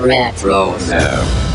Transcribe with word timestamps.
Retro 0.00 0.78
Show. 0.78 1.46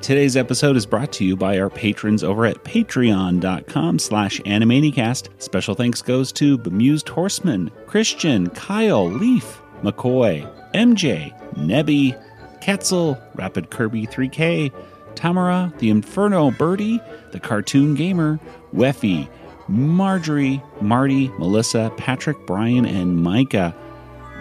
Today's 0.00 0.36
episode 0.36 0.76
is 0.76 0.86
brought 0.86 1.10
to 1.14 1.24
you 1.24 1.34
by 1.34 1.58
our 1.58 1.68
patrons 1.68 2.22
over 2.22 2.46
at 2.46 2.62
patreon.com 2.62 3.98
slash 3.98 4.38
animanicast. 4.42 5.30
Special 5.42 5.74
thanks 5.74 6.00
goes 6.00 6.30
to 6.32 6.58
Bemused 6.58 7.08
Horseman, 7.08 7.72
Christian, 7.86 8.50
Kyle, 8.50 9.10
Leaf, 9.10 9.60
McCoy, 9.82 10.48
MJ, 10.74 11.32
Nebby, 11.54 12.22
Ketzel, 12.60 13.20
Rapid 13.34 13.70
Kirby 13.70 14.06
3K, 14.06 14.70
Tamara, 15.16 15.72
The 15.78 15.90
Inferno 15.90 16.50
Birdie, 16.52 17.00
The 17.32 17.40
Cartoon 17.40 17.94
Gamer, 17.94 18.38
Weffy, 18.74 19.28
Marjorie, 19.68 20.62
Marty, 20.80 21.28
Melissa, 21.38 21.92
Patrick, 21.96 22.46
Brian, 22.46 22.86
and 22.86 23.22
Micah. 23.22 23.74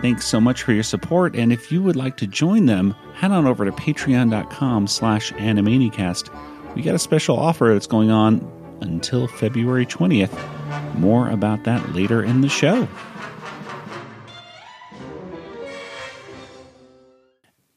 Thanks 0.01 0.25
so 0.25 0.41
much 0.41 0.63
for 0.63 0.73
your 0.73 0.83
support, 0.83 1.35
and 1.35 1.53
if 1.53 1.71
you 1.71 1.81
would 1.81 1.95
like 1.95 2.17
to 2.17 2.27
join 2.27 2.65
them, 2.65 2.91
head 3.15 3.31
on 3.31 3.47
over 3.47 3.63
to 3.63 3.71
patreon.com 3.71 4.87
slash 4.87 5.31
animanicast. 5.33 6.29
We 6.75 6.81
got 6.81 6.95
a 6.95 6.99
special 6.99 7.39
offer 7.39 7.71
that's 7.71 7.87
going 7.87 8.11
on 8.11 8.45
until 8.81 9.27
February 9.27 9.85
20th. 9.85 10.95
More 10.95 11.29
about 11.29 11.63
that 11.63 11.93
later 11.93 12.21
in 12.21 12.41
the 12.41 12.49
show. 12.49 12.87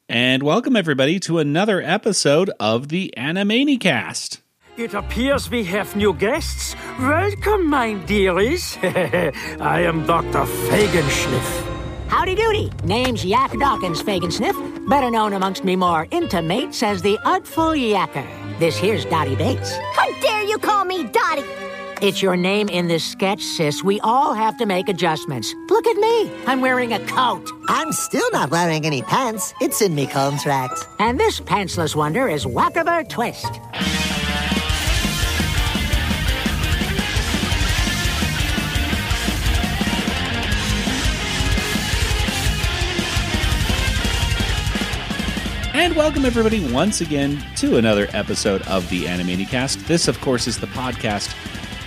And 0.09 0.43
welcome 0.43 0.77
everybody 0.77 1.21
to 1.21 1.39
another 1.39 1.83
episode 1.83 2.51
of 2.59 2.89
the 2.89 3.13
Animanicast. 3.17 4.41
It 4.77 4.93
appears 4.93 5.51
we 5.51 5.65
have 5.65 5.97
new 5.97 6.13
guests. 6.13 6.77
Welcome, 6.99 7.67
my 7.67 7.95
dearies. 7.95 8.77
I 8.83 9.81
am 9.81 10.05
Dr. 10.05 10.45
Fagenschniff. 10.69 12.09
Howdy 12.09 12.35
doody. 12.35 12.71
Name's 12.85 13.25
Yak 13.25 13.59
Dawkins 13.59 14.03
Fagin 14.03 14.31
Sniff, 14.31 14.55
better 14.87 15.11
known 15.11 15.33
amongst 15.33 15.65
me 15.65 15.77
more 15.77 16.07
intimates 16.11 16.83
as 16.83 17.01
the 17.01 17.19
Artful 17.25 17.71
Yacker. 17.71 18.27
This 18.59 18.77
here's 18.77 19.07
Dottie 19.07 19.35
Bates. 19.35 19.75
How 19.95 20.13
dare 20.21 20.43
you 20.43 20.59
call 20.59 20.85
me 20.85 21.05
Dottie? 21.05 21.45
It's 22.03 22.21
your 22.21 22.37
name 22.37 22.69
in 22.69 22.87
this 22.87 23.03
sketch, 23.03 23.41
sis. 23.43 23.83
We 23.83 23.99
all 24.01 24.35
have 24.35 24.59
to 24.59 24.67
make 24.67 24.91
adjustments. 24.91 25.55
Look 25.71 25.87
at 25.87 25.97
me. 25.97 26.31
I'm 26.45 26.61
wearing 26.61 26.93
a 26.93 27.01
coat. 27.07 27.51
I'm 27.69 27.93
still 27.93 28.31
not 28.33 28.51
wearing 28.51 28.85
any 28.85 29.01
pants. 29.01 29.55
It's 29.63 29.81
in 29.81 29.95
me 29.95 30.07
contract. 30.07 30.87
And 30.99 31.19
this 31.19 31.41
pantsless 31.41 31.97
wonder 31.97 32.29
is 32.29 32.45
Wakkiver 32.45 33.09
Twist. 33.09 33.59
And 45.87 45.95
welcome 45.95 46.25
everybody 46.25 46.73
once 46.73 47.01
again 47.01 47.41
to 47.55 47.77
another 47.77 48.09
episode 48.13 48.61
of 48.63 48.91
the 48.91 49.05
Animanicast. 49.05 49.87
This, 49.87 50.09
of 50.09 50.21
course, 50.21 50.49
is 50.49 50.59
the 50.59 50.67
podcast 50.67 51.33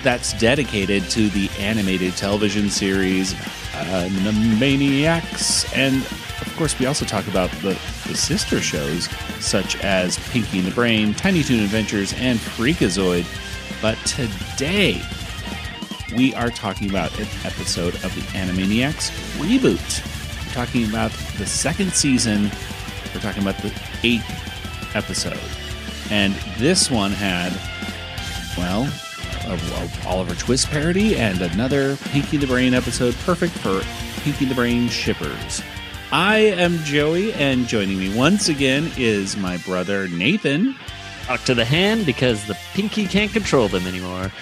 that's 0.04 0.32
dedicated 0.40 1.04
to 1.10 1.28
the 1.28 1.50
animated 1.60 2.16
television 2.16 2.70
series 2.70 3.34
uh, 3.34 4.08
Animaniacs. 4.10 5.70
And 5.76 5.98
of 5.98 6.54
course, 6.58 6.80
we 6.80 6.86
also 6.86 7.04
talk 7.04 7.28
about 7.28 7.52
the, 7.62 7.78
the 8.08 8.16
sister 8.16 8.62
shows 8.62 9.10
such 9.42 9.76
as 9.84 10.18
Pinky 10.30 10.60
and 10.60 10.68
the 10.68 10.74
Brain, 10.74 11.14
Tiny 11.14 11.44
Toon 11.44 11.60
Adventures, 11.60 12.14
and 12.14 12.40
Freakazoid. 12.40 13.26
But 13.82 13.98
today, 14.06 15.02
we 16.16 16.34
are 16.36 16.52
talking 16.52 16.90
about 16.90 17.12
an 17.20 17.28
episode 17.44 17.96
of 17.96 18.16
the 18.16 18.22
Animaniacs 18.32 19.12
reboot. 19.40 20.48
We're 20.48 20.54
talking 20.54 20.88
about 20.88 21.12
the 21.38 21.46
second 21.46 21.92
season. 21.92 22.50
We're 23.14 23.22
talking 23.22 23.42
about 23.42 23.58
the 23.58 23.74
eighth 24.04 24.96
episode. 24.96 25.40
And 26.12 26.34
this 26.58 26.90
one 26.90 27.12
had, 27.12 27.52
well, 28.58 28.92
a, 29.46 29.54
a 29.54 30.08
Oliver 30.08 30.36
Twist 30.36 30.70
parody 30.70 31.16
and 31.18 31.42
another 31.42 31.96
Pinky 31.98 32.38
the 32.38 32.48
Brain 32.48 32.74
episode, 32.74 33.14
perfect 33.26 33.54
for 33.54 33.82
Pinky 34.22 34.46
the 34.46 34.56
Brain 34.56 34.90
shippers. 34.90 35.62
I 36.12 36.38
am 36.38 36.80
Joey, 36.80 37.34
and 37.34 37.68
joining 37.68 38.00
me 38.00 38.16
once 38.16 38.50
again 38.50 38.92
is 38.98 39.38
my 39.38 39.58
brother 39.58 40.08
Nathan. 40.08 40.76
Talk 41.26 41.44
to 41.44 41.54
the 41.54 41.66
hand 41.66 42.08
because 42.08 42.48
the 42.48 42.58
pinky 42.74 43.06
can't 43.06 43.32
control 43.32 43.68
them 43.68 43.86
anymore. 43.86 44.32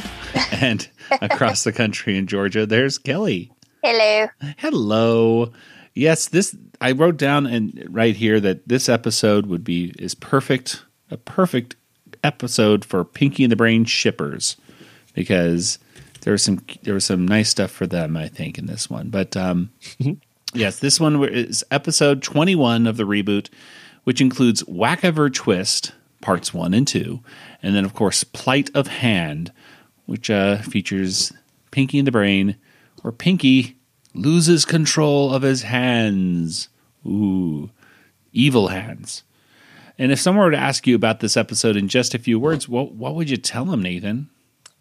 And 0.51 0.87
across 1.21 1.63
the 1.63 1.71
country 1.71 2.15
in 2.17 2.27
Georgia, 2.27 2.65
there's 2.65 2.97
Kelly. 2.99 3.51
Hello. 3.83 4.27
Hello. 4.57 5.51
Yes, 5.95 6.27
this 6.27 6.55
I 6.79 6.91
wrote 6.91 7.17
down 7.17 7.45
and 7.45 7.85
right 7.89 8.15
here 8.15 8.39
that 8.39 8.67
this 8.67 8.87
episode 8.89 9.47
would 9.47 9.63
be 9.63 9.93
is 9.97 10.15
perfect, 10.15 10.83
a 11.09 11.17
perfect 11.17 11.75
episode 12.23 12.85
for 12.85 13.03
Pinky 13.03 13.43
and 13.43 13.51
the 13.51 13.55
Brain 13.55 13.85
shippers 13.85 14.57
because 15.13 15.79
there 16.21 16.31
was 16.33 16.43
some 16.43 16.59
there 16.83 16.93
was 16.93 17.05
some 17.05 17.27
nice 17.27 17.49
stuff 17.49 17.71
for 17.71 17.87
them, 17.87 18.15
I 18.17 18.27
think, 18.27 18.57
in 18.57 18.65
this 18.65 18.89
one. 18.89 19.09
But 19.09 19.35
um, 19.37 19.71
yes, 20.53 20.79
this 20.79 20.99
one 20.99 21.23
is 21.23 21.63
episode 21.71 22.21
twenty 22.21 22.55
one 22.55 22.85
of 22.85 22.97
the 22.97 23.05
reboot, 23.05 23.49
which 24.03 24.21
includes 24.21 24.63
Wakkiver 24.63 25.33
Twist 25.33 25.93
parts 26.21 26.53
one 26.53 26.73
and 26.73 26.87
two, 26.87 27.21
and 27.63 27.75
then 27.75 27.85
of 27.85 27.93
course 27.93 28.23
Plight 28.23 28.69
of 28.75 28.87
Hand, 28.87 29.51
which 30.05 30.29
uh, 30.29 30.57
features 30.57 31.31
Pinky 31.71 31.97
and 31.97 32.07
the 32.07 32.11
Brain, 32.11 32.55
or 33.03 33.11
Pinky 33.11 33.76
loses 34.17 34.65
control 34.65 35.33
of 35.33 35.41
his 35.43 35.63
hands. 35.63 36.69
Ooh, 37.05 37.69
evil 38.33 38.67
hands. 38.69 39.23
And 39.99 40.11
if 40.11 40.19
someone 40.19 40.45
were 40.45 40.51
to 40.51 40.57
ask 40.57 40.85
you 40.85 40.95
about 40.95 41.21
this 41.21 41.37
episode 41.37 41.75
in 41.75 41.87
just 41.87 42.13
a 42.13 42.19
few 42.19 42.39
words, 42.39 42.69
what 42.69 42.93
what 42.93 43.15
would 43.15 43.29
you 43.29 43.37
tell 43.37 43.65
them, 43.65 43.81
Nathan? 43.81 44.29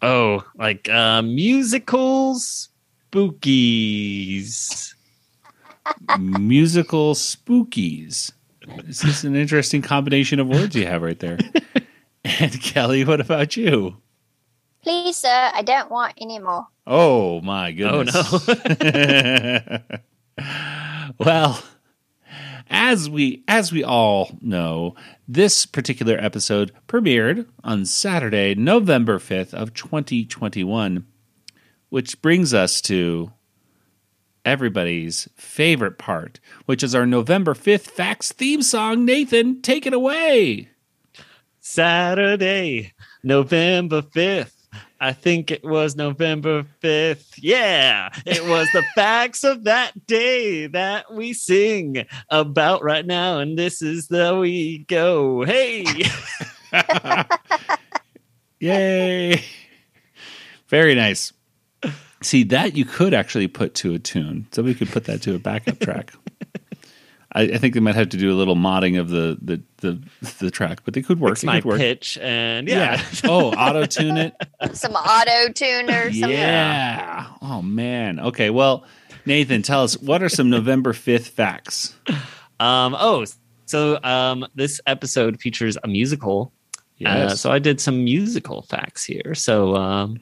Oh, 0.01 0.43
like 0.55 0.87
uh, 0.89 1.21
musical 1.23 2.35
spookies. 3.13 4.93
Musical 6.19 7.13
spookies. 7.13 8.31
This 8.83 9.03
is 9.03 9.23
an 9.23 9.35
interesting 9.35 9.81
combination 9.81 10.39
of 10.39 10.47
words 10.47 10.75
you 10.75 10.85
have 10.85 11.01
right 11.01 11.19
there. 11.19 11.39
and 12.25 12.61
Kelly, 12.61 13.05
what 13.05 13.21
about 13.21 13.57
you? 13.57 13.97
Please, 14.87 15.17
sir, 15.17 15.51
I 15.53 15.63
don't 15.63 15.91
want 15.91 16.13
any 16.17 16.39
more. 16.39 16.65
Oh 16.87 17.41
my 17.41 17.73
goodness. 17.73 18.15
Oh 18.15 18.55
no. 18.81 19.79
well, 21.17 21.61
as 22.69 23.09
we 23.09 23.43
as 23.49 23.73
we 23.73 23.83
all 23.83 24.31
know, 24.39 24.95
this 25.27 25.65
particular 25.65 26.17
episode 26.17 26.71
premiered 26.87 27.47
on 27.65 27.83
Saturday, 27.83 28.55
November 28.55 29.19
5th 29.19 29.53
of 29.53 29.73
2021, 29.73 31.05
which 31.89 32.21
brings 32.21 32.53
us 32.53 32.79
to 32.83 33.33
everybody's 34.45 35.27
favorite 35.35 35.97
part, 35.97 36.39
which 36.65 36.81
is 36.81 36.95
our 36.95 37.05
November 37.05 37.53
5th 37.53 37.87
Facts 37.91 38.31
theme 38.31 38.61
song. 38.61 39.03
Nathan, 39.03 39.61
take 39.61 39.85
it 39.85 39.91
away. 39.91 40.69
Saturday, 41.59 42.93
November 43.21 44.01
5th. 44.01 44.56
I 44.99 45.13
think 45.13 45.51
it 45.51 45.63
was 45.63 45.95
November 45.95 46.65
5th. 46.81 47.35
Yeah, 47.37 48.09
it 48.25 48.43
was 48.45 48.67
the 48.73 48.83
facts 48.95 49.43
of 49.43 49.65
that 49.65 50.07
day 50.07 50.67
that 50.67 51.13
we 51.13 51.33
sing 51.33 52.05
about 52.29 52.83
right 52.83 53.05
now. 53.05 53.39
And 53.39 53.57
this 53.57 53.81
is 53.81 54.07
the 54.07 54.35
we 54.35 54.79
go. 54.79 55.43
Hey, 55.43 55.85
Yay. 58.59 59.43
Very 60.67 60.95
nice. 60.95 61.31
See, 62.23 62.43
that 62.45 62.75
you 62.75 62.83
could 62.83 63.13
actually 63.13 63.47
put 63.47 63.75
to 63.75 63.93
a 63.93 63.99
tune. 63.99 64.47
Somebody 64.51 64.75
could 64.75 64.89
put 64.89 65.05
that 65.05 65.21
to 65.23 65.35
a 65.35 65.39
backup 65.39 65.79
track. 65.79 66.11
I, 67.37 67.41
I 67.43 67.57
think 67.57 67.73
they 67.75 67.79
might 67.79 67.95
have 67.95 68.09
to 68.09 68.17
do 68.17 68.31
a 68.31 68.35
little 68.35 68.55
modding 68.55 68.99
of 68.99 69.09
the 69.09 69.37
the 69.41 69.61
the, 69.77 69.99
the 70.39 70.51
track, 70.51 70.79
but 70.83 70.93
they 70.93 71.01
could 71.01 71.19
work. 71.19 71.33
it's 71.33 71.43
It 71.43 71.47
my 71.47 71.61
could 71.61 71.65
work. 71.69 71.77
pitch. 71.77 72.17
And 72.21 72.67
yeah. 72.67 73.01
Oh, 73.23 73.51
auto 73.53 73.85
tune 73.85 74.17
it. 74.17 74.33
Some 74.73 74.93
auto 74.93 75.51
tuner. 75.53 76.11
Some 76.11 76.31
Yeah. 76.31 77.27
Oh 77.41 77.61
man. 77.61 78.19
Okay. 78.19 78.49
Well, 78.49 78.83
Nathan, 79.25 79.61
tell 79.61 79.83
us 79.83 79.97
what 79.97 80.21
are 80.23 80.29
some 80.29 80.49
November 80.49 80.91
fifth 80.93 81.27
facts? 81.29 81.95
Um, 82.59 82.95
oh, 82.99 83.25
so 83.65 83.99
um, 84.03 84.45
this 84.55 84.81
episode 84.87 85.39
features 85.39 85.77
a 85.83 85.87
musical. 85.87 86.51
Uh, 87.05 87.29
so 87.35 87.51
I 87.51 87.59
did 87.59 87.79
some 87.79 88.03
musical 88.03 88.63
facts 88.63 89.05
here. 89.05 89.35
So 89.35 89.75
um, 89.75 90.17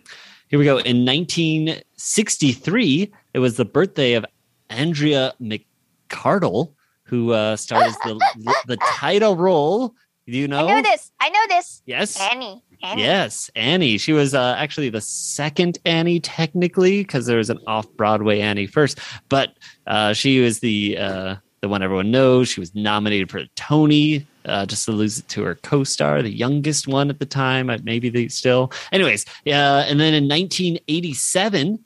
here 0.50 0.60
we 0.60 0.66
go. 0.66 0.78
In 0.80 1.06
1963, 1.06 3.12
it 3.34 3.40
was 3.40 3.58
the 3.58 3.66
birthday 3.66 4.14
of 4.14 4.26
Andrea 4.70 5.34
McArdle, 5.42 6.74
who 7.06 7.32
uh, 7.32 7.56
stars 7.56 7.96
the 8.04 8.20
the 8.68 8.78
title 8.96 9.36
role. 9.36 9.96
Do 10.28 10.38
you 10.38 10.48
know? 10.48 10.68
I 10.68 10.76
know 10.76 10.82
this. 10.82 11.12
I 11.20 11.30
know 11.30 11.46
this. 11.50 11.84
Yes. 11.86 12.20
Annie. 12.20 12.64
Annie. 12.82 13.02
Yes, 13.04 13.50
Annie. 13.56 13.98
She 13.98 14.12
was 14.12 14.34
uh, 14.34 14.56
actually 14.58 14.90
the 14.90 15.02
second 15.02 15.78
Annie, 15.86 16.20
technically, 16.20 17.02
because 17.04 17.26
there 17.28 17.38
was 17.38 17.50
an 17.50 17.60
off-Broadway 17.68 18.40
Annie 18.42 18.66
first. 18.68 19.00
But 19.30 19.54
uh, 19.88 20.14
she 20.14 20.40
was 20.40 20.60
the 20.60 20.98
uh, 20.98 21.36
the 21.62 21.70
one 21.70 21.82
everyone 21.84 22.10
knows. 22.12 22.50
She 22.50 22.60
was 22.60 22.74
nominated 22.76 23.30
for 23.32 23.38
a 23.38 23.48
Tony, 23.56 24.26
uh, 24.46 24.66
just 24.66 24.86
to 24.86 24.92
lose 24.92 25.20
it 25.20 25.28
to 25.30 25.44
her 25.44 25.56
co-star, 25.56 26.22
the 26.22 26.30
youngest 26.30 26.88
one 26.88 27.10
at 27.10 27.20
the 27.20 27.26
time. 27.26 27.70
uh, 27.70 27.78
Maybe 27.84 28.10
they 28.10 28.28
still. 28.28 28.72
Anyways, 28.92 29.26
yeah. 29.46 29.78
And 29.88 30.00
then 30.00 30.14
in 30.14 30.28
1987. 30.28 31.80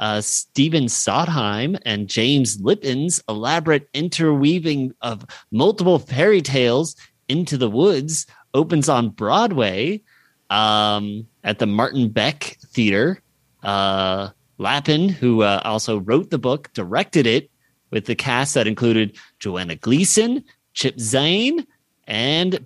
Uh, 0.00 0.22
Stephen 0.22 0.88
Sondheim 0.88 1.76
and 1.84 2.08
James 2.08 2.56
Lapine's 2.56 3.22
elaborate 3.28 3.86
interweaving 3.92 4.94
of 5.02 5.26
multiple 5.52 5.98
fairy 5.98 6.40
tales 6.40 6.96
into 7.28 7.58
the 7.58 7.68
woods 7.68 8.26
opens 8.54 8.88
on 8.88 9.10
Broadway 9.10 10.00
um, 10.48 11.26
at 11.44 11.58
the 11.58 11.66
Martin 11.66 12.08
Beck 12.08 12.56
Theater. 12.68 13.20
Uh, 13.62 14.30
Lapine, 14.58 15.10
who 15.10 15.42
uh, 15.42 15.60
also 15.64 16.00
wrote 16.00 16.30
the 16.30 16.38
book, 16.38 16.72
directed 16.72 17.26
it 17.26 17.50
with 17.90 18.06
the 18.06 18.14
cast 18.14 18.54
that 18.54 18.66
included 18.66 19.18
Joanna 19.38 19.76
Gleason, 19.76 20.42
Chip 20.72 20.96
Zien, 20.96 21.66
and 22.06 22.64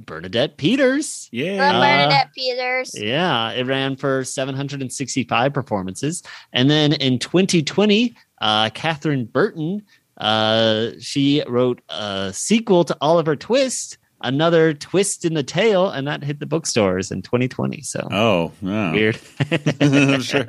Bernadette 0.00 0.56
Peters. 0.56 1.28
Love 1.32 1.44
Yeah. 1.44 1.72
Bernadette 1.80 2.30
Peters. 2.34 2.92
Yeah, 2.98 3.50
it 3.52 3.66
ran 3.66 3.96
for 3.96 4.24
765 4.24 5.52
performances. 5.52 6.22
And 6.52 6.70
then 6.70 6.94
in 6.94 7.18
2020, 7.18 8.14
uh, 8.40 8.70
Catherine 8.70 9.24
Bruton, 9.26 9.82
uh, 10.18 10.90
she 11.00 11.42
wrote 11.48 11.80
a 11.88 12.30
sequel 12.34 12.84
to 12.84 12.96
Oliver 13.00 13.36
Twist, 13.36 13.98
another 14.20 14.72
twist 14.74 15.24
in 15.24 15.34
the 15.34 15.42
tale, 15.42 15.90
and 15.90 16.06
that 16.06 16.22
hit 16.24 16.40
the 16.40 16.46
bookstores 16.46 17.10
in 17.10 17.22
2020. 17.22 17.80
So 17.82 18.06
Oh, 18.10 18.52
yeah. 18.62 18.92
weird. 18.92 19.18
I'm 19.80 20.22
sure. 20.22 20.46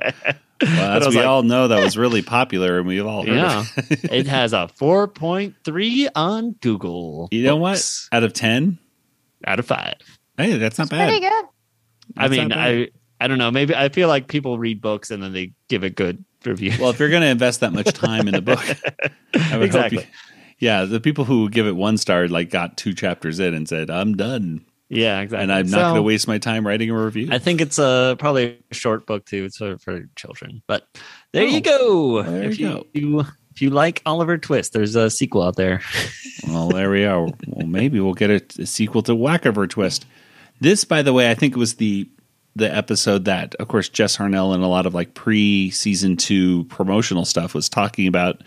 Well, 0.62 1.02
as 1.02 1.08
we 1.10 1.18
like- 1.18 1.26
all 1.26 1.44
know, 1.44 1.68
that 1.68 1.84
was 1.84 1.98
really 1.98 2.22
popular, 2.22 2.78
and 2.80 2.88
we've 2.88 3.06
all 3.06 3.26
heard 3.26 3.36
Yeah, 3.36 3.66
it. 3.78 4.04
it 4.12 4.28
has 4.28 4.54
a 4.54 4.70
4.3 4.80 6.08
on 6.16 6.52
Google. 6.62 7.28
You 7.32 7.44
know 7.44 7.58
what? 7.58 8.08
Out 8.12 8.24
of 8.24 8.34
10? 8.34 8.78
Out 9.46 9.60
of 9.60 9.66
five. 9.66 9.96
Hey, 10.38 10.58
that's 10.58 10.78
not 10.78 10.90
Pretty 10.90 11.20
bad. 11.20 11.32
good. 11.32 11.46
I 12.18 12.28
mean. 12.28 12.52
I 12.54 12.90
I 13.22 13.28
don't 13.28 13.38
know. 13.38 13.50
Maybe 13.52 13.74
I 13.74 13.88
feel 13.90 14.08
like 14.10 14.28
people 14.28 14.60
read 14.60 14.82
books 14.82 15.10
and 15.10 15.24
then 15.24 15.32
they 15.32 15.54
give 15.70 15.84
a 15.84 15.90
good 15.90 16.24
review. 16.44 16.74
Well, 16.80 16.90
if 16.90 17.00
you're 17.00 17.10
going 17.10 17.22
to 17.22 17.30
invest 17.30 17.62
that 17.62 17.72
much 17.72 17.94
time 17.94 18.28
in 18.28 18.34
the 18.34 18.42
book, 18.42 18.60
I 19.36 19.58
would 19.58 19.66
Exactly. 19.66 20.00
hope 20.00 20.08
you. 20.08 20.12
Yeah, 20.60 20.84
the 20.86 21.00
people 21.00 21.24
who 21.26 21.50
give 21.50 21.66
it 21.66 21.76
one 21.76 21.98
star 21.98 22.28
like 22.28 22.50
got 22.50 22.76
two 22.78 22.94
chapters 22.94 23.40
in 23.40 23.54
and 23.54 23.68
said, 23.70 23.90
"I'm 23.90 24.16
done," 24.16 24.66
yeah, 24.90 25.22
exactly. 25.22 25.44
and 25.44 25.52
I'm 25.54 25.66
not 25.68 25.78
So- 25.78 25.82
going 25.84 25.96
to 25.96 26.02
waste 26.02 26.28
my 26.28 26.38
time 26.38 26.68
writing 26.68 26.90
a 26.90 26.98
review. 27.06 27.30
I 27.32 27.40
think 27.40 27.62
it's 27.62 27.80
a 27.80 28.16
probably 28.20 28.60
a 28.70 28.74
short 28.76 29.06
book 29.06 29.26
too. 29.26 29.46
It's 29.46 29.58
for, 29.58 29.78
for 29.78 30.10
children. 30.18 30.62
But 30.68 30.86
there 31.32 31.44
Oh, 31.44 31.48
you 31.48 31.62
go. 31.62 32.22
there 32.24 32.44
if 32.44 32.60
you 32.60 32.68
you, 32.68 32.74
go. 32.74 32.86
you 32.94 33.26
if 33.56 33.62
you 33.62 33.70
like 33.70 34.02
Oliver 34.06 34.38
Twist, 34.38 34.74
there's 34.74 34.96
a 34.96 35.10
sequel 35.10 35.42
out 35.42 35.56
there. 35.56 35.80
well, 36.48 36.68
there 36.68 36.90
we 36.90 37.06
are. 37.06 37.22
Well, 37.22 37.68
maybe 37.68 38.02
we'll 38.02 38.14
get 38.14 38.30
a, 38.30 38.62
a 38.62 38.66
sequel 38.66 39.02
to 39.04 39.14
Wakkiver 39.14 39.70
Twist. 39.70 40.06
This, 40.60 40.84
by 40.84 41.02
the 41.02 41.14
way, 41.14 41.32
I 41.32 41.36
think 41.36 41.56
was 41.56 41.76
the 41.76 42.10
the 42.58 42.74
episode 42.74 43.26
that, 43.26 43.56
of 43.56 43.68
course, 43.68 43.90
Jess 43.90 44.18
Harnell 44.18 44.54
and 44.54 44.64
a 44.64 44.68
lot 44.68 44.86
of 44.86 44.94
like 44.94 45.14
pre 45.14 45.72
season 45.72 46.18
two 46.18 46.66
promotional 46.66 47.24
stuff 47.24 47.54
was 47.54 47.70
talking 47.70 48.08
about. 48.08 48.42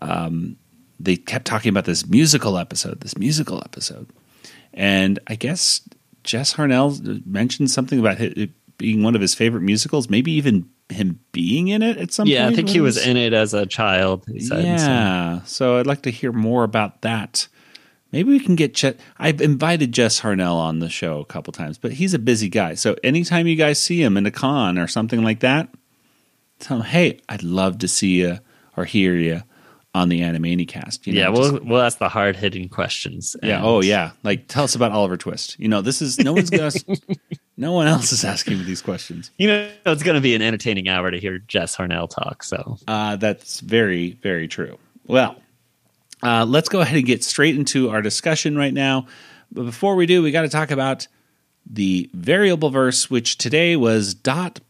Um, 0.00 0.56
they 1.00 1.16
kept 1.16 1.44
talking 1.44 1.70
about 1.70 1.84
this 1.84 2.06
musical 2.06 2.56
episode, 2.56 3.00
this 3.00 3.18
musical 3.18 3.60
episode, 3.64 4.08
and 4.72 5.18
I 5.26 5.34
guess 5.34 5.80
Jess 6.22 6.54
Harnell 6.54 7.26
mentioned 7.26 7.72
something 7.72 7.98
about 7.98 8.20
it 8.20 8.50
being 8.78 9.02
one 9.02 9.16
of 9.16 9.20
his 9.20 9.34
favorite 9.34 9.62
musicals, 9.62 10.08
maybe 10.08 10.30
even 10.32 10.68
him 10.88 11.20
being 11.32 11.68
in 11.68 11.82
it 11.82 11.96
at 11.96 12.12
some 12.12 12.28
yeah, 12.28 12.44
point. 12.44 12.52
I 12.52 12.56
think 12.56 12.68
he 12.68 12.80
was 12.80 13.04
in 13.04 13.16
it 13.16 13.32
as 13.32 13.54
a 13.54 13.66
child. 13.66 14.24
He 14.30 14.40
said, 14.40 14.64
Yeah. 14.64 15.42
So 15.44 15.78
I'd 15.78 15.86
like 15.86 16.02
to 16.02 16.10
hear 16.10 16.32
more 16.32 16.64
about 16.64 17.02
that. 17.02 17.48
Maybe 18.12 18.30
we 18.30 18.40
can 18.40 18.54
get 18.54 18.74
Chet. 18.74 18.98
I've 19.18 19.40
invited 19.40 19.92
Jess 19.92 20.20
Harnell 20.20 20.54
on 20.54 20.78
the 20.78 20.88
show 20.88 21.18
a 21.18 21.24
couple 21.24 21.52
times, 21.52 21.76
but 21.76 21.92
he's 21.92 22.14
a 22.14 22.18
busy 22.18 22.48
guy. 22.48 22.74
So 22.74 22.96
anytime 23.02 23.46
you 23.46 23.56
guys 23.56 23.80
see 23.80 24.02
him 24.02 24.16
in 24.16 24.26
a 24.26 24.30
con 24.30 24.78
or 24.78 24.86
something 24.86 25.22
like 25.22 25.40
that, 25.40 25.68
tell 26.60 26.78
him, 26.78 26.84
hey, 26.84 27.20
I'd 27.28 27.42
love 27.42 27.78
to 27.78 27.88
see 27.88 28.20
you 28.20 28.38
or 28.76 28.84
hear 28.84 29.16
you 29.16 29.42
on 29.92 30.08
the 30.08 30.20
Animanicast. 30.20 31.06
You 31.06 31.14
know, 31.14 31.20
yeah, 31.20 31.28
we'll 31.30 31.60
we'll 31.64 31.82
ask 31.82 31.98
the 31.98 32.08
hard 32.08 32.36
hitting 32.36 32.68
questions. 32.68 33.34
yeah. 33.42 33.60
Oh, 33.62 33.82
yeah. 33.82 34.12
Like, 34.22 34.46
tell 34.46 34.64
us 34.64 34.74
about 34.74 34.92
Oliver 34.92 35.16
Twist. 35.16 35.58
You 35.58 35.68
know, 35.68 35.80
this 35.80 36.00
is 36.00 36.18
no 36.18 36.32
one's 36.32 36.50
gonna. 36.50 36.70
no 37.56 37.72
one 37.72 37.86
else 37.86 38.12
is 38.12 38.24
asking 38.24 38.58
me 38.58 38.64
these 38.64 38.82
questions. 38.82 39.30
You 39.38 39.48
know, 39.48 39.70
it's 39.86 40.02
going 40.02 40.14
to 40.16 40.20
be 40.20 40.34
an 40.34 40.42
entertaining 40.42 40.88
hour 40.88 41.10
to 41.10 41.18
hear 41.18 41.38
Jess 41.38 41.76
Harnell 41.76 42.08
talk. 42.08 42.42
So 42.42 42.78
Uh, 42.86 43.16
that's 43.16 43.60
very, 43.60 44.12
very 44.22 44.48
true. 44.48 44.78
Well, 45.06 45.36
uh, 46.22 46.44
let's 46.46 46.68
go 46.68 46.80
ahead 46.80 46.96
and 46.96 47.06
get 47.06 47.22
straight 47.24 47.56
into 47.56 47.90
our 47.90 48.02
discussion 48.02 48.56
right 48.56 48.74
now. 48.74 49.06
But 49.52 49.64
before 49.64 49.94
we 49.96 50.06
do, 50.06 50.22
we 50.22 50.30
got 50.32 50.42
to 50.42 50.48
talk 50.48 50.70
about 50.70 51.06
the 51.68 52.10
variable 52.14 52.70
verse, 52.70 53.10
which 53.10 53.38
today 53.38 53.76
was 53.76 54.14
Dot 54.14 54.60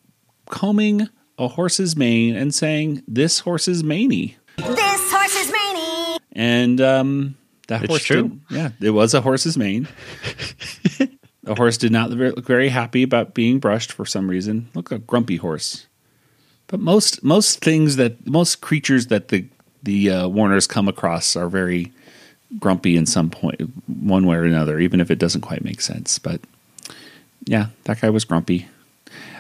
combing 0.49 1.09
a 1.39 1.49
horse's 1.49 1.97
mane 1.97 2.35
and 2.37 2.55
saying, 2.55 3.03
This 3.09 3.41
horse 3.41 3.69
is 3.69 3.83
maney. 3.85 4.37
This 4.57 5.13
horse 5.13 5.35
is 5.37 5.53
many. 5.53 6.19
And 6.33 6.81
um, 6.81 7.37
that 7.69 7.83
It's 7.83 7.89
horse, 7.91 8.05
true. 8.05 8.23
did- 8.29 8.41
yeah, 8.51 8.71
it 8.81 8.91
was 8.91 9.13
a 9.15 9.21
horse's 9.21 9.57
mane. 9.59 9.89
the 11.47 11.55
horse 11.55 11.79
did 11.79 11.93
not 11.93 12.11
look 12.11 12.45
very 12.45 12.69
happy 12.69 13.05
about 13.05 13.33
being 13.33 13.61
brushed 13.61 13.93
for 13.93 14.05
some 14.05 14.29
reason. 14.29 14.69
Look, 14.75 14.91
a 14.91 14.99
grumpy 14.99 15.37
horse. 15.37 15.87
But 16.67 16.81
most 16.81 17.23
most 17.23 17.61
things 17.61 17.97
that 17.97 18.27
most 18.27 18.61
creatures 18.61 19.07
that 19.07 19.29
the 19.29 19.47
the 19.83 20.11
uh, 20.11 20.29
Warners 20.29 20.67
come 20.67 20.89
across 20.89 21.37
are 21.37 21.49
very 21.49 21.93
grumpy 22.59 22.97
in 22.97 23.07
some 23.07 23.31
point, 23.31 23.61
one 23.87 24.27
way 24.27 24.37
or 24.37 24.45
another, 24.45 24.81
even 24.81 25.01
if 25.01 25.11
it 25.11 25.21
doesn't 25.21 25.43
quite 25.43 25.63
make 25.63 25.81
sense. 25.81 26.19
But 26.19 26.41
yeah, 27.45 27.69
that 27.85 28.01
guy 28.01 28.11
was 28.11 28.25
grumpy. 28.25 28.69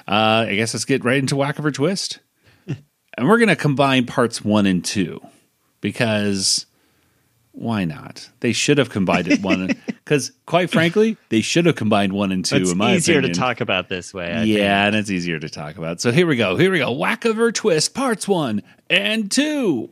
Uh, 0.06 0.46
I 0.48 0.54
guess 0.54 0.72
let's 0.72 0.84
get 0.84 1.04
right 1.04 1.18
into 1.18 1.34
Wakkiver 1.34 1.74
Twist, 1.74 2.20
and 2.68 3.28
we're 3.28 3.38
gonna 3.38 3.56
combine 3.56 4.06
parts 4.06 4.44
one 4.44 4.66
and 4.66 4.84
two 4.84 5.20
because 5.80 6.66
why 7.50 7.84
not? 7.84 8.30
They 8.40 8.52
should 8.52 8.78
have 8.78 8.90
combined 8.90 9.26
it 9.26 9.42
one 9.42 9.70
because, 10.06 10.30
quite 10.46 10.70
frankly, 10.70 11.16
they 11.30 11.40
should 11.40 11.66
have 11.66 11.74
combined 11.74 12.12
one 12.12 12.30
and 12.30 12.44
two. 12.44 12.56
it's 12.56 12.70
in 12.70 12.78
my 12.78 12.94
easier 12.94 13.18
opinion. 13.18 13.34
to 13.34 13.40
talk 13.40 13.60
about 13.60 13.88
this 13.88 14.14
way. 14.14 14.32
I 14.32 14.44
yeah, 14.44 14.56
think. 14.56 14.62
and 14.62 14.96
it's 14.96 15.10
easier 15.10 15.40
to 15.40 15.48
talk 15.48 15.76
about. 15.76 16.00
So 16.00 16.12
here 16.12 16.28
we 16.28 16.36
go. 16.36 16.56
Here 16.56 16.70
we 16.70 16.78
go. 16.78 16.94
Wakkiver 16.94 17.52
Twist, 17.52 17.92
parts 17.92 18.28
one 18.28 18.62
and 18.88 19.30
two. 19.30 19.90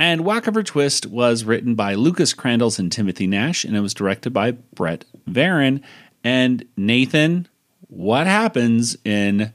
And 0.00 0.20
Wakkiver 0.22 0.64
Twist 0.64 1.06
was 1.06 1.44
written 1.44 1.74
by 1.74 1.94
Lucas 1.94 2.32
Crandalls 2.32 2.78
and 2.78 2.90
Timothy 2.90 3.26
Nash, 3.26 3.64
and 3.64 3.76
it 3.76 3.80
was 3.80 3.92
directed 3.92 4.32
by 4.32 4.52
Brett 4.52 5.04
Varon. 5.28 5.82
And 6.24 6.64
Nathan, 6.76 7.48
what 7.88 8.26
happens 8.26 8.96
in 9.04 9.52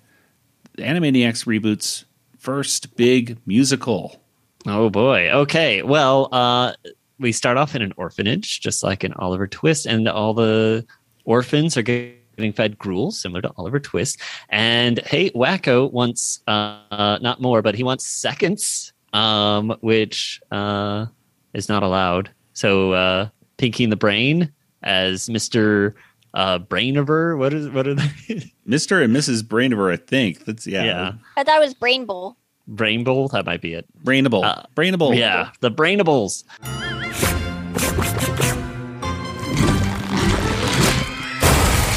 the 0.75 0.83
Animaniacs 0.83 1.45
Reboot's 1.47 2.05
first 2.37 2.95
big 2.95 3.39
musical? 3.47 4.22
Oh 4.65 4.89
boy. 4.89 5.29
Okay. 5.29 5.81
Well, 5.81 6.29
uh, 6.31 6.73
we 7.19 7.31
start 7.31 7.57
off 7.57 7.75
in 7.75 7.81
an 7.81 7.93
orphanage, 7.97 8.61
just 8.61 8.83
like 8.83 9.03
in 9.03 9.13
Oliver 9.13 9.47
Twist, 9.47 9.85
and 9.85 10.07
all 10.07 10.33
the 10.33 10.85
orphans 11.25 11.77
are 11.77 11.81
getting 11.81 12.53
fed 12.53 12.77
gruel, 12.77 13.11
similar 13.11 13.41
to 13.41 13.51
Oliver 13.57 13.79
Twist. 13.79 14.19
And 14.49 14.99
hey, 14.99 15.31
Wakko 15.31 15.91
wants 15.91 16.41
uh, 16.47 17.19
not 17.21 17.41
more, 17.41 17.61
but 17.61 17.75
he 17.75 17.83
wants 17.83 18.05
seconds, 18.05 18.93
um, 19.13 19.75
which 19.81 20.41
uh, 20.51 21.05
is 21.53 21.69
not 21.69 21.83
allowed. 21.83 22.29
So 22.53 22.93
uh, 22.93 23.29
Pinky 23.57 23.83
and 23.83 23.91
the 23.91 23.97
Brain 23.97 24.51
as 24.81 25.29
Mister 25.29 25.95
uh, 26.33 26.59
Brainover. 26.59 27.37
What 27.37 27.53
is 27.53 27.69
what 27.69 27.87
are 27.87 27.95
they? 27.95 28.03
Mr. 28.67 29.03
and 29.03 29.15
Mrs. 29.15 29.43
Brainover, 29.43 29.91
I 29.91 29.97
think. 29.97 30.45
That's 30.45 30.65
yeah. 30.65 30.83
yeah, 30.83 31.11
I 31.37 31.43
thought 31.43 31.57
it 31.57 31.65
was 31.65 31.73
Brain 31.73 32.05
Bowl. 32.05 32.37
Brain 32.67 33.03
Bowl. 33.03 33.27
That 33.29 33.45
might 33.45 33.61
be 33.61 33.73
it. 33.73 33.85
Brainable. 34.03 34.43
Uh, 34.43 34.63
Brainable. 34.75 35.15
Yeah, 35.17 35.51
the 35.59 35.71
Brainables. 35.71 36.43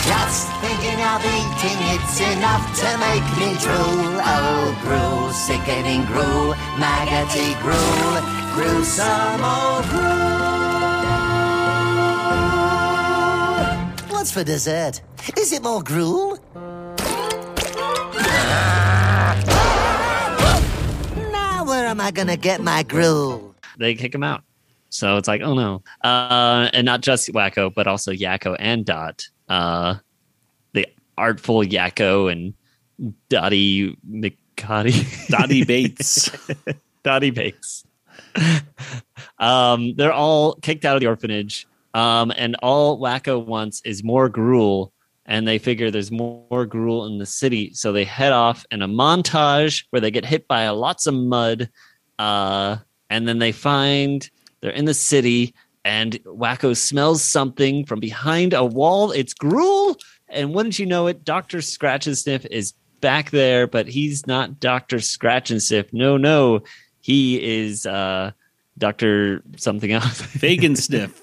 Just 0.07 0.49
thinking 0.63 1.01
of 1.03 1.21
eating, 1.25 1.79
it's 1.95 2.21
enough 2.21 2.67
to 2.81 2.89
make 2.99 3.27
me 3.41 3.51
drool. 3.59 4.21
Oh, 4.23 4.79
gruel, 4.83 5.33
sickening 5.33 6.05
gruel, 6.07 6.55
maggoty 6.79 7.55
gruel, 7.63 8.23
gruesome 8.55 9.43
old 9.45 9.85
gruel. 9.91 10.67
What's 14.11 14.33
for 14.33 14.45
dessert? 14.45 15.03
Is 15.37 15.53
it 15.53 15.63
more 15.63 15.83
gruel? 15.83 16.39
Now 22.07 22.11
where 22.11 22.23
am 22.23 22.29
I 22.29 22.35
gonna 22.35 22.37
get 22.37 22.63
my 22.63 22.83
gruel? 22.85 23.55
They 23.79 23.95
kick 23.97 24.15
him 24.15 24.23
out. 24.23 24.45
So 24.91 25.17
it's 25.17 25.27
like, 25.27 25.41
oh 25.43 25.55
no. 25.55 25.83
Uh, 26.03 26.71
and 26.73 26.85
not 26.85 27.01
just 27.01 27.29
Wakko, 27.33 27.75
but 27.75 27.89
also 27.89 28.13
Yakko 28.13 28.57
and 28.61 28.85
Dot. 28.85 29.29
Uh, 29.49 29.97
the 30.73 30.87
artful 31.19 31.63
Yakko 31.63 32.31
and 32.31 32.55
Dottie 33.29 33.97
McCotty. 34.09 35.29
Dottie 35.29 35.65
Bates. 35.67 36.31
Dottie 37.03 37.31
Bates. 37.31 37.85
um, 39.41 39.97
they're 39.97 40.13
all 40.13 40.55
kicked 40.63 40.85
out 40.85 40.95
of 40.95 41.01
the 41.01 41.09
orphanage. 41.09 41.67
Um, 41.93 42.33
and 42.37 42.55
all 42.63 43.01
Wakko 43.01 43.45
wants 43.45 43.83
is 43.85 44.05
more 44.05 44.29
gruel. 44.29 44.93
And 45.29 45.49
they 45.49 45.59
figure 45.59 45.91
there's 45.91 46.13
more 46.13 46.67
gruel 46.67 47.07
in 47.07 47.19
the 47.19 47.27
city. 47.27 47.75
So 47.75 47.91
they 47.91 48.05
head 48.05 48.33
off 48.33 48.65
in 48.71 48.81
a 48.81 48.87
montage 48.89 49.85
where 49.91 50.01
they 50.01 50.13
get 50.13 50.25
hit 50.25 50.47
by 50.47 50.69
lots 50.69 51.09
of 51.09 51.15
mud. 51.15 51.69
Uh, 52.19 52.77
and 53.11 53.29
then 53.29 53.39
they 53.39 53.53
find 53.53 54.29
they're 54.61 54.71
in 54.71 54.85
the 54.85 54.95
city 54.95 55.55
and 55.87 56.15
Wakko 56.25 56.77
smells 56.77 57.23
something 57.23 57.87
from 57.87 58.01
behind 58.01 58.53
a 58.53 58.65
wall. 58.65 59.13
It's 59.13 59.33
gruel. 59.35 59.97
And 60.29 60.53
wouldn't 60.53 60.81
you 60.81 60.87
know 60.87 61.07
it, 61.07 61.25
Dr. 61.25 61.59
Scratchansniff 61.59 62.45
is 62.51 62.75
back 63.01 63.31
there, 63.31 63.69
but 63.69 63.87
he's 63.87 64.27
not 64.27 64.59
Dr. 64.59 64.97
Scratchansniff. 64.97 65.93
No, 65.93 66.17
no. 66.17 66.65
He 67.01 67.61
is 67.61 67.87
uh, 67.87 68.33
Dr. 68.79 69.45
something 69.57 69.93
else. 69.93 70.21
Fagin 70.41 70.75
Sniff. 70.75 71.23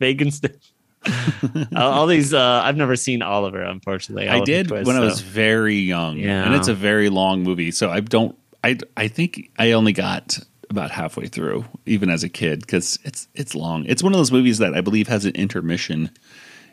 Fagin 0.00 0.30
Sniff. 0.30 0.56
all, 1.76 2.06
these, 2.06 2.32
uh, 2.32 2.62
I've 2.64 2.78
never 2.78 2.96
seen 2.96 3.20
Oliver, 3.20 3.60
unfortunately. 3.60 4.30
I 4.30 4.40
did 4.40 4.68
Twist, 4.68 4.86
when 4.86 4.96
I 4.96 5.00
was 5.00 5.20
very 5.20 5.76
young. 5.76 6.16
Yeah. 6.16 6.44
And 6.44 6.54
it's 6.54 6.68
a 6.68 6.74
very 6.74 7.10
long 7.10 7.42
movie. 7.42 7.72
So 7.72 7.90
I 7.90 8.00
don't, 8.00 8.37
I, 8.64 8.78
I 8.96 9.08
think 9.08 9.50
I 9.58 9.72
only 9.72 9.92
got 9.92 10.38
about 10.70 10.90
halfway 10.90 11.26
through, 11.26 11.64
even 11.86 12.10
as 12.10 12.22
a 12.22 12.28
kid, 12.28 12.60
because 12.60 12.98
it's, 13.04 13.28
it's 13.34 13.54
long. 13.54 13.84
It's 13.86 14.02
one 14.02 14.12
of 14.12 14.18
those 14.18 14.32
movies 14.32 14.58
that 14.58 14.74
I 14.74 14.80
believe 14.80 15.08
has 15.08 15.24
an 15.24 15.34
intermission 15.34 16.10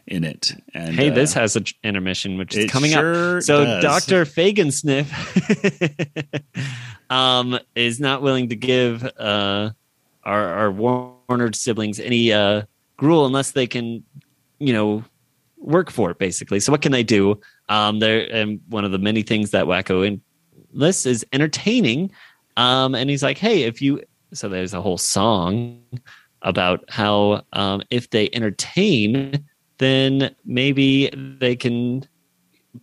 in 0.07 0.23
it. 0.23 0.53
And 0.73 0.95
Hey, 0.95 1.09
uh, 1.09 1.13
this 1.13 1.33
has 1.33 1.55
an 1.55 1.65
intermission, 1.83 2.37
which 2.37 2.55
is 2.55 2.69
coming 2.69 2.91
sure 2.91 3.37
up. 3.37 3.43
So. 3.43 3.81
Doctor 3.81 4.25
Fagin 4.25 4.71
Sniff 4.71 5.09
um, 7.09 7.59
is 7.75 7.99
not 7.99 8.21
willing 8.21 8.49
to 8.49 8.55
give 8.55 9.03
uh, 9.03 9.71
our, 10.23 10.47
our 10.47 10.71
Warner 10.71 11.53
siblings 11.53 11.99
any 11.99 12.31
uh, 12.31 12.63
gruel 12.97 13.25
unless 13.25 13.51
they 13.51 13.67
can, 13.67 14.03
you 14.59 14.73
know, 14.73 15.03
work 15.57 15.91
for 15.91 16.11
it. 16.11 16.19
Basically, 16.19 16.59
so 16.59 16.71
what 16.71 16.81
can 16.81 16.91
they 16.91 17.03
do? 17.03 17.39
Um, 17.67 17.99
there, 17.99 18.31
and 18.31 18.61
one 18.69 18.85
of 18.85 18.91
the 18.91 18.99
many 18.99 19.23
things 19.23 19.51
that 19.51 19.65
Wakko 19.65 20.05
in 20.05 20.21
lists 20.75 21.05
is 21.05 21.25
entertaining. 21.33 22.11
Um, 22.57 22.95
and 22.95 23.09
he's 23.09 23.23
like, 23.23 23.37
hey, 23.37 23.63
if 23.63 23.81
you, 23.81 24.01
so 24.33 24.49
there's 24.49 24.73
a 24.73 24.81
whole 24.81 24.97
song 24.97 25.81
about 26.41 26.83
how 26.89 27.43
um, 27.53 27.81
if 27.89 28.09
they 28.11 28.29
entertain, 28.33 29.43
then 29.77 30.35
maybe 30.45 31.09
they 31.39 31.55
can 31.55 32.07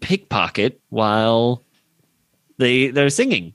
pickpocket 0.00 0.80
while 0.88 1.62
they 2.58 2.88
they're 2.88 3.10
singing. 3.10 3.52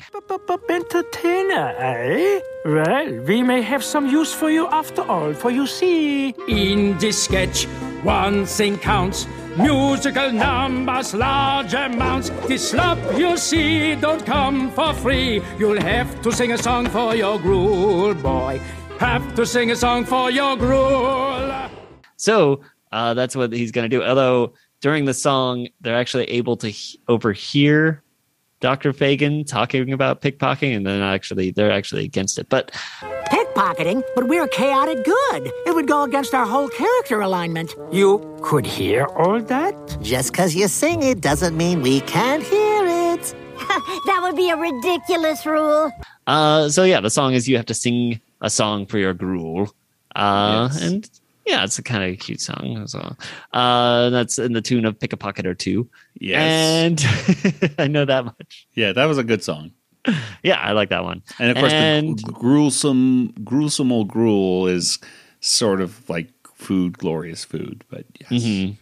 Entertainer, 0.70 1.75
eh? 1.77 2.39
Well, 2.65 3.12
we 3.24 3.44
may 3.44 3.62
have 3.62 3.84
some 3.84 4.08
use 4.08 4.34
for 4.34 4.50
you 4.50 4.67
after 4.67 5.01
all, 5.03 5.34
for 5.34 5.51
you 5.51 5.67
see, 5.67 6.34
in 6.48 6.98
this 6.98 7.24
sketch, 7.24 7.65
one 8.03 8.46
thing 8.46 8.77
counts. 8.77 9.25
Musical 9.57 10.31
numbers, 10.31 11.15
large 11.15 11.73
amounts. 11.73 12.29
This 12.47 12.69
slop 12.69 12.99
you 13.17 13.35
see 13.37 13.95
don't 13.95 14.23
come 14.23 14.69
for 14.71 14.93
free. 14.93 15.41
You'll 15.57 15.81
have 15.81 16.21
to 16.21 16.31
sing 16.31 16.51
a 16.51 16.57
song 16.57 16.87
for 16.89 17.15
your 17.15 17.39
gruel, 17.39 18.13
boy. 18.13 18.61
Have 18.99 19.35
to 19.35 19.45
sing 19.45 19.71
a 19.71 19.75
song 19.75 20.05
for 20.05 20.29
your 20.29 20.57
gruel. 20.57 21.69
So 22.17 22.61
uh, 22.91 23.15
that's 23.15 23.35
what 23.35 23.51
he's 23.51 23.71
going 23.71 23.89
to 23.89 23.97
do. 23.97 24.03
Although 24.03 24.53
during 24.81 25.05
the 25.05 25.13
song, 25.13 25.67
they're 25.81 25.97
actually 25.97 26.25
able 26.25 26.57
to 26.57 26.69
he- 26.69 26.99
overhear 27.07 28.03
Dr. 28.59 28.93
Fagin 28.93 29.43
talking 29.45 29.91
about 29.91 30.21
pickpocketing, 30.21 30.75
and 30.75 30.85
then 30.85 31.01
actually 31.01 31.51
they're 31.51 31.71
actually 31.71 32.05
against 32.05 32.39
it. 32.39 32.49
But 32.49 32.71
Pickpocketing, 33.61 34.03
but 34.13 34.27
we're 34.27 34.47
chaotic 34.49 35.03
good. 35.03 35.51
It 35.65 35.73
would 35.73 35.87
go 35.87 36.03
against 36.03 36.35
our 36.35 36.45
whole 36.45 36.69
character 36.69 37.21
alignment. 37.21 37.73
You 37.91 38.19
could 38.43 38.67
hear 38.67 39.05
all 39.17 39.39
that? 39.41 39.97
Just 40.03 40.31
'cause 40.31 40.53
you 40.53 40.67
sing 40.67 41.01
it 41.01 41.21
doesn't 41.21 41.57
mean 41.57 41.81
we 41.81 42.01
can't 42.01 42.43
hear 42.43 42.85
it. 42.85 43.33
that 44.05 44.19
would 44.21 44.35
be 44.35 44.51
a 44.51 44.55
ridiculous 44.55 45.43
rule. 45.47 45.91
uh, 46.27 46.69
so 46.69 46.83
yeah, 46.83 47.01
the 47.01 47.09
song 47.09 47.33
is 47.33 47.49
you 47.49 47.57
have 47.57 47.65
to 47.65 47.73
sing 47.73 48.21
a 48.41 48.49
song 48.51 48.85
for 48.85 48.99
your 48.99 49.15
gruel, 49.15 49.73
uh, 50.15 50.69
Yes. 50.71 50.81
and 50.83 51.09
yeah, 51.47 51.63
it's 51.63 51.79
a 51.79 51.83
kind 51.83 52.03
of 52.13 52.19
cute 52.19 52.41
song 52.41 52.79
as 52.83 52.93
well. 52.93 53.17
Uh, 53.53 54.11
that's 54.11 54.37
in 54.37 54.53
the 54.53 54.61
tune 54.61 54.85
of 54.85 54.99
"Pick 54.99 55.13
a 55.13 55.17
Pocket 55.17 55.47
or 55.47 55.55
Two. 55.55 55.89
Yes. 56.19 56.37
and 57.01 57.73
I 57.79 57.87
know 57.87 58.05
that 58.05 58.23
much. 58.25 58.67
yeah, 58.75 58.91
that 58.93 59.05
was 59.05 59.17
a 59.17 59.23
good 59.23 59.43
song. 59.43 59.71
Yeah, 60.43 60.59
I 60.59 60.71
like 60.71 60.89
that 60.89 61.03
one. 61.03 61.21
And 61.39 61.51
of 61.51 61.57
course, 61.57 61.73
And- 61.73 62.17
the 62.19 62.31
gruesome, 62.31 63.33
gruesome 63.43 63.91
old 63.91 64.07
gruel 64.07 64.67
is 64.67 64.99
sort 65.41 65.81
of 65.81 66.09
like 66.09 66.29
food, 66.55 66.97
glorious 66.97 67.43
food. 67.45 67.83
But 67.89 68.05
yes, 68.19 68.43
Mhm. 68.43 68.77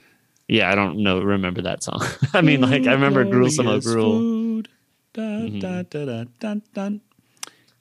Yeah, 0.48 0.72
I 0.72 0.76
don't 0.76 1.00
know. 1.00 1.20
Remember 1.22 1.62
that 1.64 1.82
song? 1.84 2.02
I 2.34 2.42
mean, 2.42 2.62
like 2.62 2.86
I 2.88 2.94
remember 2.94 3.24
gruesome 3.26 3.68
old 3.68 3.84
gruel, 3.84 4.20
Food. 4.20 4.70
Da, 5.14 5.22
Mm-hmm. 5.22 5.60
da, 5.60 5.82
da, 5.84 6.06
da, 6.06 6.24
dun, 6.40 6.62
dun. 6.74 7.02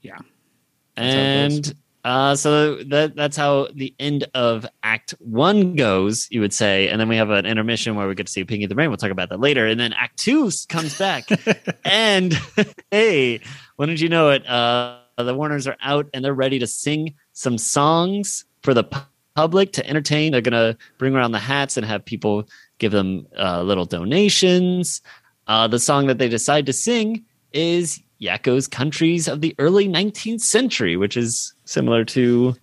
Yeah, 0.02 0.18
it 0.96 1.02
and 1.02 1.74
uh, 2.04 2.36
so 2.36 2.76
that 2.84 3.16
that's 3.16 3.36
how 3.36 3.68
the 3.74 3.94
end 3.98 4.28
of 4.34 4.66
Act 4.82 5.14
One 5.20 5.74
goes. 5.74 6.28
You 6.30 6.42
would 6.42 6.52
say, 6.52 6.88
and 6.88 7.00
then 7.00 7.08
we 7.08 7.16
have 7.16 7.30
an 7.30 7.46
intermission 7.46 7.96
where 7.96 8.06
we 8.06 8.14
get 8.14 8.26
to 8.26 8.32
see 8.32 8.44
Pinky 8.44 8.66
the 8.66 8.74
Brain. 8.74 8.90
We'll 8.90 8.98
talk 8.98 9.10
about 9.10 9.30
that 9.30 9.40
later. 9.40 9.66
And 9.66 9.80
then 9.80 9.94
Act 9.94 10.18
Two 10.18 10.50
comes 10.68 10.98
back, 10.98 11.26
and 11.84 12.38
hey, 12.90 13.40
when 13.76 13.88
did 13.88 14.00
you 14.00 14.10
know 14.10 14.30
it? 14.30 14.46
Uh, 14.46 14.98
the 15.16 15.34
Warners 15.34 15.66
are 15.66 15.76
out 15.80 16.06
and 16.12 16.22
they're 16.24 16.34
ready 16.34 16.58
to 16.58 16.66
sing 16.66 17.14
some 17.32 17.56
songs 17.56 18.44
for 18.62 18.74
the 18.74 18.84
public 19.34 19.72
to 19.72 19.88
entertain. 19.88 20.32
They're 20.32 20.42
gonna 20.42 20.76
bring 20.98 21.14
around 21.14 21.32
the 21.32 21.38
hats 21.38 21.78
and 21.78 21.86
have 21.86 22.04
people 22.04 22.46
give 22.78 22.92
them 22.92 23.26
uh, 23.38 23.62
little 23.62 23.86
donations. 23.86 25.00
Uh, 25.46 25.68
the 25.68 25.78
song 25.78 26.06
that 26.08 26.18
they 26.18 26.28
decide 26.28 26.66
to 26.66 26.72
sing 26.72 27.24
is 27.52 28.02
Yakko's 28.20 28.68
Countries 28.68 29.26
of 29.26 29.40
the 29.40 29.54
Early 29.58 29.88
19th 29.88 30.40
Century, 30.40 30.96
which 30.96 31.16
is 31.16 31.53
similar 31.64 32.04
to 32.06 32.54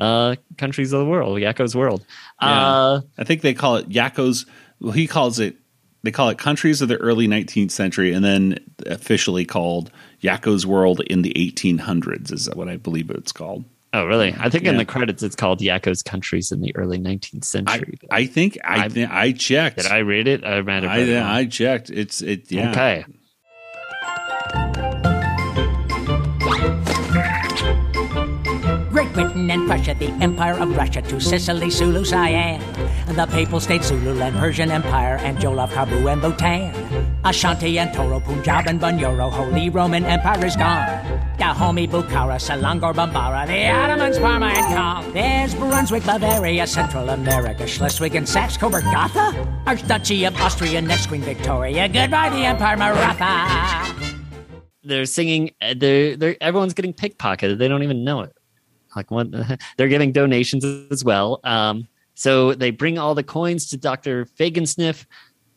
uh, 0.00 0.36
Countries 0.58 0.92
of 0.92 1.00
the 1.00 1.06
World, 1.06 1.38
Yakko's 1.38 1.74
World. 1.76 2.04
Uh, 2.40 3.00
I 3.18 3.24
think 3.24 3.42
they 3.42 3.54
call 3.54 3.76
it 3.76 3.88
Yakko's. 3.88 4.46
Well, 4.80 4.92
he 4.92 5.06
calls 5.06 5.38
it. 5.38 5.56
They 6.02 6.10
call 6.10 6.28
it 6.28 6.36
countries 6.36 6.82
of 6.82 6.88
the 6.88 6.96
early 6.98 7.26
19th 7.26 7.70
century, 7.70 8.12
and 8.12 8.22
then 8.24 8.58
officially 8.86 9.44
called 9.46 9.90
Yakko's 10.22 10.66
World 10.66 11.00
in 11.00 11.22
the 11.22 11.32
1800s. 11.34 12.30
Is 12.32 12.48
what 12.54 12.68
I 12.68 12.76
believe 12.76 13.08
it's 13.10 13.32
called. 13.32 13.64
oh, 13.94 14.04
really? 14.04 14.34
I 14.38 14.50
think 14.50 14.64
in 14.64 14.76
the 14.76 14.84
credits 14.84 15.22
it's 15.22 15.36
called 15.36 15.60
Yakko's 15.60 16.02
Countries 16.02 16.50
in 16.52 16.60
the 16.60 16.74
Early 16.76 16.98
19th 16.98 17.44
Century. 17.44 17.96
I 18.10 18.26
think 18.26 18.58
I 18.64 18.84
I- 18.84 19.08
I 19.10 19.32
checked. 19.32 19.76
Did 19.78 19.86
I 19.86 19.98
read 19.98 20.26
it? 20.28 20.44
I 20.44 20.58
read 20.58 20.84
it. 20.84 20.88
I. 21.22 21.38
I 21.38 21.46
checked. 21.46 21.88
It's 21.90 22.20
it. 22.20 22.50
Yeah. 22.52 22.72
Okay. 22.72 23.04
Britain 29.14 29.48
and 29.50 29.66
Prussia, 29.68 29.94
the 29.94 30.10
Empire 30.20 30.58
of 30.58 30.76
Russia, 30.76 31.00
to 31.00 31.20
Sicily, 31.20 31.70
Sulu, 31.70 32.04
Siam, 32.04 32.60
the 33.14 33.26
Papal 33.26 33.60
State, 33.60 33.84
Zululand, 33.84 34.36
Persian 34.36 34.70
Empire, 34.70 35.16
and 35.22 35.38
Jolof, 35.38 35.70
Kabu, 35.70 36.12
and 36.12 36.20
Bhutan, 36.20 36.74
Ashanti 37.24 37.78
and 37.78 37.94
Toro, 37.94 38.20
Punjab 38.20 38.66
and 38.66 38.80
Bunyoro, 38.80 39.30
Holy 39.30 39.70
Roman 39.70 40.04
Empire 40.04 40.44
is 40.44 40.56
gone. 40.56 40.88
Dahomey, 41.38 41.86
Bukhara, 41.88 42.38
Selangor, 42.38 42.92
Bambara, 42.92 43.46
the 43.46 43.68
Ottomans, 43.68 44.18
Parma, 44.18 44.46
and 44.46 44.76
Kong. 44.76 45.12
There's 45.12 45.54
Brunswick, 45.54 46.04
Bavaria, 46.04 46.66
Central 46.66 47.08
America, 47.08 47.66
Schleswig 47.66 48.14
and 48.16 48.28
Saxe, 48.28 48.56
Coburg, 48.56 48.84
Gotha, 48.84 49.32
Archduchy 49.66 50.26
of 50.26 50.36
Austria, 50.40 50.82
next 50.82 51.06
Queen 51.06 51.22
Victoria. 51.22 51.88
Goodbye, 51.88 52.30
the 52.30 52.44
Empire, 52.44 52.76
Maratha. 52.76 53.94
They're 54.82 55.06
singing. 55.06 55.52
They're, 55.60 56.16
they're 56.16 56.36
everyone's 56.42 56.74
getting 56.74 56.92
pickpocketed. 56.92 57.58
They 57.58 57.68
don't 57.68 57.82
even 57.84 58.04
know 58.04 58.20
it. 58.20 58.33
Like 58.96 59.10
what? 59.10 59.28
They're 59.76 59.88
giving 59.88 60.12
donations 60.12 60.64
as 60.64 61.04
well. 61.04 61.40
Um, 61.44 61.88
so 62.14 62.54
they 62.54 62.70
bring 62.70 62.98
all 62.98 63.14
the 63.14 63.22
coins 63.22 63.68
to 63.70 63.76
Doctor 63.76 64.24
Fagensniff, 64.24 65.04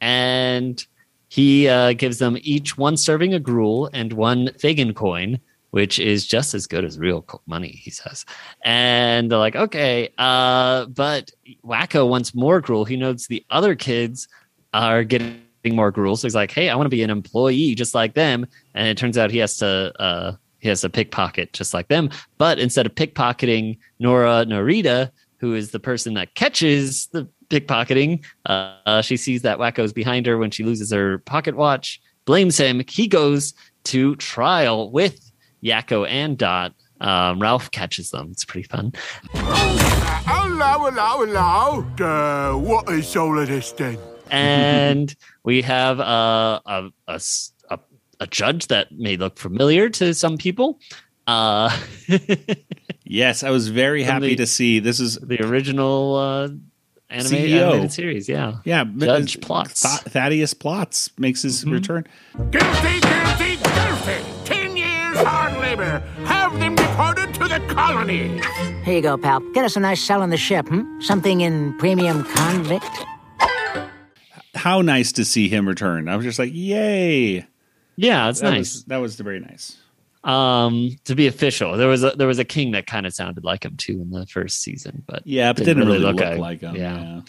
and 0.02 0.84
he 1.30 1.68
uh, 1.68 1.94
gives 1.94 2.20
them 2.20 2.38
each 2.42 2.78
one 2.78 2.98
serving 2.98 3.34
of 3.34 3.44
gruel 3.44 3.90
and 3.94 4.14
one 4.14 4.50
Fagin 4.60 4.94
coin, 4.94 5.40
which 5.72 6.00
is 6.00 6.26
just 6.26 6.54
as 6.54 6.66
good 6.66 6.84
as 6.84 6.98
real 6.98 7.26
money. 7.46 7.80
He 7.84 7.92
says, 7.92 8.26
and 8.64 9.30
they're 9.30 9.38
like, 9.38 9.56
okay, 9.56 10.14
uh, 10.18 10.86
but 10.86 11.32
Wakko 11.64 12.08
wants 12.10 12.34
more 12.34 12.62
gruel. 12.62 12.86
He 12.86 12.96
knows 12.96 13.28
the 13.28 13.46
other 13.50 13.76
kids 13.76 14.28
are 14.74 15.04
getting 15.04 15.42
more 15.66 15.92
gruel, 15.92 16.16
so 16.16 16.28
he's 16.28 16.36
like, 16.36 16.52
hey, 16.52 16.70
I 16.70 16.76
want 16.76 16.86
to 16.86 16.90
be 16.96 17.04
an 17.04 17.10
employee 17.10 17.76
just 17.76 17.94
like 17.94 18.14
them. 18.14 18.48
And 18.74 18.88
it 18.88 18.98
turns 18.98 19.18
out 19.18 19.32
he 19.32 19.40
has 19.40 19.58
to. 19.58 19.94
Uh, 20.02 20.36
he 20.68 20.70
has 20.70 20.82
to 20.82 20.90
pickpocket 20.90 21.54
just 21.54 21.74
like 21.74 21.88
them. 21.88 22.10
But 22.38 22.60
instead 22.60 22.86
of 22.86 22.94
pickpocketing 22.94 23.78
Nora 24.00 24.46
Norita, 24.46 25.12
who 25.38 25.56
is 25.56 25.72
the 25.72 25.80
person 25.80 26.14
that 26.16 26.36
catches 26.36 27.08
the 27.08 27.30
pickpocketing, 27.50 28.26
uh, 28.46 28.76
uh, 28.86 29.02
she 29.02 29.16
sees 29.16 29.44
that 29.44 29.60
Wakko's 29.60 29.94
behind 29.94 30.26
her 30.26 30.38
when 30.38 30.52
she 30.52 30.66
loses 30.66 30.92
her 30.92 31.20
pocket 31.20 31.56
watch, 31.56 32.02
blames 32.26 32.58
him. 32.58 32.84
He 32.86 33.08
goes 33.08 33.54
to 33.86 34.18
trial 34.18 34.92
with 34.92 35.32
Yakko 35.64 36.06
and 36.10 36.38
Dot. 36.38 36.74
Um, 37.00 37.40
Ralph 37.40 37.72
catches 37.72 38.12
them. 38.12 38.28
It's 38.32 38.44
pretty 38.44 38.68
fun. 38.68 38.92
Hello, 39.32 40.90
hello, 40.92 41.26
hello. 41.26 42.54
Uh, 42.54 42.58
what 42.58 42.90
is 42.90 43.16
all 43.16 43.40
of 43.40 43.48
this 43.48 43.72
then? 43.72 43.98
and 44.30 45.16
we 45.44 45.62
have 45.62 46.00
uh, 46.00 46.60
a, 46.66 46.90
a, 47.08 47.14
a, 47.14 47.20
a 48.20 48.28
judge 48.28 48.68
that 48.68 48.92
may 48.92 49.18
look 49.18 49.38
familiar 49.38 49.90
to 49.90 50.14
some 50.14 50.38
people. 50.38 50.80
Uh, 51.28 51.76
yes, 53.04 53.44
I 53.44 53.50
was 53.50 53.68
very 53.68 54.04
happy 54.04 54.30
the- 54.30 54.36
to 54.38 54.48
see 54.48 54.80
this 54.80 55.00
is 55.00 55.18
the 55.18 55.44
original 55.44 56.16
uh, 56.16 56.50
anime, 57.10 57.36
animated 57.36 57.92
series. 57.92 58.30
Yeah, 58.30 58.58
yeah 58.64 58.86
Judge 58.86 59.38
uh, 59.38 59.42
Plotz. 59.42 59.82
Th- 59.82 60.14
Thaddeus 60.14 60.54
Plotz 60.54 61.12
makes 61.20 61.42
his 61.42 61.66
return. 61.66 62.08
Guilty, 62.50 63.00
guilty, 63.02 63.56
guilty. 63.58 64.24
Ten 64.46 64.78
years 64.78 65.18
hard 65.18 65.60
labor. 65.60 66.00
Have 66.26 66.58
them 66.60 66.76
deported 66.76 67.34
to 67.36 67.48
the 67.48 67.60
colony. 67.74 68.42
Here 68.84 68.96
you 68.96 69.02
go, 69.02 69.18
pal. 69.18 69.42
Get 69.54 69.66
us 69.66 69.76
a 69.76 69.82
nice 69.82 70.02
cell 70.02 70.22
on 70.22 70.30
the 70.30 70.38
ship, 70.38 70.68
hmm? 70.70 71.02
Something 71.02 71.42
in 71.42 71.78
premium 71.78 72.24
convict? 72.24 73.06
How 74.56 74.82
nice 74.82 75.12
to 75.14 75.26
see 75.26 75.50
him 75.50 75.68
return! 75.68 76.08
I 76.10 76.16
was 76.16 76.26
just 76.26 76.40
like, 76.40 76.52
yay! 76.54 77.46
Yeah, 77.98 78.30
it's 78.30 78.40
That 78.40 78.52
nice. 78.52 78.74
was 78.76 78.84
that 78.86 78.98
was 78.98 79.16
very 79.18 79.40
nice. 79.42 79.76
um, 80.24 80.92
to 81.06 81.16
be 81.16 81.28
official, 81.28 81.76
there 81.78 81.88
was 81.90 82.04
a 82.04 82.12
there 82.12 82.28
was 82.28 82.40
a 82.40 82.46
king 82.46 82.72
that 82.72 82.88
kind 82.88 83.06
of 83.06 83.14
sounded 83.14 83.44
like 83.44 83.66
him 83.66 83.76
too 83.76 84.00
in 84.02 84.12
the 84.12 84.26
first 84.28 84.62
season, 84.62 85.04
but 85.06 85.22
Yeah, 85.26 85.52
but 85.54 85.66
didn't, 85.66 85.86
really, 85.86 86.00
look, 86.00 86.20
like 86.20 86.62
him. 86.62 86.76
Yeah. 86.76 87.22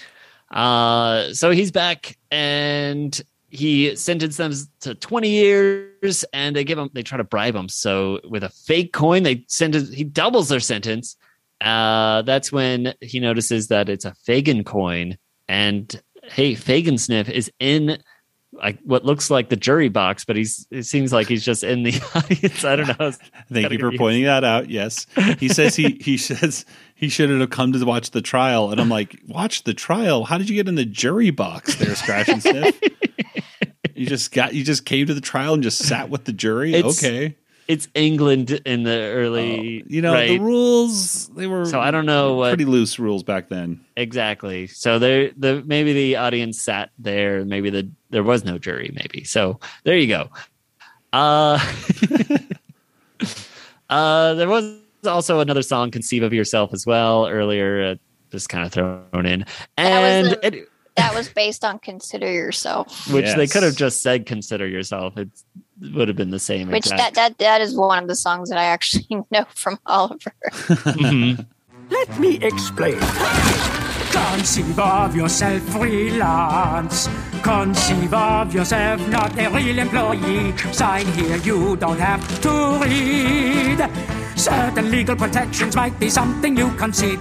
Uh, 0.50 1.32
so 1.34 1.50
he's 1.50 1.70
back 1.70 2.16
and 2.30 3.20
he 3.50 3.94
sentenced 3.96 4.38
them 4.38 4.52
to 4.80 4.94
20 4.94 5.28
years 5.28 6.24
and 6.32 6.54
they 6.56 6.64
give 6.64 6.78
him, 6.78 6.90
they 6.92 7.02
try 7.02 7.16
to 7.18 7.24
bribe 7.24 7.54
him. 7.54 7.68
So 7.68 8.20
with 8.28 8.44
a 8.44 8.48
fake 8.50 8.92
coin, 8.92 9.22
they 9.22 9.44
sentence, 9.48 9.90
he 9.90 10.04
doubles 10.04 10.48
their 10.48 10.60
sentence. 10.60 11.16
Uh, 11.60 12.22
that's 12.22 12.52
when 12.52 12.94
he 13.00 13.20
notices 13.20 13.68
that 13.68 13.88
it's 13.88 14.04
a 14.04 14.14
Fagin 14.26 14.64
coin 14.64 15.16
and 15.48 16.00
hey, 16.24 16.54
Fagin 16.54 16.98
Sniff 16.98 17.28
is 17.28 17.50
in 17.58 17.98
like 18.58 18.78
what 18.84 19.04
looks 19.04 19.30
like 19.30 19.48
the 19.48 19.56
jury 19.56 19.88
box, 19.88 20.24
but 20.24 20.36
he's, 20.36 20.66
it 20.70 20.82
seems 20.84 21.12
like 21.12 21.28
he's 21.28 21.44
just 21.44 21.64
in 21.64 21.82
the 21.82 21.94
audience. 22.14 22.64
I 22.64 22.76
don't 22.76 22.98
know. 22.98 23.12
Thank 23.52 23.72
you 23.72 23.78
for 23.78 23.92
pointing 23.96 24.24
that 24.24 24.44
out. 24.44 24.68
Yes, 24.68 25.06
he 25.38 25.48
says 25.48 25.76
he 25.76 25.98
he 26.00 26.16
says 26.18 26.64
he 26.94 27.08
should 27.08 27.30
have 27.30 27.50
come 27.50 27.72
to 27.72 27.84
watch 27.84 28.10
the 28.10 28.20
trial, 28.22 28.70
and 28.70 28.80
I'm 28.80 28.88
like, 28.88 29.20
watch 29.26 29.64
the 29.64 29.74
trial? 29.74 30.24
How 30.24 30.38
did 30.38 30.50
you 30.50 30.56
get 30.56 30.68
in 30.68 30.74
the 30.74 30.84
jury 30.84 31.30
box 31.30 31.76
there, 31.76 31.94
Scratchansniff? 31.94 32.74
you 33.94 34.06
just 34.06 34.32
got 34.32 34.54
you 34.54 34.64
just 34.64 34.84
came 34.84 35.06
to 35.06 35.14
the 35.14 35.20
trial 35.20 35.54
and 35.54 35.62
just 35.62 35.78
sat 35.78 36.10
with 36.10 36.24
the 36.24 36.32
jury. 36.32 36.74
It's- 36.74 37.02
okay, 37.02 37.36
It's 37.68 37.86
England 37.94 38.50
in 38.64 38.84
the 38.84 38.98
early, 38.98 39.84
you 39.86 40.00
know 40.00 40.26
the 40.26 40.38
rules 40.38 41.28
they 41.28 41.46
were 41.46 41.66
So 41.66 41.78
I 41.80 41.90
don't 41.90 42.06
know 42.06 42.34
what 42.34 42.48
pretty 42.48 42.64
loose 42.64 42.98
rules 42.98 43.22
back 43.22 43.50
then. 43.50 43.84
Exactly. 43.96 44.66
So 44.68 44.98
there, 44.98 45.32
the 45.36 45.62
maybe 45.66 45.92
the 45.92 46.16
audience 46.16 46.62
sat 46.62 46.90
there. 46.98 47.44
Maybe 47.44 47.68
the 47.68 47.90
there 48.08 48.22
was 48.22 48.42
no 48.42 48.58
jury. 48.58 48.90
Maybe. 48.94 49.24
So 49.24 49.60
there 49.84 49.98
you 49.98 50.06
go. 50.06 50.30
Uh, 51.12 51.58
uh, 53.90 54.34
there 54.34 54.48
was 54.48 54.78
also 55.06 55.40
another 55.40 55.62
song, 55.62 55.90
"Conceive 55.90 56.22
of 56.22 56.32
Yourself" 56.32 56.72
as 56.72 56.86
well 56.86 57.26
earlier, 57.26 57.82
uh, 57.82 57.94
just 58.30 58.48
kind 58.48 58.64
of 58.64 58.72
thrown 58.72 59.26
in, 59.26 59.44
and 59.76 60.26
That 60.26 60.42
was 60.42 60.52
it, 60.54 60.68
That 60.96 61.14
was 61.14 61.28
based 61.28 61.64
on 61.64 61.78
Consider 61.78 62.30
Yourself, 62.32 63.10
which 63.12 63.34
they 63.34 63.46
could 63.46 63.62
have 63.62 63.76
just 63.76 64.02
said 64.02 64.26
"Consider 64.26 64.66
Yourself." 64.66 65.16
It 65.16 65.28
would 65.94 66.08
have 66.08 66.16
been 66.16 66.30
the 66.30 66.38
same. 66.38 66.68
which 66.68 66.86
exact- 66.86 67.14
that, 67.14 67.14
that 67.14 67.38
that 67.38 67.60
is 67.60 67.74
one 67.76 67.98
of 68.02 68.08
the 68.08 68.16
songs 68.16 68.50
that 68.50 68.58
I 68.58 68.64
actually 68.64 69.06
know 69.30 69.46
from 69.54 69.78
Oliver. 69.86 70.32
Mhm. 70.98 71.46
Let 71.90 72.20
me 72.20 72.36
explain. 72.42 72.98
Conceive 74.12 74.78
of 74.78 75.16
yourself 75.16 75.62
freelance. 75.70 77.08
Conceive 77.42 78.12
of 78.12 78.52
yourself 78.54 79.00
not 79.08 79.38
a 79.38 79.48
real 79.48 79.78
employee. 79.78 80.56
Sign 80.72 81.06
here, 81.12 81.36
you 81.38 81.76
don't 81.76 81.98
have 81.98 82.22
to 82.42 82.78
read. 82.82 83.78
Certain 84.36 84.90
legal 84.90 85.16
protections 85.16 85.74
might 85.76 85.98
be 85.98 86.10
something 86.10 86.56
you 86.56 86.70
concede. 86.76 87.20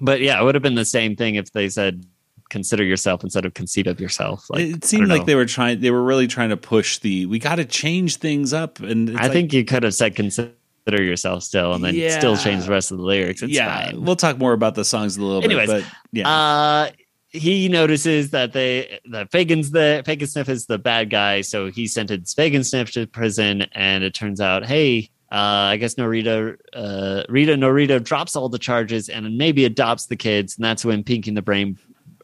But 0.00 0.20
yeah, 0.20 0.40
it 0.40 0.44
would 0.44 0.54
have 0.54 0.62
been 0.62 0.76
the 0.76 0.84
same 0.84 1.16
thing 1.16 1.34
if 1.34 1.50
they 1.52 1.68
said 1.68 2.04
"Consider 2.50 2.84
Yourself" 2.84 3.22
instead 3.24 3.44
of 3.44 3.54
conceit 3.54 3.86
of 3.86 4.00
Yourself." 4.00 4.46
Like, 4.50 4.66
it 4.66 4.84
seemed 4.84 5.08
like 5.08 5.26
they 5.26 5.34
were 5.34 5.46
trying. 5.46 5.80
They 5.80 5.90
were 5.90 6.02
really 6.02 6.26
trying 6.26 6.50
to 6.50 6.56
push 6.56 6.98
the. 6.98 7.26
We 7.26 7.38
got 7.38 7.56
to 7.56 7.64
change 7.64 8.16
things 8.16 8.52
up, 8.52 8.80
and 8.80 9.10
it's 9.10 9.18
I 9.18 9.24
like- 9.24 9.32
think 9.32 9.52
you 9.52 9.64
could 9.64 9.82
have 9.82 9.94
said 9.94 10.14
consider 10.16 10.54
yourself 10.90 11.42
still 11.42 11.74
and 11.74 11.84
then 11.84 11.94
still 12.18 12.36
change 12.36 12.64
the 12.64 12.70
rest 12.70 12.90
of 12.92 12.98
the 12.98 13.04
lyrics. 13.04 13.42
It's 13.42 13.52
yeah, 13.52 13.90
fine. 13.90 14.02
we'll 14.02 14.16
talk 14.16 14.38
more 14.38 14.54
about 14.54 14.74
the 14.74 14.84
songs 14.84 15.16
a 15.18 15.22
little 15.22 15.44
Anyways, 15.44 15.68
bit. 15.68 15.84
But 15.84 15.92
yeah, 16.12 16.28
Uh 16.28 16.90
he 17.30 17.68
notices 17.68 18.30
that 18.30 18.54
they 18.54 18.98
that 19.10 19.30
Fagin's 19.30 19.70
the 19.70 20.02
Fagin 20.06 20.26
Sniff 20.26 20.48
is 20.48 20.64
the 20.64 20.78
bad 20.78 21.10
guy, 21.10 21.42
so 21.42 21.70
he 21.70 21.86
sentenced 21.86 22.34
Fagin 22.38 22.64
Sniff 22.64 22.90
to 22.92 23.06
prison, 23.06 23.66
and 23.72 24.02
it 24.02 24.14
turns 24.14 24.40
out, 24.40 24.64
hey, 24.64 25.10
uh, 25.30 25.36
I 25.74 25.76
guess 25.76 25.96
Norita 25.96 26.56
uh 26.72 27.24
Rita 27.28 27.52
Norita 27.52 28.02
drops 28.02 28.34
all 28.34 28.48
the 28.48 28.58
charges 28.58 29.10
and 29.10 29.36
maybe 29.36 29.66
adopts 29.66 30.06
the 30.06 30.16
kids, 30.16 30.56
and 30.56 30.64
that's 30.64 30.86
when 30.86 31.04
Pinky 31.04 31.28
and 31.28 31.36
the 31.36 31.42
Brain 31.42 31.78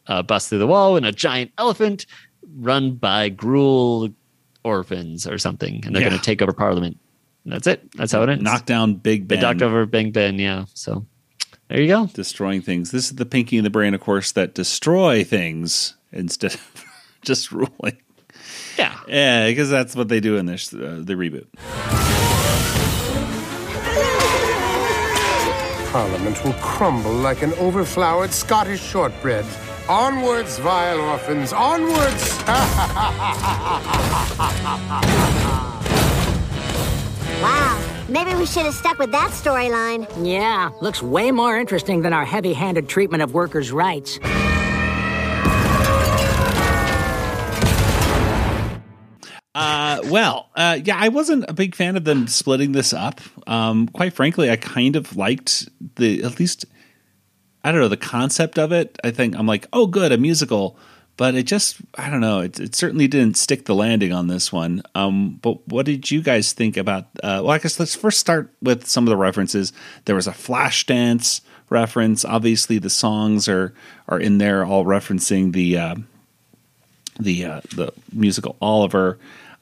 uh, 0.07 0.21
busts 0.23 0.49
through 0.49 0.59
the 0.59 0.67
wall 0.67 0.97
in 0.97 1.03
a 1.05 1.11
giant 1.11 1.51
elephant 1.57 2.05
run 2.57 2.91
by 2.95 3.29
Gruel 3.29 4.09
orphans 4.63 5.27
or 5.27 5.37
something, 5.37 5.83
and 5.85 5.95
they're 5.95 6.01
Yeah. 6.03 6.09
gonna 6.09 6.21
take 6.21 6.41
over 6.41 6.53
Parliament. 6.53 6.97
And 7.43 7.53
that's 7.53 7.67
it. 7.67 7.91
That's 7.93 8.11
how 8.11 8.23
it 8.23 8.29
ends. 8.29 8.43
knock 8.43 8.65
down 8.65 8.95
Big 8.95 9.27
Ben. 9.27 9.37
They 9.37 9.41
Ben. 9.41 9.49
knocked 9.57 9.61
over 9.61 9.85
Bang 9.85 10.11
Ben, 10.11 10.39
yeah. 10.39 10.65
So 10.73 11.05
there 11.67 11.79
you 11.81 11.87
go. 11.87 12.07
destroying 12.07 12.61
things. 12.61 12.91
This 12.91 13.05
is 13.05 13.15
the 13.15 13.25
pinky 13.25 13.57
and 13.57 13.65
the 13.65 13.69
brain, 13.69 13.93
of 13.93 14.01
course, 14.01 14.31
that 14.31 14.53
destroy 14.55 15.23
things 15.23 15.95
instead 16.11 16.53
of 16.55 16.85
just 17.23 17.51
ruling. 17.51 17.97
Yeah. 18.79 18.97
Yeah, 19.07 19.47
because 19.47 19.69
that's 19.69 19.95
what 19.95 20.07
they 20.09 20.19
do 20.19 20.37
in 20.37 20.45
this 20.47 20.73
uh, 20.73 21.01
the 21.03 21.13
reboot. 21.13 21.45
Parliament 25.91 26.43
will 26.43 26.53
crumble 26.53 27.13
like 27.13 27.41
an 27.41 27.51
overflowered 27.51 28.31
Scottish 28.31 28.81
shortbread. 28.81 29.45
Onwards, 29.87 30.57
vile 30.57 30.99
orphans, 30.99 31.53
onwards! 31.53 32.39
Wow. 37.39 38.05
Maybe 38.09 38.33
we 38.33 38.47
should 38.47 38.65
have 38.65 38.73
stuck 38.73 38.97
with 38.97 39.11
that 39.11 39.29
storyline. 39.29 40.07
Yeah, 40.25 40.71
looks 40.81 41.03
way 41.03 41.29
more 41.29 41.55
interesting 41.55 42.01
than 42.01 42.13
our 42.13 42.25
heavy 42.25 42.53
handed 42.53 42.89
treatment 42.89 43.21
of 43.21 43.35
workers' 43.35 43.71
rights. 43.71 44.19
Uh, 49.53 50.01
well, 50.05 50.49
uh, 50.55 50.79
yeah, 50.83 50.97
I 50.97 51.09
wasn't 51.09 51.45
a 51.47 51.53
big 51.53 51.75
fan 51.75 51.95
of 51.95 52.05
them 52.05 52.27
splitting 52.27 52.71
this 52.71 52.91
up. 52.91 53.21
Um, 53.45 53.87
quite 53.89 54.13
frankly, 54.13 54.49
I 54.49 54.55
kind 54.55 54.95
of 54.95 55.15
liked 55.15 55.69
the 55.95 56.23
at 56.23 56.39
least 56.39 56.65
I 57.65 57.71
don't 57.71 57.81
know 57.81 57.87
the 57.87 57.97
concept 57.97 58.59
of 58.59 58.71
it. 58.71 58.99
I 59.03 59.09
think 59.09 59.35
I'm 59.35 59.47
like, 59.47 59.67
oh, 59.73 59.87
good, 59.87 60.11
a 60.11 60.19
musical, 60.19 60.77
but 61.17 61.33
it 61.33 61.47
just 61.47 61.77
I 61.95 62.11
don't 62.11 62.21
know. 62.21 62.41
It, 62.41 62.59
it 62.59 62.75
certainly 62.75 63.07
didn't 63.07 63.37
stick 63.37 63.65
the 63.65 63.73
landing 63.73 64.13
on 64.13 64.27
this 64.27 64.53
one. 64.53 64.83
Um, 64.93 65.39
but 65.41 65.67
what 65.67 65.87
did 65.87 66.11
you 66.11 66.21
guys 66.21 66.53
think 66.53 66.77
about? 66.77 67.05
Uh, 67.23 67.41
well, 67.41 67.49
I 67.49 67.57
guess 67.57 67.79
let's 67.79 67.95
first 67.95 68.19
start 68.19 68.53
with 68.61 68.85
some 68.85 69.05
of 69.05 69.09
the 69.09 69.17
references. 69.17 69.73
There 70.05 70.13
was 70.13 70.27
a 70.27 70.31
flash 70.31 70.85
dance 70.85 71.41
reference. 71.71 72.23
Obviously, 72.23 72.77
the 72.77 72.91
songs 72.91 73.49
are 73.49 73.73
are 74.07 74.19
in 74.19 74.37
there, 74.37 74.63
all 74.63 74.85
referencing 74.85 75.51
the. 75.51 75.77
Uh, 75.77 75.95
the 77.17 77.45
uh, 77.45 77.61
the 77.73 77.93
musical 78.11 78.57
Oliver. 78.61 79.17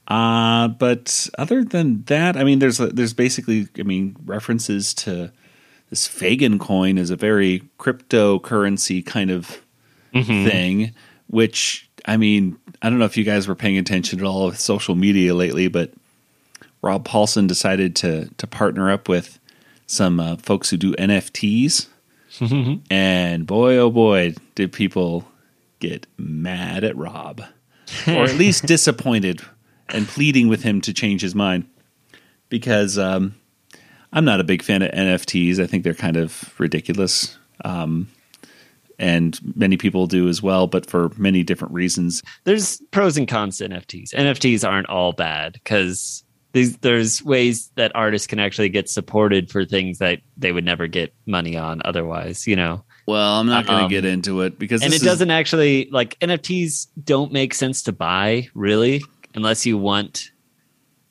Uh, 0.08 0.68
but 0.68 1.30
other 1.38 1.64
than 1.64 2.04
that, 2.06 2.36
I 2.36 2.44
mean, 2.44 2.58
there's 2.58 2.80
there's 2.80 3.14
basically, 3.14 3.68
I 3.78 3.84
mean, 3.84 4.16
references 4.26 4.94
to 4.96 5.32
this 5.94 6.08
Fagin 6.08 6.58
coin 6.58 6.98
is 6.98 7.12
a 7.12 7.16
very 7.16 7.62
cryptocurrency 7.78 9.06
kind 9.06 9.30
of 9.30 9.62
thing. 10.12 10.92
Which 11.28 11.88
I 12.06 12.18
mean, 12.18 12.58
I 12.82 12.90
don't 12.90 12.98
know 12.98 13.06
if 13.06 13.16
you 13.16 13.24
guys 13.24 13.48
were 13.48 13.54
paying 13.54 13.78
attention 13.78 14.20
at 14.20 14.26
all 14.26 14.48
with 14.48 14.60
social 14.60 14.96
media 14.96 15.36
lately, 15.36 15.68
but 15.68 15.92
Rob 16.82 17.08
Paulsen 17.08 17.48
decided 17.48 17.96
to 17.98 18.28
to 18.38 18.48
partner 18.48 18.90
up 18.90 19.08
with 19.08 19.38
some 19.86 20.20
uh, 20.20 20.38
folks 20.38 20.72
who 20.72 20.78
do 20.78 20.94
NFTs, 20.96 21.86
and 22.90 23.46
boy, 23.46 23.78
oh 23.78 23.92
boy, 23.92 24.34
did 24.56 24.74
people 24.74 25.28
get 25.80 26.08
mad 26.18 26.84
at 26.84 26.98
Rob, 26.98 27.44
or 28.08 28.24
at 28.24 28.34
least 28.36 28.66
disappointed 28.76 29.42
and 29.90 30.08
pleading 30.08 30.48
with 30.48 30.64
him 30.64 30.82
to 30.82 30.92
change 30.92 31.22
his 31.22 31.36
mind. 31.36 31.66
because 32.50 32.98
um, 32.98 33.36
I'm 34.14 34.26
not 34.26 34.40
a 34.40 34.44
big 34.44 34.62
fan 34.62 34.82
of 34.82 34.92
NFTs. 34.92 35.60
I 35.60 35.68
think 35.68 35.84
they're 35.84 35.94
kind 35.94 36.18
of 36.18 36.54
ridiculous. 36.60 37.38
Um, 37.66 38.08
and 39.00 39.40
many 39.56 39.76
people 39.76 40.08
do 40.08 40.30
as 40.30 40.42
well, 40.42 40.68
but 40.68 40.90
for 40.90 41.10
many 41.18 41.44
different 41.44 41.74
reasons. 41.74 42.22
There's 42.44 42.80
pros 42.92 43.18
and 43.18 43.28
cons 43.28 43.58
to 43.58 43.68
NFTs. 43.68 44.14
NFTs 44.14 44.68
aren't 44.68 44.88
all 44.88 45.14
bad 45.14 45.54
because 45.54 46.24
there's 46.54 47.24
ways 47.24 47.72
that 47.76 47.92
artists 47.96 48.28
can 48.28 48.40
actually 48.40 48.70
get 48.70 48.88
supported 48.88 49.50
for 49.50 49.66
things 49.66 49.98
that 49.98 50.20
they 50.38 50.52
would 50.52 50.64
never 50.64 50.86
get 50.88 51.14
money 51.26 51.58
on 51.58 51.82
otherwise. 51.84 52.46
You 52.48 52.56
know. 52.56 52.84
Well, 53.08 53.40
I'm 53.40 53.48
not 53.48 53.66
going 53.66 53.80
to 53.80 53.86
um, 53.86 53.90
get 53.90 54.06
into 54.06 54.42
it 54.42 54.58
because 54.58 54.84
and 54.84 54.94
it 54.94 54.98
is... 54.98 55.02
doesn't 55.02 55.32
actually 55.32 55.90
like 55.92 56.18
NFTs 56.20 56.88
don't 57.04 57.34
make 57.34 57.54
sense 57.54 57.82
to 57.84 57.92
buy 57.92 58.48
really 58.54 59.04
unless 59.36 59.66
you 59.66 59.78
want 59.78 60.32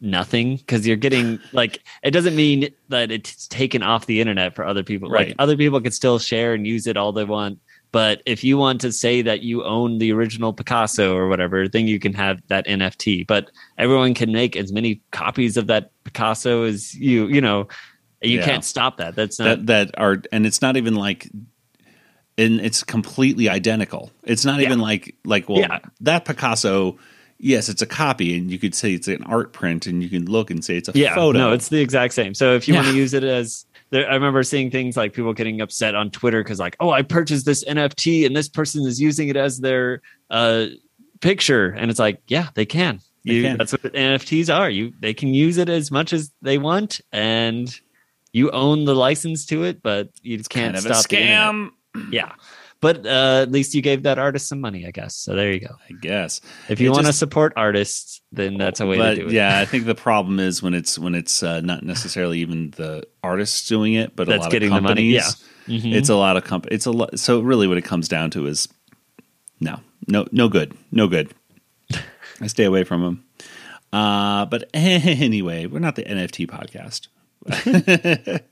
nothing 0.03 0.57
because 0.57 0.87
you're 0.87 0.97
getting 0.97 1.39
like 1.53 1.83
it 2.03 2.11
doesn't 2.11 2.37
mean 2.37 2.69
that 2.89 3.11
it's 3.11 3.47
taken 3.49 3.83
off 3.83 4.07
the 4.07 4.21
internet 4.21 4.55
for 4.55 4.67
other 4.67 4.83
people. 4.83 5.09
Right. 5.09 5.29
Like 5.29 5.37
other 5.39 5.57
people 5.57 5.81
can 5.81 5.93
still 5.93 6.19
share 6.19 6.53
and 6.53 6.67
use 6.67 6.87
it 6.87 6.97
all 6.97 7.13
they 7.13 7.25
want. 7.25 7.59
But 7.93 8.23
if 8.25 8.43
you 8.43 8.57
want 8.57 8.81
to 8.81 8.91
say 8.91 9.21
that 9.21 9.43
you 9.43 9.65
own 9.65 9.99
the 9.99 10.13
original 10.13 10.55
Picasso 10.55 11.15
or 11.15 11.29
whatever, 11.29 11.69
then 11.69 11.87
you 11.87 11.99
can 11.99 12.15
have 12.15 12.41
that 12.49 12.67
NFT. 12.67 13.27
But 13.27 13.51
everyone 13.77 14.15
can 14.15 14.33
make 14.33 14.57
as 14.57 14.73
many 14.73 15.03
copies 15.11 15.59
of 15.59 15.67
that 15.67 15.93
Picasso 16.05 16.65
as 16.65 16.95
you, 16.95 17.27
you 17.27 17.43
know, 17.43 17.69
you 18.23 18.39
yeah. 18.39 18.47
can't 18.47 18.65
stop 18.65 18.97
that. 18.97 19.15
That's 19.15 19.39
not 19.39 19.67
that, 19.67 19.91
that 19.91 20.01
are, 20.01 20.23
and 20.33 20.47
it's 20.47 20.63
not 20.63 20.79
even 20.79 20.95
like, 20.95 21.29
and 22.39 22.61
it's 22.61 22.83
completely 22.83 23.51
identical. 23.51 24.11
It's 24.23 24.47
not 24.47 24.61
yeah. 24.61 24.67
even 24.67 24.79
like, 24.79 25.15
like, 25.27 25.51
well, 25.51 25.59
yeah. 25.59 25.81
that 26.01 26.25
Picasso, 26.25 26.99
yes, 27.43 27.69
it's 27.69 27.83
a 27.83 27.87
copy, 27.87 28.39
and 28.39 28.51
you 28.51 28.59
could 28.59 28.75
say 28.75 28.95
it's 28.95 29.09
an 29.09 29.23
art 29.25 29.53
print, 29.53 29.87
and 29.87 30.03
you 30.03 30.09
can 30.09 30.25
look 30.25 30.51
and 30.51 30.65
say 30.65 30.77
it's 30.77 30.89
a 30.89 30.93
yeah, 30.95 31.15
photo. 31.15 31.39
No, 31.39 31.53
it's 31.53 31.69
the 31.69 31.81
exact 31.81 32.15
same. 32.15 32.33
So 32.33 32.55
if 32.55 32.67
you 32.67 32.75
want 32.75 32.87
to 32.87 32.97
use 32.97 33.13
it 33.13 33.25
as 33.25 33.67
I 33.93 34.15
remember 34.15 34.43
seeing 34.43 34.71
things 34.71 34.97
like 34.97 35.13
people 35.13 35.35
getting 35.35 35.61
upset 35.61 35.95
on 35.95 36.11
Twitter 36.11 36.43
because 36.43 36.59
like, 36.59 36.77
oh, 36.81 36.91
I 36.91 37.03
purchased 37.03 37.45
this 37.45 37.63
NFT 37.65 38.25
and 38.25 38.35
this 38.35 38.49
person 38.49 38.87
is 38.87 38.99
using 38.99 39.29
it 39.29 39.37
as 39.37 39.59
their 39.59 40.01
uh, 40.31 40.67
picture, 41.21 41.71
and 41.71 41.91
it's 41.91 42.01
like, 42.01 42.23
yeah, 42.29 42.49
they 42.55 42.65
can. 42.65 43.01
They 43.27 43.35
you, 43.35 43.43
can. 43.43 43.59
That's 43.59 43.73
what 43.73 43.83
NFTs 43.83 44.55
are. 44.55 44.71
You 44.71 44.93
they 45.01 45.13
can 45.13 45.35
use 45.35 45.59
it 45.59 45.69
as 45.69 45.91
much 45.91 46.13
as 46.13 46.31
they 46.41 46.59
want, 46.59 47.01
and 47.13 47.75
you 48.33 48.51
own 48.53 48.85
the 48.85 48.95
license 48.95 49.45
to 49.47 49.65
it, 49.65 49.83
but 49.83 50.09
you 50.23 50.39
it's 50.39 50.49
can't 50.49 50.75
kind 50.75 50.87
of 50.87 50.97
stop. 50.97 51.11
scam. 51.11 51.71
Yeah 52.11 52.33
but 52.83 53.07
uh, 53.07 53.41
at 53.43 53.53
least 53.53 53.75
you 53.75 53.81
gave 53.81 54.03
that 54.03 54.19
artist 54.19 54.49
some 54.49 54.61
money, 54.61 54.85
I 54.87 54.91
guess. 54.91 55.15
So 55.15 55.37
there 55.37 55.53
you 55.53 55.61
go. 55.61 55.77
I 55.89 55.93
guess 56.01 56.41
if 56.69 56.81
you 56.81 56.91
want 56.91 57.07
to 57.07 57.13
support 57.13 57.53
artists, 57.57 58.21
then 58.33 58.59
that's 58.59 58.81
a 58.81 58.87
way 58.87 58.99
but, 58.99 59.11
to 59.11 59.21
do 59.21 59.27
it. 59.29 59.33
Yeah, 59.33 59.61
I 59.61 59.65
think 59.65 59.87
the 59.87 59.95
problem 59.95 60.41
is 60.41 60.63
when 60.63 60.75
it's 60.75 60.99
when 60.99 61.15
it's 61.15 61.45
uh, 61.45 61.61
not 61.61 61.85
necessarily 61.85 62.41
even 62.41 62.73
the 62.73 63.07
artists 63.23 63.67
doing 63.69 63.95
it, 63.95 64.17
but 64.17 64.27
that's 64.27 64.41
a 64.41 64.43
lot 64.43 64.51
getting 64.51 64.73
of 64.73 64.83
companies. 64.83 65.37
The 65.37 65.47
money. 65.69 65.79
Yeah, 65.79 65.79
mm-hmm. 65.79 65.97
it's 65.97 66.09
a 66.09 66.17
lot 66.17 66.37
of 66.37 66.43
companies. 66.43 66.75
It's 66.75 66.87
a 66.87 66.91
lot. 66.91 67.19
So 67.21 67.41
really, 67.41 67.69
what 67.69 67.79
it 67.79 67.83
comes 67.83 68.09
down 68.09 68.31
to 68.33 68.47
is 68.47 68.69
no, 69.61 69.79
no, 70.09 70.27
no 70.33 70.49
good, 70.49 70.77
no 70.91 71.07
good. 71.07 71.33
I 72.41 72.49
stay 72.49 72.65
away 72.65 72.83
from 72.83 73.03
them. 73.03 73.25
Uh, 73.93 74.47
but 74.47 74.69
anyway, 74.75 75.67
we're 75.67 75.79
not 75.79 75.95
the 75.95 76.03
NFT 76.03 76.49
podcast. 76.49 77.07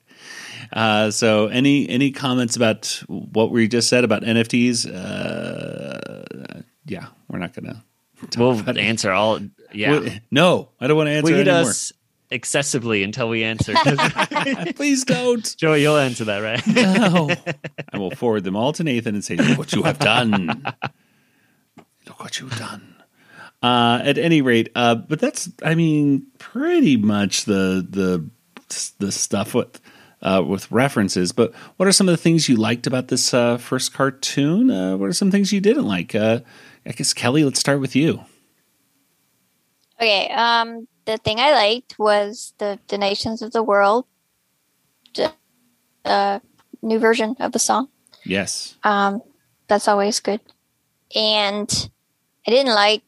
Uh, 0.73 1.11
so, 1.11 1.49
any 1.49 1.89
any 1.89 2.13
comments 2.13 2.57
about 2.57 3.03
what 3.09 3.51
we 3.51 3.67
just 3.69 3.89
said 3.89 4.05
about 4.05 4.23
NFTs? 4.23 4.87
Uh, 4.87 6.63
yeah, 6.87 7.07
we're 7.29 7.39
not 7.39 7.55
gonna. 7.55 7.85
We'll 8.37 8.79
answer 8.79 9.11
all. 9.13 9.41
Yeah, 9.73 10.19
no, 10.31 10.71
I 10.81 10.87
don't 10.87 10.97
want 10.97 11.09
to 11.09 11.13
answer 11.13 11.33
Tweet 11.33 11.49
anymore. 11.49 11.71
us 11.71 11.93
excessively 12.31 13.03
until 13.03 13.29
we 13.29 13.43
answer. 13.43 13.75
Please 14.77 15.05
don't, 15.05 15.57
Joey. 15.57 15.83
You'll 15.83 15.97
answer 15.97 16.25
that, 16.27 16.39
right? 16.39 16.67
no, 16.67 17.31
I 17.93 17.99
will 17.99 18.13
forward 18.13 18.45
them 18.45 18.57
all 18.57 18.73
to 18.75 18.85
Nathan 18.85 19.15
and 19.15 19.25
say, 19.25 19.37
"Look 19.37 19.59
what 19.59 19.73
you 19.73 19.83
have 19.83 19.99
done! 19.99 20.63
Look 22.07 22.21
what 22.21 22.39
you've 22.41 22.57
done." 22.59 22.95
Uh, 23.63 24.01
at 24.05 24.17
any 24.17 24.41
rate, 24.41 24.71
uh, 24.75 24.95
but 24.95 25.19
that's, 25.21 25.51
I 25.63 25.75
mean, 25.75 26.29
pretty 26.39 26.97
much 26.97 27.45
the 27.45 27.87
the 27.89 28.31
the 28.99 29.13
stuff 29.13 29.55
with 29.55 29.81
uh, 30.23 30.43
with 30.47 30.71
references. 30.71 31.33
But 31.33 31.55
what 31.77 31.89
are 31.89 31.93
some 31.93 32.09
of 32.09 32.13
the 32.13 32.23
things 32.23 32.49
you 32.49 32.57
liked 32.57 32.87
about 32.87 33.09
this 33.09 33.33
uh, 33.33 33.59
first 33.59 33.93
cartoon? 33.93 34.71
Uh, 34.71 34.97
what 34.97 35.09
are 35.09 35.13
some 35.15 35.31
things 35.31 35.53
you 35.53 35.61
didn't 35.61 35.87
like? 35.87 36.15
Uh, 36.15 36.41
I 36.85 36.93
guess 36.93 37.13
Kelly, 37.13 37.45
let's 37.45 37.61
start 37.61 37.81
with 37.81 37.95
you. 37.95 38.25
Okay, 40.01 40.31
um, 40.31 40.89
the 41.05 41.19
thing 41.19 41.41
I 41.41 41.53
liked 41.53 41.99
was 41.99 42.55
the 42.59 42.79
the 42.89 42.97
nations 42.97 43.43
of 43.43 43.53
the 43.53 43.63
world, 43.63 44.07
uh, 46.05 46.41
new 46.81 46.99
version 46.99 47.37
of 47.39 47.53
the 47.53 47.59
song. 47.59 47.89
Yes, 48.25 48.77
um, 48.83 49.23
that's 49.69 49.89
always 49.89 50.21
good. 50.21 50.41
And 51.15 51.91
I 52.47 52.51
didn't 52.51 52.75
like 52.75 53.03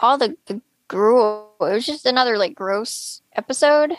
all 0.00 0.18
the, 0.18 0.36
the 0.46 0.60
gruel. 0.88 1.52
It 1.60 1.72
was 1.74 1.86
just 1.86 2.06
another 2.06 2.38
like 2.38 2.54
gross 2.54 3.22
episode, 3.34 3.92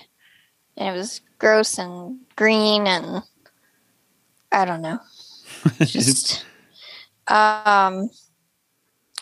and 0.77 0.95
it 0.95 0.97
was 0.97 1.21
gross 1.39 1.77
and 1.77 2.19
green 2.35 2.87
and 2.87 3.23
I 4.51 4.65
don't 4.65 4.81
know. 4.81 4.99
Just 5.79 6.45
um 7.27 8.09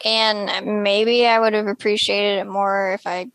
and 0.04 0.84
maybe 0.84 1.26
I 1.26 1.40
would 1.40 1.54
have 1.54 1.68
appreciated 1.68 2.40
it 2.40 2.48
more 2.48 2.94
if 2.94 3.08
I 3.08 3.28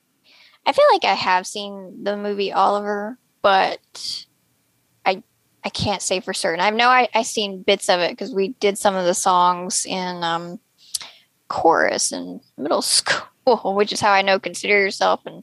I 0.66 0.72
feel 0.72 0.84
like 0.92 1.04
I 1.04 1.14
have 1.14 1.46
seen 1.46 2.04
the 2.04 2.16
movie 2.16 2.52
Oliver, 2.52 3.18
but 3.42 4.26
I 5.06 5.22
I 5.64 5.70
can't 5.70 6.02
say 6.02 6.20
for 6.20 6.34
certain. 6.34 6.60
I 6.60 6.70
know 6.70 6.88
I 6.88 7.08
I 7.14 7.22
seen 7.22 7.62
bits 7.62 7.88
of 7.88 8.00
it 8.00 8.12
because 8.12 8.34
we 8.34 8.48
did 8.60 8.78
some 8.78 8.94
of 8.94 9.06
the 9.06 9.14
songs 9.14 9.86
in 9.86 10.22
um 10.22 10.60
chorus 11.48 12.12
in 12.12 12.40
middle 12.56 12.82
school, 12.82 13.74
which 13.74 13.92
is 13.92 14.00
how 14.00 14.12
I 14.12 14.22
know 14.22 14.38
consider 14.38 14.78
yourself 14.78 15.22
and 15.26 15.42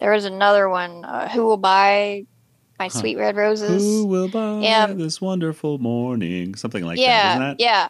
there 0.00 0.12
was 0.12 0.24
another 0.24 0.68
one, 0.68 1.04
uh, 1.04 1.28
Who 1.28 1.46
Will 1.46 1.56
Buy 1.56 2.26
my 2.78 2.86
huh. 2.86 3.00
sweet 3.00 3.16
red 3.16 3.36
roses. 3.36 3.82
Who 3.82 4.06
will 4.06 4.28
buy 4.28 4.60
yeah. 4.60 4.86
this 4.86 5.20
wonderful 5.20 5.78
morning? 5.78 6.54
Something 6.54 6.84
like 6.84 6.98
yeah, 6.98 7.38
that, 7.38 7.60
Yeah. 7.60 7.88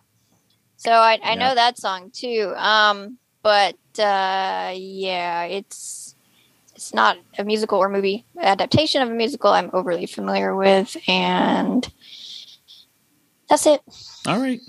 So 0.77 0.93
I, 0.93 1.19
I 1.23 1.33
yeah. 1.33 1.35
know 1.35 1.55
that 1.55 1.79
song 1.79 2.11
too. 2.11 2.53
Um, 2.57 3.19
but 3.43 3.77
uh, 3.99 4.73
yeah, 4.75 5.45
it's 5.45 6.15
it's 6.75 6.93
not 6.93 7.17
a 7.39 7.45
musical 7.45 7.79
or 7.79 7.89
movie 7.89 8.25
adaptation 8.39 9.01
of 9.01 9.09
a 9.09 9.15
musical 9.15 9.51
I'm 9.51 9.71
overly 9.73 10.07
familiar 10.07 10.55
with, 10.55 10.97
and 11.09 11.91
that's 13.49 13.67
it. 13.67 13.81
All 14.27 14.41
right. 14.41 14.61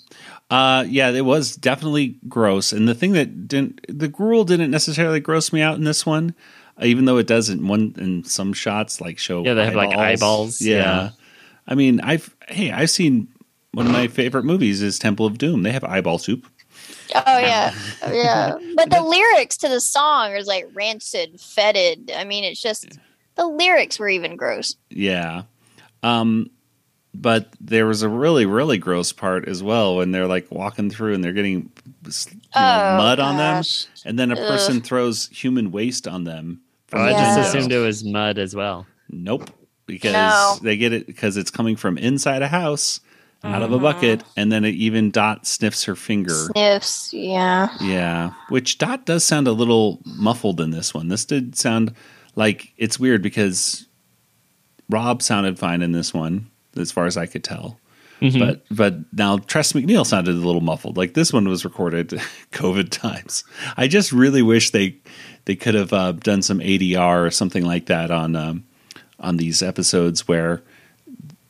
Uh, 0.50 0.86
yeah, 0.88 1.10
it 1.10 1.26
was 1.26 1.56
definitely 1.56 2.20
gross. 2.30 2.72
And 2.72 2.88
the 2.88 2.94
thing 2.94 3.14
that 3.14 3.48
didn't, 3.48 3.82
the 3.90 4.08
gruel 4.08 4.46
didn't 4.46 4.70
necessarily 4.70 5.20
gross 5.20 5.52
me 5.52 5.62
out 5.62 5.76
in 5.76 5.86
this 5.86 6.06
one 6.06 6.36
even 6.82 7.06
though 7.06 7.18
it 7.18 7.28
doesn't. 7.28 7.66
one 7.66 7.94
in 7.98 8.24
some 8.24 8.54
shots 8.54 9.00
like 9.00 9.18
show 9.18 9.44
yeah 9.44 9.54
they 9.54 9.62
eyeballs. 9.62 9.84
have 9.84 9.90
like 9.90 9.98
eyeballs 9.98 10.62
yeah. 10.62 10.76
yeah. 10.76 11.10
i 11.68 11.76
mean 11.76 12.00
i've 12.02 12.36
hey 12.48 12.72
i've 12.72 12.90
seen 12.90 13.28
one 13.72 13.86
of 13.86 13.92
my 13.92 14.08
favorite 14.08 14.46
movies 14.46 14.82
is 14.82 15.00
temple 15.00 15.26
of 15.26 15.38
doom 15.38 15.64
they 15.64 15.72
have 15.72 15.84
eyeball 15.84 16.18
soup 16.18 16.46
oh 17.14 17.38
yeah 17.38 17.74
oh, 18.04 18.12
yeah 18.12 18.58
but 18.76 18.90
the 18.90 19.02
lyrics 19.02 19.58
to 19.58 19.68
the 19.68 19.80
song 19.80 20.32
is 20.32 20.48
like 20.48 20.68
rancid 20.74 21.40
fetid 21.40 22.12
i 22.16 22.24
mean 22.24 22.44
it's 22.44 22.62
just 22.62 22.98
the 23.36 23.46
lyrics 23.46 24.00
were 24.00 24.10
even 24.10 24.36
gross 24.36 24.76
yeah 24.90 25.44
um 26.04 26.50
but 27.14 27.54
there 27.62 27.86
was 27.86 28.02
a 28.02 28.10
really 28.10 28.46
really 28.46 28.78
gross 28.78 29.14
part 29.14 29.48
as 29.48 29.64
well 29.64 29.98
when 29.98 30.12
they're 30.12 30.28
like 30.28 30.52
walking 30.52 30.90
through 30.90 31.14
and 31.14 31.24
they're 31.24 31.34
getting 31.34 31.72
you 32.04 32.12
know, 32.12 32.12
oh, 32.56 32.98
mud 32.98 33.18
gosh. 33.18 33.26
on 33.26 33.38
them 33.38 33.64
and 34.06 34.20
then 34.20 34.32
a 34.32 34.36
person 34.36 34.78
Ugh. 34.78 34.84
throws 34.84 35.28
human 35.30 35.72
waste 35.72 36.08
on 36.08 36.26
them 36.26 36.62
Oh, 36.96 37.02
I 37.02 37.12
just 37.12 37.56
assumed 37.56 37.72
it 37.72 37.80
was 37.80 38.04
mud 38.04 38.38
as 38.38 38.56
well. 38.56 38.88
Nope, 39.10 39.50
because 39.86 40.14
no. 40.14 40.58
they 40.62 40.78
get 40.78 40.94
it 40.94 41.08
because 41.08 41.38
it's 41.38 41.52
coming 41.52 41.76
from 41.76 41.98
inside 41.98 42.42
a 42.42 42.48
house, 42.48 43.02
out 43.44 43.62
of 43.62 43.72
a 43.72 43.78
bucket, 43.78 44.20
mm-hmm. 44.20 44.30
and 44.38 44.52
then 44.52 44.66
it 44.66 44.76
even 44.76 45.12
Dot 45.12 45.46
sniffs 45.46 45.84
her 45.84 45.96
finger. 45.96 46.34
Sniffs, 46.34 47.14
yeah, 47.14 47.70
yeah. 47.82 48.34
Which 48.50 48.78
Dot 48.78 49.06
does 49.06 49.24
sound 49.24 49.48
a 49.48 49.52
little 49.52 50.00
muffled 50.06 50.60
in 50.62 50.72
this 50.72 50.94
one. 50.94 51.10
This 51.10 51.26
did 51.26 51.56
sound 51.56 51.94
like 52.36 52.74
it's 52.78 53.00
weird 53.00 53.22
because 53.22 53.88
Rob 54.90 55.22
sounded 55.22 55.60
fine 55.60 55.82
in 55.82 55.92
this 55.92 56.14
one, 56.14 56.50
as 56.76 56.92
far 56.92 57.06
as 57.06 57.18
I 57.18 57.26
could 57.26 57.44
tell. 57.44 57.80
Mm-hmm. 58.22 58.40
But 58.40 58.64
but 58.72 59.14
now 59.14 59.38
Tress 59.38 59.74
MacNeille 59.74 60.06
sounded 60.06 60.36
a 60.36 60.40
little 60.40 60.62
muffled. 60.62 60.98
Like 60.98 61.14
this 61.14 61.34
one 61.34 61.48
was 61.48 61.66
recorded 61.66 62.10
COVID 62.52 62.90
times. 62.90 63.44
I 63.78 63.88
just 63.88 64.12
really 64.12 64.42
wish 64.42 64.70
they 64.72 64.98
they 65.46 65.56
could 65.56 65.76
have 65.76 65.94
uh, 65.94 66.14
done 66.14 66.42
some 66.42 66.60
ADR 66.60 67.26
or 67.26 67.32
something 67.32 67.66
like 67.66 67.88
that 67.88 68.12
on 68.12 68.36
um, 68.36 68.66
on 69.20 69.38
these 69.38 69.62
episodes 69.62 70.28
where 70.28 70.64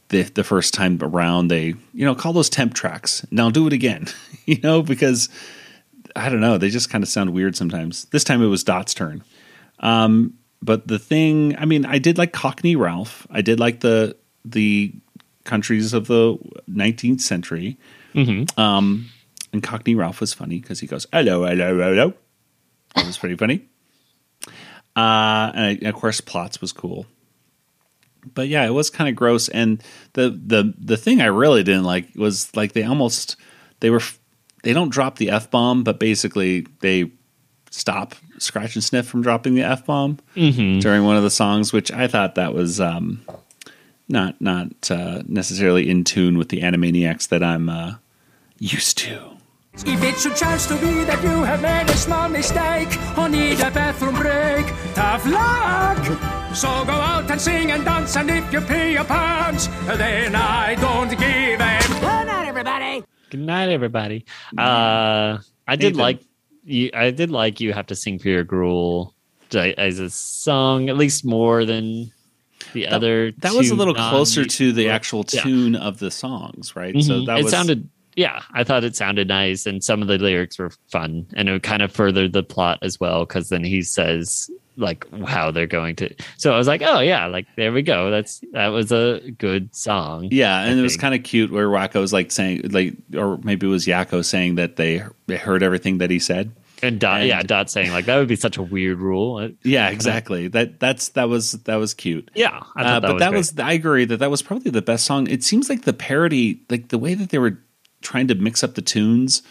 the 0.10 0.24
the 0.24 0.44
first 0.44 0.74
time 0.74 1.00
around 1.02 1.50
they 1.50 1.76
you 1.94 2.06
know 2.06 2.16
call 2.16 2.34
those 2.34 2.50
temp 2.50 2.74
tracks. 2.74 3.26
Now 3.32 3.50
do 3.50 3.68
it 3.68 3.74
again, 3.74 4.08
you 4.46 4.60
know 4.62 4.82
because 4.82 5.30
I 6.16 6.30
don't 6.30 6.42
know 6.42 6.58
they 6.58 6.70
just 6.70 6.90
kind 6.90 7.04
of 7.04 7.10
sound 7.10 7.34
weird 7.34 7.56
sometimes. 7.56 8.06
This 8.06 8.24
time 8.24 8.42
it 8.42 8.48
was 8.48 8.64
Dot's 8.64 8.94
turn. 8.94 9.24
Um, 9.80 10.36
but 10.62 10.88
the 10.88 10.98
thing, 10.98 11.56
I 11.58 11.66
mean, 11.66 11.86
I 11.86 12.00
did 12.00 12.18
like 12.18 12.34
Cockney 12.34 12.76
Ralph. 12.76 13.28
I 13.30 13.42
did 13.42 13.60
like 13.60 13.82
the 13.82 14.18
the 14.44 14.94
countries 15.46 15.94
of 15.94 16.08
the 16.08 16.38
19th 16.70 17.22
century. 17.22 17.78
Mm-hmm. 18.14 18.60
Um, 18.60 19.10
and 19.54 19.64
Cockney 19.64 19.96
Ralph 19.96 20.20
was 20.20 20.34
funny 20.34 20.60
because 20.60 20.80
he 20.82 20.88
goes, 20.88 21.08
"Hello, 21.14 21.46
hello, 21.46 21.78
hello." 21.78 22.14
That 22.96 23.06
was 23.06 23.18
pretty 23.18 23.36
funny. 23.36 23.66
Uh, 24.96 25.52
and, 25.54 25.84
of 25.84 25.96
course, 25.96 26.22
Plotz 26.22 26.62
was 26.62 26.72
cool. 26.72 27.06
But 28.34 28.48
yeah, 28.48 28.66
it 28.66 28.72
was 28.72 28.90
kind 28.90 29.10
of 29.10 29.16
gross. 29.16 29.50
And 29.50 29.84
the 30.14 30.30
the 30.30 30.74
the 30.78 30.98
thing 30.98 31.22
I 31.22 31.26
really 31.28 31.64
didn't 31.64 31.84
like 31.84 32.08
was 32.16 32.54
like 32.56 32.74
they 32.74 32.84
almost 32.84 33.36
they 33.82 33.90
were 33.90 34.02
they 34.64 34.74
don't 34.74 34.90
drop 34.90 35.18
the 35.18 35.30
f 35.30 35.52
bomb, 35.52 35.84
but 35.84 36.00
basically 36.00 36.66
they 36.80 37.12
stop 37.70 38.16
Scratchansniff 38.40 39.06
from 39.06 39.22
dropping 39.22 39.54
the 39.56 39.62
f 39.62 39.86
bomb 39.86 40.18
Mhm. 40.36 40.82
during 40.82 41.04
one 41.04 41.18
of 41.18 41.24
the 41.24 41.30
songs, 41.30 41.72
which 41.72 41.92
I 41.92 42.08
thought 42.08 42.36
that 42.36 42.54
was 42.56 42.80
um, 42.82 43.22
not 44.08 44.40
not 44.42 44.92
uh, 44.92 45.24
necessarily 45.28 45.90
in 45.90 46.04
tune 46.04 46.38
with 46.38 46.50
the 46.50 46.62
Animaniacs 46.62 47.28
that 47.30 47.44
I'm 47.44 47.70
uh, 47.70 47.96
used 48.60 48.98
to. 49.00 49.32
If 49.86 50.02
it 50.04 50.16
should 50.18 50.36
chance 50.38 50.68
to 50.68 50.76
be 50.76 51.04
that 51.04 51.22
you 51.22 51.44
have 51.44 51.62
made 51.62 51.90
a 51.90 51.98
small 51.98 52.30
mistake 52.30 52.88
or 53.18 53.28
need 53.28 53.60
a 53.60 53.70
bathroom 53.72 54.16
break, 54.16 54.66
tough 54.94 55.26
luck. 55.26 55.98
So 56.56 56.70
go 56.86 56.94
out 56.94 57.30
and 57.30 57.42
sing 57.42 57.72
and 57.72 57.84
dance, 57.84 58.16
and 58.16 58.30
if 58.32 58.54
you 58.54 58.62
pee 58.62 58.94
your 58.94 59.04
pants, 59.04 59.68
then 59.86 60.34
I 60.36 60.76
don't 60.76 61.10
give 61.10 61.60
a. 61.60 61.80
Good 62.00 62.02
night, 62.28 62.48
everybody. 62.48 63.04
Good 63.30 63.40
night, 63.42 63.70
everybody. 63.70 64.26
Uh, 64.58 65.40
I 65.68 65.76
did 65.76 65.88
Nathan. 65.88 65.98
like 65.98 66.20
you. 66.64 66.92
I 66.94 67.12
did 67.12 67.30
like 67.32 67.60
you 67.60 67.74
have 67.74 67.88
to 67.88 67.96
sing 67.96 68.18
for 68.20 68.30
your 68.30 68.46
gruel 68.46 69.14
to- 69.50 69.78
as 69.78 70.00
a 70.00 70.10
song, 70.10 70.88
at 70.88 70.96
least 70.96 71.26
more 71.26 71.66
than 71.66 72.14
the 72.76 72.88
other. 72.88 73.32
That 73.40 73.54
was 73.54 73.72
a 73.72 73.76
little 73.76 73.96
closer 73.96 74.46
to 74.46 74.72
the 74.72 74.90
actual 74.90 75.26
Yeah. 75.34 75.42
tune 75.42 75.76
of 75.76 75.98
the 75.98 76.12
songs, 76.12 76.76
right? 76.76 76.94
So 77.04 77.22
Mhm. 77.22 77.26
that 77.26 77.40
it 77.40 77.44
was 77.46 77.52
sounded. 77.52 77.90
Yeah, 78.16 78.44
I 78.54 78.64
thought 78.64 78.84
it 78.86 78.96
sounded 78.96 79.28
nice, 79.28 79.66
and 79.66 79.84
some 79.84 80.02
of 80.02 80.08
the 80.08 80.18
lyrics 80.18 80.58
were 80.58 80.72
fun, 80.90 81.26
and 81.36 81.50
it 81.50 81.64
kind 81.64 81.82
of 81.82 81.92
furthered 81.92 82.32
the 82.32 82.44
plot 82.44 82.80
as 82.82 82.98
well. 83.00 83.26
Because 83.26 83.50
then 83.50 83.64
he 83.64 83.82
says 83.82 84.50
like 84.78 85.06
how 85.26 85.52
they're 85.52 85.68
going 85.68 85.96
to. 85.96 86.14
So 86.38 86.54
I 86.54 86.58
was 86.58 86.68
like, 86.68 86.82
oh 86.84 87.00
yeah, 87.00 87.28
like 87.28 87.46
there 87.56 87.72
we 87.72 87.82
go. 87.82 88.12
That's 88.12 88.42
that 88.52 88.68
was 88.68 88.92
a 88.92 89.22
good 89.38 89.74
song. 89.76 90.28
Yeah, 90.32 90.64
and 90.66 90.78
it 90.80 90.84
was 90.84 90.98
kind 90.98 91.16
of 91.16 91.24
cute 91.24 91.50
where 91.52 91.68
Wakko 91.70 92.02
was 92.02 92.12
like 92.14 92.30
saying, 92.32 92.62
like, 92.72 92.94
or 93.16 93.38
maybe 93.44 93.68
it 93.68 93.70
was 93.70 93.86
Yakko 93.86 94.24
saying 94.24 94.56
that 94.56 94.76
they 94.76 95.02
heard 95.38 95.64
everything 95.64 95.98
that 96.00 96.10
he 96.10 96.20
said. 96.20 96.52
And 96.86 97.00
Dot, 97.00 97.20
And- 97.22 97.28
yeah, 97.30 97.42
Dot 97.44 97.70
saying 97.70 97.92
like 97.92 98.06
that 98.06 98.18
would 98.18 98.28
be 98.28 98.36
such 98.36 98.58
a 98.58 98.62
weird 98.62 99.00
rule. 99.00 99.38
Uh, 99.38 99.50
Yeah, 99.64 99.90
exactly. 99.90 100.48
That 100.48 100.80
that's 100.80 101.10
that 101.10 101.28
was 101.30 101.54
that 101.64 101.76
was 101.76 101.94
cute. 101.94 102.32
Yeah, 102.36 102.62
I 102.76 102.84
thought 102.84 102.86
Uh, 102.86 103.00
that 103.00 103.02
but 103.02 103.14
was 103.14 103.20
that 103.22 103.34
was 103.34 103.60
I 103.60 103.74
agree 103.74 104.06
that 104.06 104.18
that 104.18 104.30
was 104.32 104.42
probably 104.42 104.72
the 104.72 104.82
best 104.82 105.06
song. 105.06 105.28
It 105.28 105.44
seems 105.44 105.70
like 105.70 105.84
the 105.84 105.94
parody, 105.94 106.62
like 106.70 106.90
the 106.90 106.98
way 106.98 107.14
that 107.16 107.30
they 107.30 107.40
were 107.40 107.60
trying 108.02 108.28
to 108.28 108.36
mix 108.36 108.64
up 108.64 108.76
the 108.76 108.82
tunes, 108.82 109.42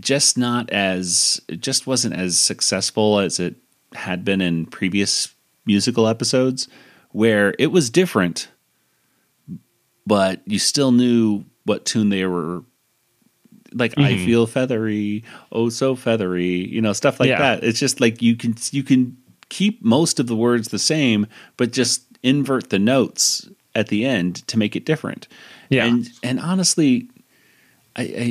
just 0.00 0.36
not 0.38 0.70
as 0.70 1.40
it 1.48 1.60
just 1.60 1.86
wasn't 1.86 2.14
as 2.14 2.38
successful 2.38 3.18
as 3.20 3.38
it 3.40 3.56
had 3.94 4.24
been 4.24 4.40
in 4.40 4.66
previous 4.66 5.34
musical 5.66 6.06
episodes, 6.08 6.68
where 7.10 7.54
it 7.58 7.68
was 7.68 7.90
different, 7.90 8.48
but 10.06 10.40
you 10.46 10.58
still 10.58 10.92
knew 10.92 11.44
what 11.64 11.84
tune 11.84 12.08
they 12.10 12.24
were. 12.26 12.62
Like 13.76 13.94
I 13.98 14.12
Mhm. 14.14 14.24
feel 14.24 14.46
feathery, 14.46 15.22
oh 15.52 15.68
so 15.68 15.94
feathery, 15.94 16.66
you 16.68 16.80
know 16.80 16.92
stuff 16.92 17.20
like 17.20 17.28
Yeah. 17.28 17.38
that. 17.38 17.64
It's 17.64 17.78
just 17.78 18.00
like 18.00 18.22
you 18.22 18.34
can 18.36 18.54
you 18.72 18.82
can 18.82 19.16
keep 19.48 19.84
most 19.84 20.18
of 20.18 20.26
the 20.26 20.36
words 20.36 20.68
the 20.68 20.78
same, 20.78 21.26
but 21.56 21.72
just 21.72 22.02
invert 22.22 22.70
the 22.70 22.78
notes 22.78 23.48
at 23.74 23.88
the 23.88 24.04
end 24.06 24.36
to 24.48 24.58
make 24.58 24.74
it 24.74 24.84
different. 24.86 25.28
Yeah. 25.68 25.86
and 25.86 26.08
and 26.22 26.40
honestly, 26.40 27.08
I, 27.96 28.02
I 28.02 28.22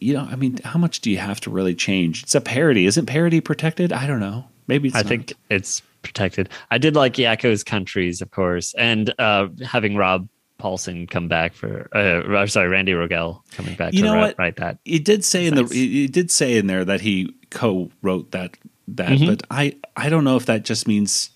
you 0.00 0.12
know 0.14 0.26
I 0.30 0.36
mean, 0.36 0.58
how 0.64 0.78
much 0.78 1.00
do 1.00 1.10
you 1.10 1.18
have 1.18 1.40
to 1.42 1.50
really 1.50 1.74
change? 1.74 2.22
It's 2.24 2.34
a 2.34 2.40
parody, 2.40 2.86
isn't 2.86 3.06
parody 3.06 3.40
protected? 3.40 3.92
I 3.92 4.06
don't 4.06 4.20
know. 4.20 4.46
Maybe 4.66 4.88
it's 4.88 4.96
I 4.96 5.00
not. 5.02 5.08
think 5.08 5.32
it's 5.50 5.82
protected. 6.02 6.48
I 6.70 6.78
did 6.78 6.94
like 6.96 7.14
Yakko's 7.14 7.62
countries, 7.64 8.20
of 8.22 8.30
course, 8.30 8.74
and 8.78 9.12
uh, 9.18 9.48
having 9.64 9.96
Rob 9.96 10.28
Paulsen 10.60 11.08
come 11.08 11.26
back 11.28 11.54
for, 11.54 11.88
uh, 11.94 12.22
or 12.28 12.46
sorry, 12.46 12.68
Randy 12.68 12.92
Rogel 12.92 13.42
coming 13.52 13.74
back 13.74 13.92
You 13.94 14.00
to 14.00 14.06
know 14.06 14.14
write, 14.14 14.20
what? 14.20 14.38
write 14.38 14.56
that. 14.56 14.78
It 14.84 15.04
did 15.04 15.24
say 15.24 15.46
in 15.46 15.54
Nice. 15.54 15.70
the 15.70 16.04
it 16.04 16.12
did 16.12 16.30
say 16.30 16.56
in 16.56 16.66
there 16.66 16.84
that 16.84 17.00
he 17.00 17.34
co-wrote 17.50 18.30
that 18.32 18.56
that, 18.88 19.10
Mhm. 19.10 19.26
but 19.26 19.42
I 19.50 19.76
I 19.96 20.08
don't 20.08 20.24
know 20.24 20.36
if 20.36 20.46
that 20.46 20.64
just 20.64 20.86
means. 20.88 21.30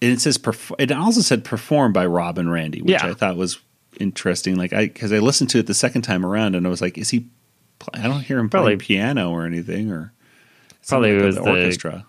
And 0.00 0.10
it 0.10 0.20
says 0.20 0.36
perf- 0.38 0.74
it 0.80 0.90
also 0.90 1.20
said 1.20 1.44
performed 1.44 1.94
by 1.94 2.06
Rob 2.06 2.38
and 2.38 2.50
Randy, 2.50 2.82
which 2.82 2.90
Yeah. 2.92 3.06
I 3.06 3.14
thought 3.14 3.36
was 3.36 3.58
interesting. 4.00 4.56
Like 4.56 4.72
I 4.72 4.86
because 4.86 5.12
I 5.12 5.18
listened 5.18 5.50
to 5.50 5.58
it 5.58 5.66
the 5.66 5.74
second 5.74 6.02
time 6.02 6.24
around 6.26 6.56
and 6.56 6.66
I 6.66 6.70
was 6.70 6.80
like, 6.80 6.98
is 6.98 7.10
he? 7.10 7.26
I 7.94 8.02
don't 8.02 8.20
hear 8.22 8.38
him 8.38 8.48
Probably- 8.48 8.76
playing 8.76 8.78
piano 9.04 9.30
or 9.30 9.44
anything 9.46 9.90
or 9.90 10.12
Probably 10.88 11.14
like 11.14 11.24
was 11.24 11.34
that, 11.36 11.44
the 11.44 11.50
orchestra. 11.50 12.06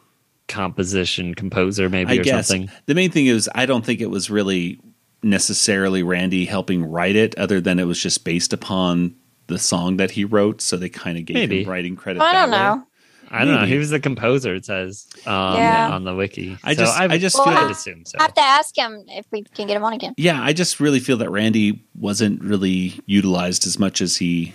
composition 0.47 1.33
composer, 1.35 1.89
maybe 1.89 2.11
I 2.11 2.15
or 2.21 2.23
guess 2.23 2.47
something. 2.47 2.69
the 2.85 2.95
main 2.95 3.11
thing 3.11 3.25
is 3.27 3.49
I 3.55 3.65
don't 3.65 3.83
think 3.85 4.01
it 4.01 4.09
was 4.09 4.29
really 4.29 4.79
necessarily 5.23 6.03
Randy 6.03 6.45
helping 6.45 6.83
write 6.85 7.15
it, 7.15 7.37
other 7.37 7.59
than 7.61 7.79
it 7.79 7.85
was 7.85 7.99
just 8.01 8.23
based 8.25 8.53
upon 8.53 9.15
the 9.47 9.59
song 9.59 9.97
that 9.97 10.11
he 10.11 10.23
wrote. 10.25 10.61
So 10.61 10.77
they 10.77 10.89
kind 10.89 11.17
of 11.17 11.25
gave 11.25 11.35
Maybe. 11.35 11.63
him 11.63 11.69
writing 11.69 11.95
credit. 11.95 12.21
I 12.21 12.31
don't 12.33 12.51
that 12.51 12.73
way. 12.73 12.77
know. 12.79 12.87
I 13.31 13.45
don't 13.45 13.55
know. 13.55 13.65
He 13.65 13.77
was 13.79 13.89
the 13.89 13.99
composer. 13.99 14.53
It 14.53 14.65
says 14.65 15.07
um, 15.25 15.55
Yeah. 15.57 15.89
on 15.91 16.03
the 16.03 16.13
wiki. 16.13 16.55
I 16.63 16.75
just, 16.75 16.93
So 16.93 16.99
just- 16.99 17.11
I 17.13 17.17
just 17.17 17.35
Well, 17.35 17.45
feel 17.45 17.53
I- 17.57 17.61
like- 17.63 17.71
assume 17.71 18.05
so. 18.05 18.17
I 18.19 18.23
have 18.23 18.33
to 18.35 18.41
ask 18.41 18.77
him 18.77 19.05
if 19.07 19.25
we 19.31 19.41
can 19.43 19.65
get 19.67 19.75
him 19.75 19.83
on 19.83 19.93
again. 19.93 20.13
Yeah, 20.17 20.39
I 20.41 20.53
just 20.53 20.79
really 20.79 20.99
feel 20.99 21.17
that 21.17 21.31
Randy 21.31 21.83
wasn't 21.95 22.43
really 22.43 22.99
utilized 23.07 23.65
as 23.65 23.79
much 23.79 24.01
as 24.01 24.17
he 24.17 24.53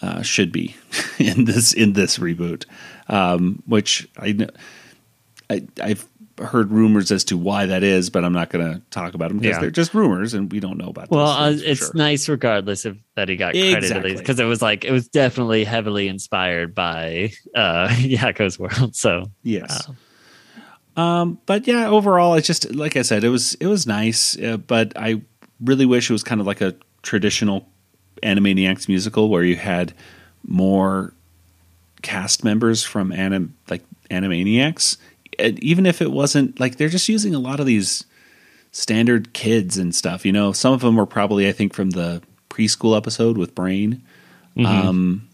uh, 0.00 0.22
should 0.22 0.52
be 0.52 0.76
in 1.18 1.44
this 1.44 1.72
in 1.72 1.94
this 1.94 2.18
reboot, 2.18 2.66
um, 3.08 3.62
which 3.66 4.08
I, 4.16 4.32
kn- 4.32 4.50
I 5.50 5.62
I've 5.82 6.06
heard 6.40 6.70
rumors 6.70 7.10
as 7.12 7.24
to 7.24 7.36
why 7.36 7.66
that 7.66 7.82
is, 7.82 8.10
but 8.10 8.24
I'm 8.24 8.32
not 8.32 8.50
going 8.50 8.64
to 8.74 8.80
talk 8.90 9.14
about 9.14 9.28
them 9.28 9.38
because 9.38 9.56
Yeah. 9.56 9.60
they're 9.60 9.70
just 9.70 9.94
rumors 9.94 10.34
and 10.34 10.50
we 10.50 10.60
don't 10.60 10.78
know 10.78 10.88
about. 10.88 11.10
Well, 11.10 11.26
uh, 11.26 11.50
it's 11.52 11.80
sure. 11.80 11.90
nice 11.94 12.28
regardless 12.28 12.84
of 12.84 12.98
that 13.16 13.28
he 13.28 13.36
got 13.36 13.52
credited 13.52 13.82
Exactly. 13.84 14.14
because 14.16 14.40
it 14.40 14.44
was 14.44 14.60
like 14.62 14.84
it 14.84 14.92
was 14.92 15.08
definitely 15.08 15.64
heavily 15.64 16.08
inspired 16.08 16.74
by 16.74 17.32
uh 17.54 17.88
Yakko's 17.90 18.58
World. 18.58 18.96
So 18.96 19.30
Yes. 19.42 19.88
uh, 20.96 21.00
Um, 21.00 21.38
but 21.46 21.66
yeah, 21.66 21.88
overall, 21.88 22.34
it's 22.34 22.46
just 22.46 22.74
like 22.74 22.96
I 22.96 23.02
said, 23.02 23.22
it 23.24 23.28
was 23.28 23.54
it 23.54 23.66
was 23.66 23.86
nice, 23.86 24.38
uh, 24.38 24.56
but 24.56 24.92
I 24.96 25.20
really 25.60 25.86
wish 25.86 26.10
it 26.10 26.12
was 26.12 26.24
kind 26.24 26.40
of 26.40 26.46
like 26.46 26.60
a 26.60 26.74
traditional 27.02 27.68
Animaniacs 28.22 28.88
musical 28.88 29.28
where 29.28 29.44
you 29.44 29.56
had 29.56 29.94
more 30.46 31.12
cast 32.02 32.44
members 32.44 32.82
from 32.82 33.12
anim 33.12 33.54
like 33.68 33.82
Animaniacs, 34.10 34.96
even 35.60 35.86
if 35.86 36.00
it 36.02 36.10
wasn't 36.10 36.58
like 36.60 36.76
they're 36.76 36.88
just 36.88 37.08
using 37.08 37.34
a 37.34 37.38
lot 37.38 37.60
of 37.60 37.66
these 37.66 38.04
standard 38.72 39.32
kids 39.32 39.76
and 39.78 39.94
stuff. 39.94 40.24
You 40.24 40.32
know, 40.32 40.52
some 40.52 40.72
of 40.72 40.80
them 40.80 40.96
were 40.96 41.06
probably 41.06 41.48
I 41.48 41.52
think 41.52 41.74
from 41.74 41.90
the 41.90 42.22
preschool 42.48 42.96
episode 42.96 43.36
with 43.38 43.54
Brain, 43.54 44.02
Mhm. 44.56 44.66
um, 44.66 45.28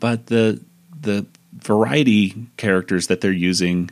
but 0.00 0.26
the 0.26 0.60
the 1.00 1.26
variety 1.54 2.34
characters 2.56 3.06
that 3.08 3.20
they're 3.20 3.32
using 3.32 3.90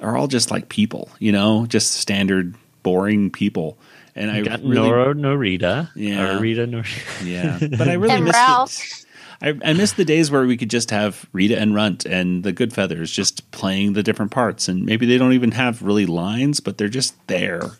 are 0.00 0.16
all 0.16 0.26
just 0.28 0.50
like 0.50 0.68
people, 0.68 1.08
you 1.18 1.32
know, 1.32 1.66
just 1.66 1.92
standard 1.94 2.54
boring 2.82 3.30
people. 3.30 3.76
And 4.14 4.30
I 4.30 4.40
got 4.42 4.60
really, 4.62 4.74
Nora 4.76 5.14
Norita. 5.14 5.90
Yeah. 5.94 6.36
Or 6.36 6.40
Rita 6.40 6.66
Norita. 6.66 7.24
yeah, 7.26 7.58
but 7.76 7.88
I 7.88 7.94
really 7.94 8.14
And 8.14 8.24
miss 8.24 8.34
Ralph. 8.34 8.76
the, 8.78 9.05
I, 9.42 9.54
I 9.64 9.72
miss 9.72 9.92
the 9.92 10.04
days 10.04 10.30
where 10.30 10.46
we 10.46 10.56
could 10.56 10.70
just 10.70 10.90
have 10.90 11.26
Rita 11.32 11.58
and 11.58 11.74
Runt 11.74 12.04
and 12.06 12.42
the 12.42 12.52
Goodfeathers 12.52 13.12
just 13.12 13.50
playing 13.50 13.92
the 13.92 14.02
different 14.02 14.30
parts, 14.30 14.68
and 14.68 14.84
maybe 14.84 15.06
they 15.06 15.18
don't 15.18 15.32
even 15.32 15.52
have 15.52 15.82
really 15.82 16.06
lines, 16.06 16.60
but 16.60 16.78
they're 16.78 16.88
just 16.88 17.14
there 17.26 17.62
uh, 17.62 17.70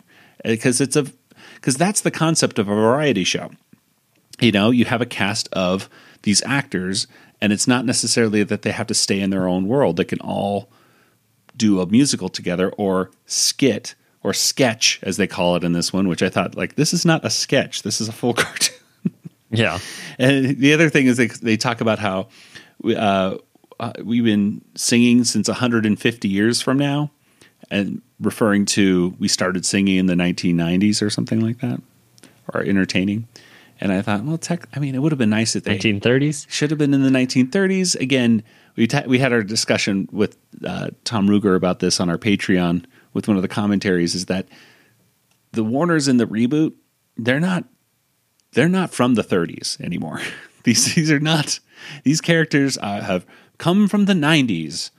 because 0.44 0.80
it's 0.80 0.96
a 0.96 1.06
because 1.54 1.76
that's 1.76 2.02
the 2.02 2.10
concept 2.10 2.58
of 2.58 2.68
a 2.68 2.74
variety 2.74 3.24
show. 3.24 3.50
You 4.40 4.52
know, 4.52 4.70
you 4.70 4.84
have 4.84 5.00
a 5.00 5.06
cast 5.06 5.48
of 5.52 5.88
these 6.22 6.42
actors, 6.44 7.06
and 7.40 7.52
it's 7.52 7.66
not 7.66 7.86
necessarily 7.86 8.42
that 8.42 8.62
they 8.62 8.72
have 8.72 8.86
to 8.88 8.94
stay 8.94 9.20
in 9.20 9.30
their 9.30 9.48
own 9.48 9.66
world. 9.66 9.96
They 9.96 10.04
can 10.04 10.20
all 10.20 10.68
do 11.56 11.80
a 11.80 11.86
musical 11.86 12.28
together 12.28 12.70
or 12.76 13.10
skit 13.24 13.94
or 14.22 14.32
sketch 14.32 15.00
as 15.02 15.16
they 15.16 15.26
call 15.26 15.56
it 15.56 15.64
in 15.64 15.72
this 15.72 15.92
one 15.92 16.08
which 16.08 16.22
i 16.22 16.28
thought 16.28 16.56
like 16.56 16.74
this 16.74 16.92
is 16.92 17.04
not 17.04 17.24
a 17.24 17.30
sketch 17.30 17.82
this 17.82 18.00
is 18.00 18.08
a 18.08 18.12
full 18.12 18.34
cartoon 18.34 18.76
Yeah. 19.50 19.78
and 20.18 20.58
the 20.58 20.74
other 20.74 20.88
thing 20.90 21.06
is 21.06 21.16
they, 21.16 21.28
they 21.28 21.56
talk 21.56 21.80
about 21.80 21.98
how 21.98 22.28
uh, 22.84 23.36
uh, 23.78 23.92
we've 24.02 24.24
been 24.24 24.62
singing 24.74 25.24
since 25.24 25.48
150 25.48 26.28
years 26.28 26.60
from 26.60 26.78
now 26.78 27.10
and 27.70 28.02
referring 28.20 28.64
to 28.66 29.14
we 29.18 29.28
started 29.28 29.64
singing 29.64 29.96
in 29.96 30.06
the 30.06 30.14
1990s 30.14 31.02
or 31.02 31.10
something 31.10 31.40
like 31.40 31.58
that 31.60 31.80
or 32.52 32.62
entertaining 32.62 33.26
and 33.80 33.92
i 33.92 34.00
thought 34.00 34.22
well 34.24 34.38
tech 34.38 34.66
i 34.74 34.78
mean 34.78 34.94
it 34.94 34.98
would 35.00 35.12
have 35.12 35.18
been 35.18 35.30
nice 35.30 35.54
if 35.56 35.64
they 35.64 35.78
1930s. 35.78 36.46
should 36.48 36.70
have 36.70 36.78
been 36.78 36.94
in 36.94 37.02
the 37.02 37.10
1930s. 37.10 37.98
Again, 38.00 38.42
we 38.76 38.86
ta- 38.86 39.04
we 39.06 39.18
had 39.18 39.32
our 39.32 39.42
discussion 39.42 40.08
with 40.12 40.36
uh, 40.64 40.88
Tom 41.04 41.28
Ruegger 41.28 41.56
about 41.56 41.78
this 41.80 41.98
on 42.00 42.08
our 42.10 42.18
Patreon 42.18 42.84
with 43.14 43.26
one 43.28 43.36
of 43.36 43.42
the 43.42 43.48
commentaries 43.48 44.14
is 44.14 44.26
that 44.26 44.46
the 45.52 45.64
Warners 45.64 46.08
in 46.08 46.18
the 46.18 46.26
reboot, 46.26 46.74
they're 47.16 47.40
not 47.40 47.64
they're 48.56 48.68
not 48.70 48.90
from 48.90 49.14
the 49.14 49.22
30s 49.22 49.78
anymore. 49.82 50.18
these 50.64 50.94
these 50.94 51.12
are 51.12 51.20
not 51.20 51.60
these 52.02 52.20
characters 52.20 52.78
uh, 52.78 53.02
have 53.02 53.24
come 53.58 53.86
from 53.86 54.06
the 54.06 54.14
90s. 54.14 54.90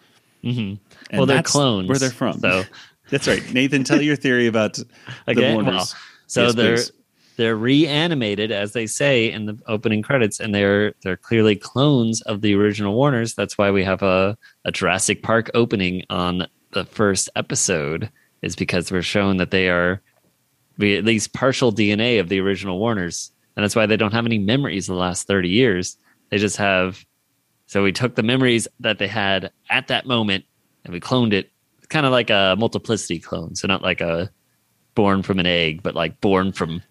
Mm-hmm. 0.43 1.17
Well, 1.17 1.25
they're 1.25 1.41
clones. 1.41 1.89
Where 1.89 1.97
they're 1.97 2.11
from. 2.11 2.39
So 2.39 2.63
that's 3.09 3.27
right. 3.27 3.43
Nathan, 3.51 3.83
tell 3.83 4.01
your 4.01 4.15
theory 4.15 4.45
about 4.47 4.79
okay, 5.27 5.33
the 5.33 5.53
Warners. 5.53 5.73
Well, 5.73 5.87
so 6.27 6.43
Yes, 6.43 6.55
they're 6.55 6.75
please. 6.75 6.91
they're 7.37 7.55
reanimated 7.55 8.51
as 8.51 8.73
they 8.73 8.85
say 8.85 9.31
in 9.31 9.47
the 9.47 9.59
opening 9.67 10.03
credits, 10.03 10.39
and 10.39 10.53
they're 10.53 10.93
they're 11.01 11.17
clearly 11.17 11.55
clones 11.55 12.21
of 12.21 12.41
the 12.41 12.53
original 12.53 12.93
Warners. 12.93 13.33
That's 13.33 13.57
why 13.57 13.71
we 13.71 13.83
have 13.83 14.03
a, 14.03 14.37
a 14.65 14.71
Jurassic 14.71 15.23
Park 15.23 15.49
opening 15.55 16.03
on 16.11 16.47
the 16.73 16.85
first 16.85 17.27
episode, 17.35 18.11
is 18.43 18.55
because 18.55 18.91
we're 18.91 19.01
shown 19.01 19.37
that 19.37 19.49
they 19.49 19.67
are 19.69 19.99
we, 20.77 20.95
at 20.95 21.05
least 21.05 21.33
partial 21.33 21.73
DNA 21.73 22.19
of 22.19 22.29
the 22.29 22.39
original 22.39 22.77
Warners, 22.77 23.31
and 23.57 23.63
that's 23.63 23.75
why 23.75 23.87
they 23.87 23.97
don't 23.97 24.13
have 24.13 24.27
any 24.27 24.37
memories 24.37 24.85
the 24.85 24.93
last 24.93 25.25
thirty 25.25 25.49
years. 25.49 25.97
They 26.29 26.37
just 26.37 26.57
have. 26.57 27.03
So 27.65 27.83
we 27.83 27.91
took 27.91 28.15
the 28.15 28.23
memories 28.23 28.67
that 28.79 28.99
they 28.99 29.07
had 29.07 29.51
at 29.69 29.87
that 29.87 30.05
moment 30.05 30.45
and 30.85 30.93
we 30.93 31.01
cloned 31.01 31.33
it, 31.33 31.51
kind 31.89 32.05
of 32.05 32.13
like 32.13 32.29
a 32.29 32.55
multiplicity 32.57 33.19
clone. 33.19 33.55
So 33.55 33.67
not 33.67 33.81
like 33.81 33.99
a 33.99 34.31
born 34.95 35.23
from 35.23 35.39
an 35.39 35.47
egg, 35.47 35.83
but 35.83 35.95
like 35.95 36.21
born 36.21 36.53
from 36.53 36.81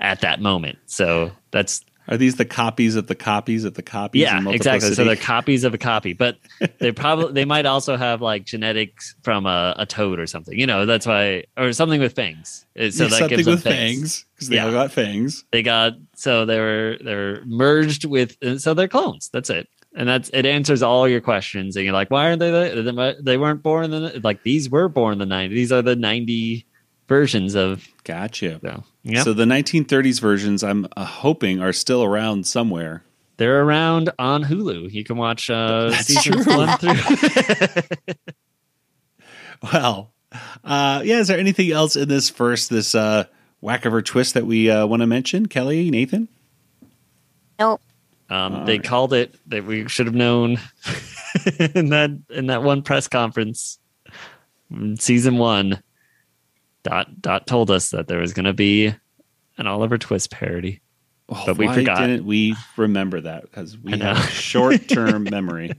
at 0.00 0.20
that 0.20 0.40
moment. 0.40 0.78
So 0.86 1.30
that's 1.52 1.84
Are 2.08 2.16
these 2.18 2.36
the 2.36 2.44
copies 2.44 2.96
of 2.96 3.06
the 3.06 3.14
copies 3.14 3.64
of 3.64 3.74
the 3.74 3.82
copies? 3.82 4.22
yeah, 4.22 4.46
exactly. 4.50 4.92
So 4.92 5.04
they're 5.04 5.16
copies 5.34 5.64
of 5.64 5.72
a 5.74 5.78
copy, 5.78 6.12
but 6.12 6.36
they 6.78 6.92
probably 6.92 7.32
they 7.32 7.44
might 7.44 7.64
also 7.66 7.96
have 7.96 8.20
like 8.20 8.44
genetics 8.44 9.14
from 9.22 9.46
a, 9.46 9.74
a 9.78 9.86
toad 9.86 10.18
or 10.18 10.26
something. 10.26 10.58
You 10.58 10.66
know, 10.66 10.84
that's 10.86 11.06
why 11.06 11.44
or 11.56 11.72
something 11.72 12.00
with 12.00 12.14
fangs. 12.14 12.66
Uh, 12.78 12.90
So 12.90 13.04
Yeah, 13.04 13.08
that 13.10 13.18
something 13.18 13.36
gives 13.36 13.46
them 13.46 13.54
with 13.54 13.62
fangs 13.64 14.26
because 14.34 14.48
they 14.50 14.56
Yeah. 14.56 14.66
all 14.66 14.72
got 14.72 14.92
fangs. 14.92 15.44
They 15.50 15.62
got 15.62 15.94
so 16.14 16.44
they 16.44 16.58
were 16.60 16.98
they're 17.02 17.44
merged 17.46 18.04
with 18.04 18.36
so 18.60 18.74
they're 18.74 18.88
clones. 18.88 19.30
That's 19.32 19.48
it. 19.50 19.68
And 19.96 20.08
that's 20.08 20.28
it 20.34 20.44
answers 20.44 20.82
all 20.82 21.08
your 21.08 21.20
questions. 21.20 21.76
And 21.76 21.84
you're 21.84 21.94
like, 21.94 22.10
why 22.10 22.26
aren't 22.26 22.40
they 22.40 22.50
the, 22.50 23.16
they 23.22 23.38
weren't 23.38 23.62
born 23.62 23.84
in 23.84 23.90
the 24.02 24.20
like 24.22 24.42
these 24.42 24.68
were 24.68 24.88
born 24.88 25.20
in 25.20 25.26
the 25.28 25.34
90s. 25.34 25.50
These 25.50 25.72
are 25.72 25.82
the 25.82 25.96
90 25.96 26.66
versions 27.08 27.54
of 27.54 27.86
Gotcha. 28.04 28.60
so 28.62 28.84
yeah. 29.02 29.22
So 29.22 29.32
the 29.32 29.44
1930s 29.44 30.20
versions, 30.20 30.62
I'm 30.64 30.86
uh, 30.96 31.04
hoping, 31.04 31.60
are 31.60 31.72
still 31.72 32.02
around 32.02 32.46
somewhere. 32.46 33.02
they're 33.36 33.62
around 33.62 34.10
on 34.18 34.44
Hulu. 34.44 34.90
You 34.92 35.04
can 35.04 35.16
watch 35.16 35.50
uh 35.50 35.90
That's 35.90 36.06
seasons 36.06 36.44
true. 36.44 36.56
one 36.56 36.78
through 36.78 36.94
Well, 39.72 40.12
uh, 40.64 41.02
yeah. 41.04 41.18
Is 41.20 41.28
there 41.28 41.38
anything 41.38 41.70
else 41.70 41.96
in 41.96 42.08
this 42.08 42.28
first 42.28 42.68
this 42.70 42.94
uh, 42.94 43.24
Wakkiver 43.62 44.04
Twist 44.04 44.34
that 44.34 44.46
we 44.46 44.70
uh, 44.70 44.86
want 44.86 45.00
to 45.00 45.06
mention, 45.06 45.46
Kelly, 45.46 45.90
Nathan? 45.90 46.28
Nope. 47.58 47.80
Um, 48.28 48.66
they 48.66 48.78
called 48.78 49.12
it 49.12 49.34
that 49.46 49.64
we 49.64 49.86
should 49.88 50.06
have 50.06 50.14
known 50.14 50.58
in 51.74 51.90
that 51.90 52.10
in 52.30 52.46
that 52.46 52.62
one 52.62 52.82
press 52.82 53.06
conference, 53.06 53.78
in 54.70 54.96
season 54.96 55.38
one. 55.38 55.82
Dot 56.84 57.20
Dot 57.20 57.46
told 57.46 57.70
us 57.70 57.90
that 57.90 58.06
there 58.08 58.20
was 58.20 58.32
going 58.32 58.44
to 58.44 58.52
be 58.52 58.94
an 59.58 59.66
Oliver 59.66 59.96
Twist 59.98 60.30
parody, 60.30 60.80
oh, 61.30 61.42
but 61.46 61.56
we 61.56 61.66
Why 61.66 61.74
forgot. 61.76 61.98
didn't 61.98 62.26
we 62.26 62.54
remember 62.76 63.20
that? 63.22 63.42
Because 63.42 63.76
we 63.78 63.98
have 63.98 64.18
short-term 64.28 65.24
memory, 65.30 65.72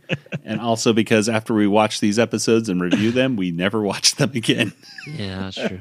and 0.43 0.59
also 0.59 0.93
because 0.93 1.29
after 1.29 1.53
we 1.53 1.67
watch 1.67 1.99
these 1.99 2.17
episodes 2.17 2.69
and 2.69 2.81
review 2.81 3.11
them, 3.11 3.35
we 3.35 3.51
never 3.51 3.81
watch 3.81 4.15
them 4.15 4.31
again. 4.35 4.73
Yeah, 5.07 5.51
that's 5.51 5.55
true. 5.55 5.79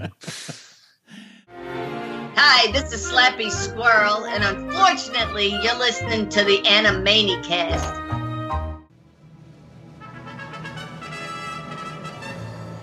Hi, 2.37 2.70
this 2.72 2.92
is 2.92 3.10
Slappy 3.10 3.50
Squirrel, 3.50 4.26
and 4.26 4.44
unfortunately, 4.44 5.46
you're 5.62 5.78
listening 5.78 6.28
to 6.28 6.44
the 6.44 6.58
Animanicast. 6.58 8.02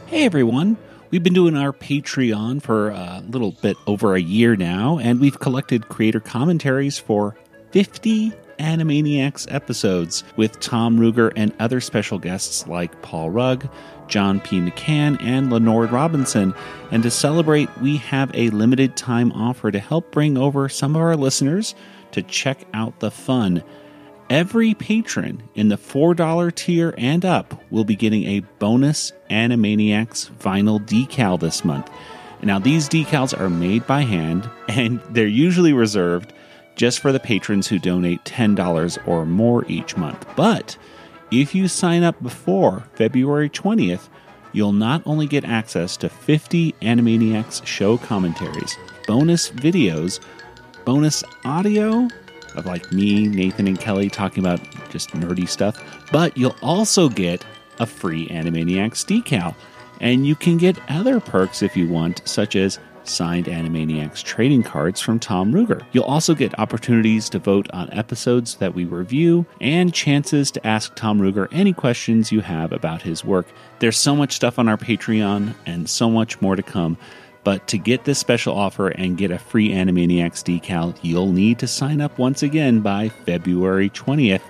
Hey 0.08 0.26
everyone, 0.26 0.78
we've 1.12 1.24
been 1.24 1.34
doing 1.34 1.56
our 1.56 1.74
Patreon 1.74 2.62
for 2.62 2.90
a 2.90 3.22
little 3.28 3.52
bit 3.52 3.78
over 3.86 4.16
a 4.16 4.22
year 4.22 4.56
now, 4.56 4.98
and 4.98 5.20
we've 5.20 5.40
collected 5.40 5.90
creator 5.90 6.20
commentaries 6.20 6.98
for 6.98 7.36
50 7.72 8.32
Animaniacs 8.60 9.52
episodes 9.54 10.24
with 10.38 10.60
Tom 10.60 10.98
Ruegger 10.98 11.34
and 11.36 11.54
other 11.60 11.82
special 11.82 12.20
guests 12.20 12.68
like 12.68 13.02
Paul 13.02 13.30
Rugg, 13.30 13.70
John 14.08 14.40
P. 14.40 14.60
McCann, 14.60 15.22
and 15.22 15.52
Lenore 15.52 15.86
Robinson. 15.86 16.54
And 16.92 17.04
to 17.04 17.12
celebrate, 17.12 17.70
we 17.80 17.98
have 17.98 18.32
a 18.34 18.50
limited 18.52 18.96
time 18.96 19.32
offer 19.32 19.72
to 19.72 19.80
help 19.80 20.12
bring 20.12 20.38
over 20.38 20.70
some 20.70 20.96
of 20.96 21.02
our 21.02 21.16
listeners 21.16 21.76
to 22.12 22.22
check 22.22 22.66
out 22.74 23.00
the 23.00 23.12
fun. 23.12 23.64
Every 24.32 24.76
patron 24.76 25.44
in 25.56 25.68
the 25.68 25.76
$4 25.76 26.56
tier 26.56 26.94
and 26.98 27.26
up 27.26 27.62
will 27.70 27.84
be 27.84 27.98
getting 27.98 28.24
a 28.24 28.40
bonus 28.60 29.12
Animaniacs 29.30 30.32
vinyl 30.40 30.80
decal 30.88 31.38
this 31.38 31.66
month. 31.66 31.92
Now, 32.42 32.58
these 32.58 32.88
decals 32.88 33.38
are 33.38 33.50
made 33.50 33.86
by 33.86 34.04
hand 34.04 34.50
and 34.70 35.02
they're 35.10 35.28
usually 35.28 35.74
reserved 35.74 36.32
just 36.78 37.00
for 37.00 37.12
the 37.12 37.20
patrons 37.20 37.68
who 37.68 37.78
donate 37.78 38.24
$10 38.24 39.06
or 39.06 39.26
more 39.26 39.66
each 39.68 39.98
month. 39.98 40.26
But 40.38 40.78
if 41.30 41.54
you 41.54 41.68
sign 41.68 42.04
up 42.04 42.24
before 42.24 42.88
February 42.94 43.50
20th, 43.50 44.08
you'll 44.54 44.72
not 44.72 45.02
only 45.06 45.28
get 45.28 45.44
access 45.44 45.98
to 45.98 46.08
50 46.08 46.72
Animaniacs 46.82 47.68
show 47.68 47.98
commentaries, 47.98 48.78
bonus 49.08 49.50
videos, 49.50 50.22
bonus 50.86 51.22
audio 51.44 52.08
of 52.56 52.66
like 52.66 52.92
me, 52.92 53.28
Nathan, 53.28 53.68
and 53.68 53.80
Kelly 53.80 54.10
talking 54.10 54.44
about 54.44 54.60
just 54.90 55.12
nerdy 55.12 55.48
stuff, 55.48 55.82
but 56.12 56.36
you'll 56.38 56.56
also 56.62 57.10
get 57.10 57.46
a 57.80 57.86
free 57.86 58.28
Animaniacs 58.28 59.06
decal. 59.06 59.56
And 60.00 60.26
you 60.26 60.36
can 60.36 60.58
get 60.58 60.80
other 60.90 61.20
perks 61.20 61.62
if 61.62 61.78
you 61.78 61.88
want, 61.88 62.22
such 62.26 62.56
as 62.56 62.80
signed 63.04 63.46
Animaniacs 63.46 64.24
trading 64.24 64.64
cards 64.64 65.00
from 65.00 65.20
Tom 65.20 65.52
Ruegger. 65.52 65.84
You'll 65.92 66.04
also 66.06 66.36
get 66.36 66.58
opportunities 66.60 67.30
to 67.30 67.40
vote 67.40 67.68
on 67.72 67.92
episodes 67.92 68.56
that 68.58 68.74
we 68.74 68.86
review 68.86 69.46
and 69.60 69.94
chances 69.94 70.52
to 70.52 70.68
ask 70.68 70.96
Tom 70.96 71.20
Ruegger 71.20 71.48
any 71.52 71.74
questions 71.74 72.32
you 72.32 72.42
have 72.42 72.72
about 72.72 73.02
his 73.02 73.24
work. 73.24 73.48
There's 73.80 73.98
so 73.98 74.16
much 74.16 74.34
stuff 74.34 74.60
on 74.60 74.68
our 74.68 74.78
Patreon 74.78 75.54
and 75.66 75.90
so 75.90 76.10
much 76.10 76.42
more 76.42 76.56
to 76.56 76.64
come. 76.64 76.98
But 77.44 77.68
to 77.70 77.78
get 77.78 78.04
this 78.04 78.20
special 78.20 78.56
offer 78.56 78.90
and 78.90 79.18
get 79.18 79.32
a 79.32 79.40
free 79.40 79.70
Animaniacs 79.70 80.44
decal, 80.44 80.96
you'll 81.02 81.32
need 81.32 81.60
to 81.60 81.68
sign 81.68 82.02
up 82.02 82.18
once 82.18 82.44
again 82.44 82.82
by 82.82 83.10
February 83.10 83.90
20th. 83.90 84.42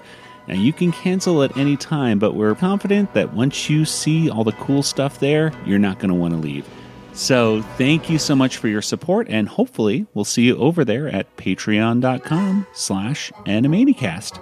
Now, 0.48 0.56
you 0.56 0.74
can 0.74 0.92
cancel 0.92 1.44
at 1.44 1.56
any 1.56 1.78
time, 1.78 2.20
but 2.20 2.34
we're 2.34 2.56
confident 2.56 3.14
that 3.14 3.34
once 3.34 3.70
you 3.70 3.86
see 3.86 4.30
all 4.30 4.44
the 4.44 4.52
cool 4.54 4.84
stuff 4.84 5.20
there, 5.20 5.54
you're 5.66 5.80
not 5.80 6.00
going 6.00 6.10
to 6.10 6.16
want 6.16 6.34
to 6.34 6.40
leave. 6.40 6.68
So, 7.14 7.62
thank 7.78 8.10
you 8.10 8.18
so 8.18 8.36
much 8.36 8.58
for 8.58 8.68
your 8.68 8.82
support, 8.82 9.28
and 9.30 9.48
hopefully, 9.48 10.08
we'll 10.14 10.26
see 10.26 10.44
you 10.44 10.58
over 10.58 10.84
there 10.86 11.10
at 11.10 11.36
patreon.com 11.38 12.66
slash 12.74 13.32
animanicast. 13.46 14.40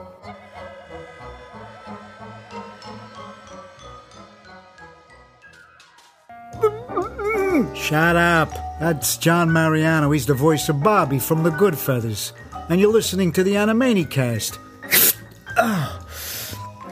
Shut 7.75 8.15
up. 8.15 8.51
That's 8.79 9.17
John 9.17 9.51
Mariano. 9.51 10.11
He's 10.11 10.25
the 10.25 10.33
voice 10.33 10.69
of 10.69 10.81
Bobby 10.81 11.19
from 11.19 11.43
The 11.43 11.49
Goodfeathers. 11.49 12.31
And 12.69 12.79
you're 12.79 12.91
listening 12.91 13.31
to 13.33 13.43
the 13.43 13.53
Animanicast. 13.55 14.57
Ah. 15.57 16.05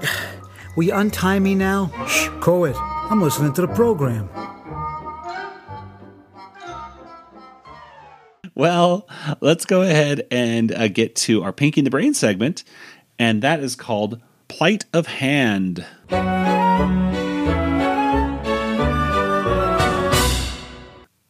Will 0.76 0.84
you 0.84 0.94
untie 0.94 1.40
me 1.40 1.56
now? 1.56 1.92
Shh, 2.08 2.30
Coed. 2.42 2.76
I'm 2.76 3.22
listening 3.22 3.54
to 3.54 3.62
the 3.62 3.68
program. 3.70 4.30
Well, 8.54 9.08
let's 9.40 9.66
go 9.66 9.84
ahead 9.84 10.28
and 10.32 10.72
uh, 10.72 10.88
get 10.88 11.16
to 11.18 11.44
our 11.44 11.54
Pinky 11.54 11.80
in 11.82 11.86
the 11.86 11.92
Brain 11.92 12.14
segment, 12.14 12.64
and 13.20 13.42
that 13.44 13.60
is 13.60 13.76
called 13.76 14.20
Plight 14.48 14.86
of 14.94 15.08
Hand. 15.08 15.86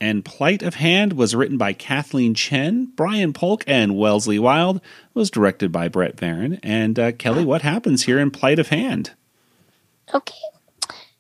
And 0.08 0.24
Plight 0.24 0.64
of 0.64 0.76
Hand 0.76 1.12
was 1.12 1.36
written 1.36 1.58
by 1.58 1.74
Kathleen 1.74 2.34
Chen, 2.34 2.93
Brian 2.95 3.34
Polk, 3.34 3.66
and 3.68 3.97
Wellesley 3.97 4.39
Wild. 4.39 4.80
Was 5.14 5.30
directed 5.30 5.70
by 5.70 5.89
Brett 5.89 6.16
Varon. 6.16 6.62
And 6.64 6.97
uh, 6.97 7.12
Kelly, 7.12 7.43
what 7.43 7.62
happens 7.62 8.03
here 8.03 8.18
in 8.18 8.32
Plight 8.32 8.58
of 8.58 8.70
Hand? 8.70 9.12
Okay. 10.14 10.34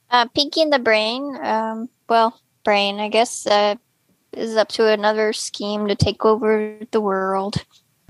Uh, 0.09 0.27
Pinky 0.27 0.61
in 0.61 0.69
the 0.69 0.79
Brain, 0.79 1.37
um, 1.43 1.89
well, 2.07 2.39
Brain, 2.63 3.01
I 3.01 3.09
guess, 3.09 3.45
uh, 3.45 3.75
is 4.31 4.55
up 4.55 4.69
to 4.69 4.87
another 4.87 5.33
scheme 5.33 5.89
to 5.89 5.95
take 5.95 6.23
over 6.23 6.77
the 6.91 7.01
world. 7.01 7.65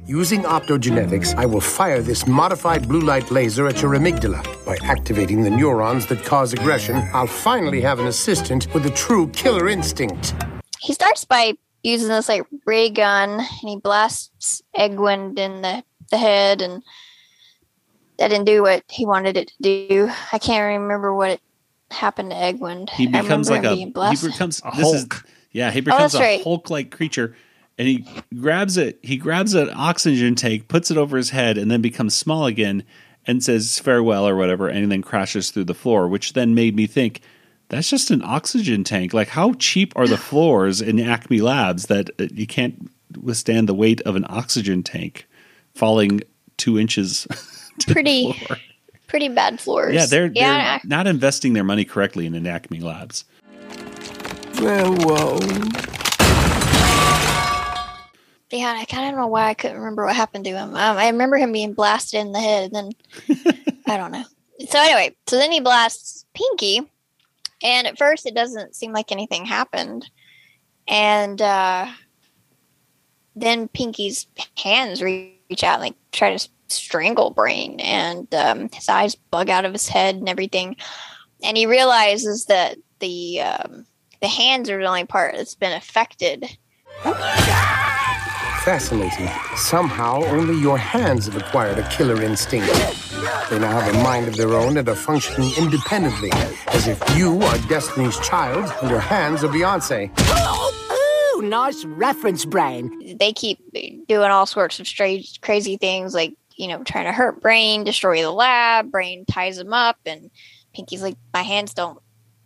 Using 0.05 0.43
optogenetics, 0.43 1.33
I 1.33 1.47
will 1.47 1.59
fire 1.59 2.03
this 2.03 2.27
modified 2.27 2.87
blue 2.87 3.01
light 3.01 3.31
laser 3.31 3.65
at 3.65 3.81
your 3.81 3.95
amygdala. 3.95 4.43
By 4.63 4.77
activating 4.83 5.41
the 5.41 5.49
neurons 5.49 6.05
that 6.05 6.23
cause 6.23 6.53
aggression, 6.53 6.97
I'll 7.13 7.25
finally 7.25 7.81
have 7.81 7.99
an 7.99 8.05
assistant 8.05 8.71
with 8.75 8.85
a 8.85 8.91
true 8.91 9.27
killer 9.29 9.69
instinct. 9.69 10.35
He 10.79 10.93
starts 10.93 11.25
by 11.25 11.53
using 11.83 12.09
this 12.09 12.29
like 12.29 12.45
ray 12.65 12.89
gun 12.89 13.39
and 13.39 13.69
he 13.69 13.77
blasts 13.77 14.61
Egwin 14.75 15.37
in 15.37 15.61
the, 15.61 15.83
the 16.11 16.17
head 16.17 16.61
and 16.61 16.83
that 18.19 18.29
didn't 18.29 18.45
do 18.45 18.63
what 18.63 18.83
he 18.89 19.05
wanted 19.05 19.37
it 19.37 19.49
to 19.49 19.61
do. 19.61 20.11
I 20.31 20.39
can't 20.39 20.81
remember 20.81 21.13
what 21.13 21.39
happened 21.91 22.31
to 22.31 22.35
Egwin. 22.35 22.89
He 22.89 23.07
becomes 23.07 23.49
like 23.49 23.63
a 23.63 23.75
he 23.75 23.85
becomes 23.85 24.61
a 24.65 24.71
this 24.75 24.93
is 24.93 25.01
Hulk. 25.01 25.25
yeah, 25.51 25.71
he 25.71 25.79
oh, 25.79 25.83
becomes 25.83 26.13
that's 26.13 26.15
a 26.15 26.19
right. 26.19 26.43
Hulk-like 26.43 26.91
creature 26.91 27.35
and 27.77 27.87
he 27.87 28.05
grabs 28.39 28.77
it 28.77 28.99
he 29.03 29.17
grabs 29.17 29.53
an 29.53 29.69
oxygen 29.73 30.35
tank, 30.35 30.67
puts 30.67 30.91
it 30.91 30.97
over 30.97 31.15
his 31.17 31.29
head 31.29 31.57
and 31.57 31.69
then 31.69 31.81
becomes 31.81 32.15
small 32.15 32.45
again 32.45 32.83
and 33.25 33.43
says 33.43 33.79
farewell 33.79 34.27
or 34.27 34.35
whatever 34.35 34.67
and 34.67 34.91
then 34.91 35.01
crashes 35.01 35.51
through 35.51 35.65
the 35.65 35.73
floor, 35.73 36.07
which 36.07 36.33
then 36.33 36.55
made 36.55 36.75
me 36.75 36.87
think 36.87 37.21
that's 37.69 37.89
just 37.89 38.11
an 38.11 38.21
oxygen 38.23 38.83
tank. 38.83 39.13
Like 39.13 39.29
how 39.29 39.53
cheap 39.53 39.93
are 39.95 40.07
the 40.07 40.17
floors 40.17 40.81
in 40.81 40.99
Acme 40.99 41.41
Labs 41.41 41.87
that 41.87 42.09
uh, 42.19 42.27
you 42.33 42.47
can't 42.47 42.89
withstand 43.21 43.67
the 43.67 43.73
weight 43.73 44.01
of 44.01 44.15
an 44.15 44.25
oxygen 44.29 44.83
tank 44.83 45.27
falling 45.75 46.21
2 46.57 46.79
inches 46.79 47.27
to 47.79 47.87
the 47.87 47.93
Pretty 47.93 48.33
floor? 48.33 48.57
pretty 49.07 49.29
bad 49.29 49.59
floors. 49.59 49.93
Yeah, 49.93 50.05
they're, 50.05 50.29
they're 50.29 50.43
yeah. 50.43 50.79
not 50.83 51.07
investing 51.07 51.53
their 51.53 51.63
money 51.63 51.85
correctly 51.85 52.25
in 52.25 52.35
an 52.35 52.45
Acme 52.45 52.79
Labs. 52.79 53.23
Farewell. 54.53 55.39
Yeah, 58.49 58.75
I 58.77 58.85
kind 58.85 59.05
of 59.05 59.11
don't 59.11 59.19
know 59.19 59.27
why 59.27 59.49
I 59.49 59.53
couldn't 59.53 59.77
remember 59.77 60.05
what 60.05 60.15
happened 60.15 60.45
to 60.45 60.51
him. 60.51 60.69
Um, 60.69 60.97
I 60.97 61.09
remember 61.09 61.37
him 61.37 61.51
being 61.51 61.73
blasted 61.73 62.21
in 62.21 62.31
the 62.31 62.39
head, 62.39 62.71
and 62.71 62.93
then 63.27 63.73
I 63.87 63.97
don't 63.97 64.11
know. 64.11 64.23
So 64.69 64.79
anyway, 64.79 65.15
so 65.27 65.37
then 65.37 65.51
he 65.51 65.59
blasts 65.59 66.25
Pinky, 66.33 66.81
and 67.63 67.87
at 67.87 67.97
first 67.97 68.25
it 68.25 68.35
doesn't 68.35 68.75
seem 68.75 68.91
like 68.91 69.11
anything 69.11 69.45
happened, 69.45 70.09
and 70.87 71.41
uh, 71.41 71.87
then 73.35 73.67
Pinky's 73.67 74.27
hands 74.57 75.01
reach 75.01 75.63
out 75.63 75.75
and 75.75 75.81
like 75.81 75.95
try 76.11 76.35
to 76.35 76.49
strangle 76.67 77.31
Brain, 77.31 77.79
and 77.79 78.33
um, 78.33 78.69
his 78.69 78.89
eyes 78.89 79.15
bug 79.15 79.49
out 79.49 79.65
of 79.65 79.73
his 79.73 79.87
head 79.87 80.15
and 80.15 80.29
everything, 80.29 80.75
and 81.43 81.57
he 81.57 81.65
realizes 81.65 82.45
that 82.45 82.77
the 82.99 83.41
um, 83.41 83.85
the 84.21 84.27
hands 84.27 84.69
are 84.69 84.79
the 84.79 84.87
only 84.87 85.05
part 85.05 85.35
that's 85.35 85.55
been 85.55 85.73
affected. 85.73 86.57
Fascinating. 88.63 89.29
Somehow, 89.55 90.23
only 90.25 90.59
your 90.59 90.77
hands 90.77 91.27
have 91.27 91.37
acquired 91.37 91.79
a 91.79 91.87
killer 91.89 92.21
instinct. 92.21 92.67
They 93.49 93.59
now 93.59 93.79
have 93.79 93.95
a 93.95 94.03
mind 94.03 94.27
of 94.27 94.37
their 94.37 94.53
own 94.53 94.77
and 94.77 94.87
are 94.87 94.95
functioning 94.95 95.51
independently, 95.57 96.29
as 96.67 96.87
if 96.87 97.01
you 97.17 97.41
are 97.41 97.57
Destiny's 97.67 98.19
child 98.19 98.71
and 98.81 98.91
your 98.91 98.99
hands 98.99 99.43
are 99.43 99.47
Beyonce. 99.47 100.11
Ooh, 101.35 101.41
nice 101.41 101.83
reference, 101.85 102.45
Brain. 102.45 103.17
they 103.17 103.33
keep 103.33 103.59
doing 104.07 104.29
all 104.29 104.45
sorts 104.45 104.79
of 104.79 104.87
strange, 104.87 105.41
crazy 105.41 105.77
things, 105.77 106.13
like 106.13 106.33
you 106.57 106.67
know, 106.67 106.83
trying 106.83 107.05
to 107.05 107.11
hurt 107.11 107.41
Brain, 107.41 107.83
destroy 107.83 108.21
the 108.21 108.31
lab. 108.31 108.91
Brain 108.91 109.25
ties 109.25 109.57
him 109.59 109.73
up, 109.73 109.97
and 110.05 110.29
Pinky's 110.73 111.01
like, 111.01 111.15
"My 111.33 111.43
hands 111.43 111.73
don't 111.73 111.99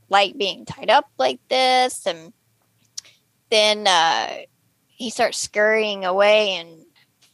like 0.10 0.38
being 0.38 0.66
tied 0.66 0.90
up 0.90 1.10
like 1.18 1.40
this." 1.50 2.06
And 2.06 2.34
then 3.50 3.88
uh, 3.88 4.42
he 4.88 5.10
starts 5.10 5.38
scurrying 5.38 6.06
away 6.06 6.56
and 6.56 6.81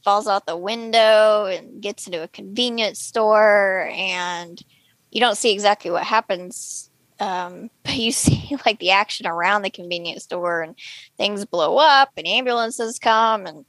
falls 0.08 0.26
out 0.26 0.46
the 0.46 0.56
window 0.56 1.48
and 1.48 1.82
gets 1.82 2.06
into 2.06 2.24
a 2.24 2.30
convenience 2.30 2.98
store, 2.98 3.90
and 3.92 4.64
you 5.12 5.20
don't 5.20 5.36
see 5.36 5.52
exactly 5.52 5.92
what 5.92 6.06
happens. 6.06 6.90
Um, 7.20 7.70
but 7.84 7.98
you 7.98 8.14
see 8.14 8.56
like 8.66 8.80
the 8.80 8.92
action 8.92 9.28
around 9.28 9.64
the 9.64 9.70
convenience 9.70 10.24
store 10.24 10.62
and 10.62 10.76
things 11.18 11.44
blow 11.44 11.76
up 11.78 12.12
and 12.16 12.26
ambulances 12.26 13.00
come 13.00 13.46
and 13.46 13.66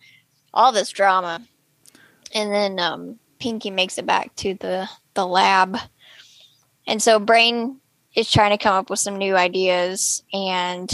all 0.55 0.70
this 0.70 0.91
drama. 0.91 1.45
And 2.32 2.53
then 2.53 2.78
um, 2.78 3.18
Pinky 3.41 3.72
makes 3.72 3.99
it 3.99 4.07
back 4.07 4.32
to 4.36 4.55
the, 4.55 4.89
the 5.14 5.26
lab. 5.26 5.76
And 6.86 7.03
so 7.03 7.18
Brain 7.18 7.80
is 8.14 8.30
trying 8.30 8.57
to 8.57 8.62
come 8.62 8.76
up 8.76 8.91
with 8.91 9.01
some 9.01 9.16
new 9.16 9.34
ideas, 9.34 10.22
and 10.32 10.89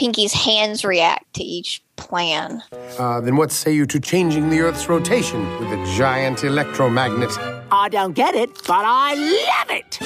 Pinky's 0.00 0.32
hands 0.32 0.82
react 0.82 1.34
to 1.34 1.42
each 1.42 1.82
plan. 1.96 2.62
Uh, 2.98 3.20
then 3.20 3.36
what 3.36 3.52
say 3.52 3.70
you 3.70 3.84
to 3.84 4.00
changing 4.00 4.48
the 4.48 4.60
Earth's 4.60 4.88
rotation 4.88 5.42
with 5.58 5.70
a 5.70 5.94
giant 5.94 6.42
electromagnet? 6.42 7.28
I 7.70 7.90
don't 7.90 8.14
get 8.14 8.34
it, 8.34 8.48
but 8.66 8.82
I 8.86 9.12
love 9.14 9.70
it. 9.70 9.98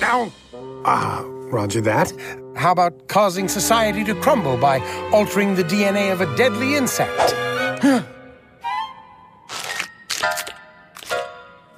Now, 0.00 0.32
ah, 0.86 1.22
roger 1.50 1.82
that. 1.82 2.10
How 2.56 2.72
about 2.72 3.08
causing 3.08 3.48
society 3.48 4.02
to 4.04 4.14
crumble 4.14 4.56
by 4.56 4.80
altering 5.12 5.56
the 5.56 5.64
DNA 5.64 6.10
of 6.10 6.22
a 6.22 6.34
deadly 6.34 6.76
insect? 6.76 7.34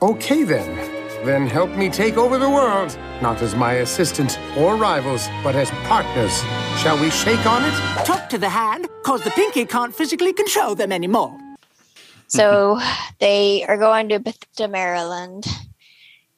okay 0.01 0.45
then. 0.45 0.80
Then 1.25 1.47
help 1.47 1.71
me 1.71 1.91
take 1.91 2.17
over 2.17 2.39
the 2.39 2.49
world, 2.49 2.99
not 3.21 3.43
as 3.43 3.55
my 3.55 3.75
assistant 3.75 4.39
or 4.57 4.77
rivals, 4.77 5.29
but 5.45 5.55
as 5.55 5.71
partners. 5.85 6.33
Shall 6.81 6.99
we 6.99 7.11
shake 7.11 7.45
on 7.45 7.63
it? 7.65 7.75
Talk 8.07 8.31
to 8.31 8.39
the 8.39 8.49
hand, 8.49 8.89
cause 9.03 9.23
the 9.23 9.31
pinky 9.31 9.67
can't 9.67 9.95
physically 9.95 10.33
control 10.33 10.75
them 10.75 10.93
anymore. 10.93 11.39
So 12.29 12.81
they 13.19 13.67
are 13.67 13.77
going 13.77 14.09
to 14.11 14.19
Bethesda, 14.19 14.69
Maryland, 14.69 15.47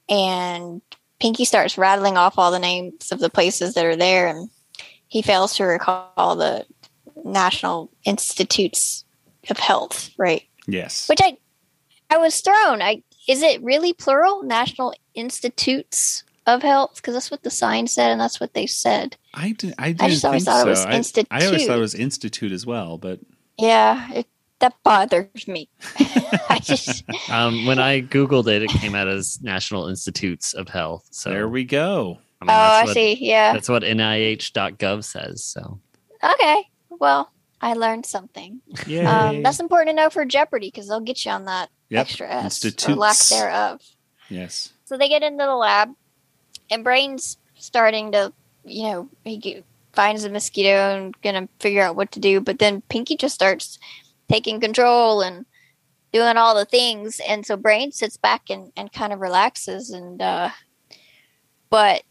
and 0.09 0.81
Pinky 1.21 1.45
starts 1.45 1.79
rattling 1.79 2.17
off 2.17 2.37
all 2.37 2.51
the 2.51 2.59
names 2.59 3.13
of 3.13 3.21
the 3.21 3.31
places 3.31 3.75
that 3.75 3.85
are 3.85 3.95
there, 3.95 4.27
and 4.27 4.51
he 5.07 5.23
fails 5.23 5.55
to 5.57 5.65
recall 5.65 6.35
the 6.35 6.67
National 7.25 7.89
Institutes 8.05 9.05
of 9.49 9.59
Health, 9.59 10.11
right? 10.17 10.43
Yes. 10.67 11.09
Which 11.09 11.21
I, 11.23 11.37
I 12.11 12.17
was 12.17 12.41
thrown. 12.41 12.83
I 12.83 13.05
is 13.29 13.43
it 13.43 13.63
really 13.63 13.93
plural? 13.93 14.43
National 14.43 14.95
Institutes 15.15 16.25
of 16.47 16.63
Health, 16.63 16.97
because 16.97 17.15
that's 17.15 17.31
what 17.31 17.43
the 17.43 17.51
sign 17.51 17.87
said, 17.87 18.11
and 18.11 18.21
that's 18.21 18.41
what 18.41 18.55
they 18.55 18.67
said. 18.67 19.17
I, 19.35 19.53
did, 19.53 19.75
I, 19.79 19.89
didn't 19.93 20.03
I 20.03 20.09
just 20.09 20.25
always 20.25 20.45
think 20.45 20.55
thought 20.55 20.67
it 20.67 20.71
was 20.71 20.83
so. 20.83 20.89
I- 20.89 20.93
institute. 20.95 21.29
I, 21.31 21.47
always 21.47 21.67
thought 21.67 21.77
it 21.79 21.81
was 21.81 21.95
institute 21.95 22.53
as 22.53 22.67
well, 22.67 22.99
but 22.99 23.21
Yeah, 23.59 24.13
it, 24.13 24.27
that 24.59 24.75
bothers 24.85 25.47
me. 25.49 25.69
I 26.49 26.59
just 26.63 27.05
Um, 27.31 27.65
when 27.67 27.79
I 27.79 28.01
googled 28.03 28.49
it, 28.49 28.63
it 28.63 28.71
came 28.71 28.95
out 28.95 29.09
as 29.09 29.41
National 29.43 29.89
Institutes 29.89 30.53
of 30.55 30.69
Health. 30.69 31.07
So 31.11 31.31
there 31.31 31.49
we 31.49 31.65
go. 31.65 32.19
I 32.41 32.45
mean, 32.45 32.51
Oh, 32.51 32.55
I 32.55 32.85
what- 32.85 32.95
see. 32.95 33.17
Yeah. 33.25 33.53
that's 33.53 33.69
what 33.69 33.83
NIH.gov 33.83 35.05
says. 35.05 35.45
So 35.45 35.81
Okay. 36.25 36.65
Well, 36.91 37.32
I 37.63 37.75
learned 37.75 38.05
something. 38.07 38.61
Yay. 38.87 39.05
Um, 39.07 39.43
that's 39.45 39.61
important 39.61 39.91
to 39.97 40.03
know 40.03 40.11
for 40.11 40.25
Jeopardy 40.25 40.67
because 40.69 40.89
they'll 40.89 41.01
get 41.01 41.25
you 41.25 41.31
on 41.31 41.45
that 41.47 41.71
Yep. 41.91 42.01
extra 42.01 42.29
S 42.29 42.65
or 42.89 42.95
lack 42.95 43.17
thereof. 43.29 43.81
yes. 44.29 44.73
So 44.85 44.97
they 44.99 45.09
get 45.09 45.23
into 45.23 45.45
the 45.45 45.55
lab, 45.55 45.91
and 46.71 46.83
Brain's 46.85 47.39
starting 47.55 48.13
to, 48.13 48.33
you 48.65 48.83
know, 48.85 49.09
he 49.25 49.63
finds 49.93 50.25
a 50.25 50.31
mosquito 50.31 50.97
and 50.97 51.15
gonna 51.23 51.49
figure 51.61 51.83
out 51.83 51.97
what 51.97 52.11
to 52.13 52.21
do. 52.21 52.41
But 52.41 52.59
then 52.59 52.83
Pinky 52.89 53.17
just 53.17 53.35
starts 53.35 53.79
taking 54.29 54.59
control 54.61 55.21
and 55.23 55.47
doing 56.13 56.37
all 56.37 56.55
the 56.55 56.65
things, 56.65 57.21
and 57.27 57.47
so 57.47 57.57
Brain 57.57 57.93
sits 57.93 58.17
back 58.17 58.51
and, 58.51 58.73
and 58.77 58.93
kind 58.93 59.13
of 59.13 59.21
relaxes. 59.21 59.91
And 59.91 60.21
uh, 60.21 60.51
but 61.71 62.03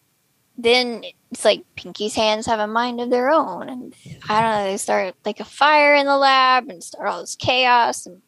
then 0.64 1.03
it's 1.32 1.45
like 1.45 1.64
Pinky's 1.76 2.16
hands 2.16 2.45
have 2.45 2.59
a 2.59 2.68
mind 2.68 3.01
of 3.01 3.09
their 3.09 3.30
own, 3.30 3.70
and 3.70 3.93
I 4.30 4.41
don't 4.41 4.51
know. 4.51 4.72
They 4.72 4.78
start 4.78 5.16
like 5.26 5.39
a 5.39 5.45
fire 5.45 5.95
in 5.95 6.05
the 6.05 6.18
lab 6.18 6.70
and 6.70 6.84
start 6.84 7.07
all 7.07 7.22
this 7.22 7.36
chaos, 7.36 8.05
and 8.05 8.22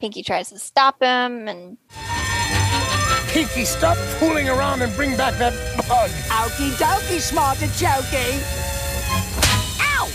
Pinky 0.00 0.22
tries 0.22 0.50
to 0.50 0.58
stop 0.58 1.02
him, 1.02 1.48
and 1.48 1.78
Pinky, 3.28 3.64
stop 3.64 3.96
fooling 4.18 4.48
around 4.48 4.82
and 4.82 4.94
bring 4.96 5.16
back 5.16 5.34
that 5.38 5.52
bug. 5.88 6.10
Okie 6.10 6.70
dokie, 6.72 7.20
smarter 7.20 7.66
jokey. 7.66 8.40
Ow! 9.80 10.08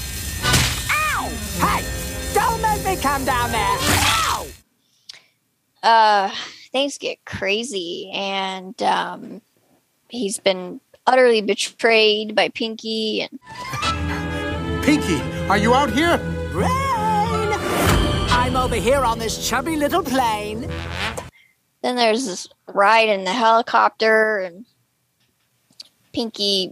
Ow! 0.89 1.29
Hey, 1.59 2.33
don't 2.33 2.61
make 2.61 2.83
me 2.85 3.01
come 3.01 3.23
down 3.23 3.51
there. 3.51 3.77
Ow! 3.79 4.47
uh 5.83 6.31
things 6.71 6.97
get 6.97 7.23
crazy 7.25 8.09
and 8.13 8.81
um 8.81 9.41
he's 10.09 10.39
been 10.39 10.79
utterly 11.05 11.41
betrayed 11.41 12.35
by 12.35 12.49
pinky 12.49 13.21
and 13.21 13.39
Pinky, 14.83 15.21
are 15.47 15.57
you 15.57 15.73
out 15.73 15.91
here? 15.91 16.17
Rain! 16.51 16.69
I'm 18.29 18.57
over 18.57 18.75
here 18.75 19.03
on 19.03 19.17
this 19.17 19.47
chubby 19.47 19.77
little 19.77 20.03
plane. 20.03 20.69
then 21.81 21.95
there's 21.95 22.25
this 22.25 22.47
ride 22.67 23.09
in 23.09 23.23
the 23.23 23.31
helicopter 23.31 24.39
and 24.39 24.65
pinky 26.11 26.71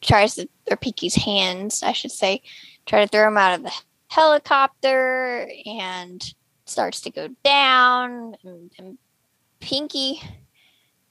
tries 0.00 0.34
to 0.36 0.48
or 0.70 0.76
pinky's 0.76 1.16
hands 1.16 1.82
i 1.82 1.92
should 1.92 2.12
say 2.12 2.40
try 2.86 3.02
to 3.02 3.08
throw 3.08 3.26
him 3.26 3.36
out 3.36 3.54
of 3.54 3.62
the 3.64 3.72
helicopter 4.08 5.50
and 5.66 6.34
starts 6.66 7.00
to 7.02 7.10
go 7.10 7.28
down, 7.44 8.36
and, 8.44 8.70
and 8.78 8.98
Pinky 9.60 10.20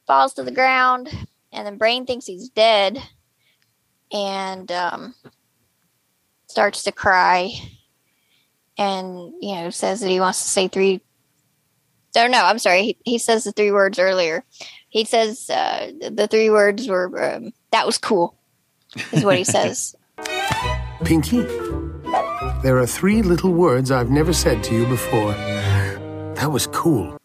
falls 0.05 0.33
to 0.33 0.43
the 0.43 0.51
ground, 0.51 1.09
and 1.55 1.65
then 1.65 1.77
Brain 1.77 2.05
thinks 2.05 2.25
he's 2.25 2.49
dead, 2.49 3.01
and 4.11 4.71
um, 4.71 5.15
starts 6.47 6.83
to 6.83 6.91
cry, 6.91 7.51
and 8.77 9.33
you 9.41 9.55
know 9.55 9.69
says 9.69 10.01
that 10.01 10.09
he 10.09 10.19
wants 10.19 10.43
to 10.43 10.49
say 10.49 10.67
three. 10.67 11.01
Oh 12.17 12.27
no, 12.27 12.43
I'm 12.43 12.59
sorry. 12.59 12.83
He, 12.83 12.97
he 13.05 13.17
says 13.17 13.45
the 13.45 13.51
three 13.51 13.71
words 13.71 13.97
earlier. 13.97 14.43
He 14.89 15.05
says 15.05 15.49
uh, 15.49 15.91
the 16.11 16.27
three 16.29 16.49
words 16.49 16.87
were 16.87 17.35
um, 17.35 17.53
"that 17.71 17.85
was 17.85 17.97
cool," 17.97 18.35
is 19.11 19.23
what 19.23 19.37
he 19.37 19.43
says. 19.55 19.95
Pinky, 21.03 21.41
there 22.63 22.77
are 22.77 22.87
three 22.87 23.21
little 23.21 23.51
words 23.51 23.91
I've 23.91 24.09
never 24.09 24.33
said 24.33 24.63
to 24.65 24.75
you 24.75 24.85
before. 24.87 25.33
That 26.35 26.51
was 26.51 26.67
cool. 26.67 27.17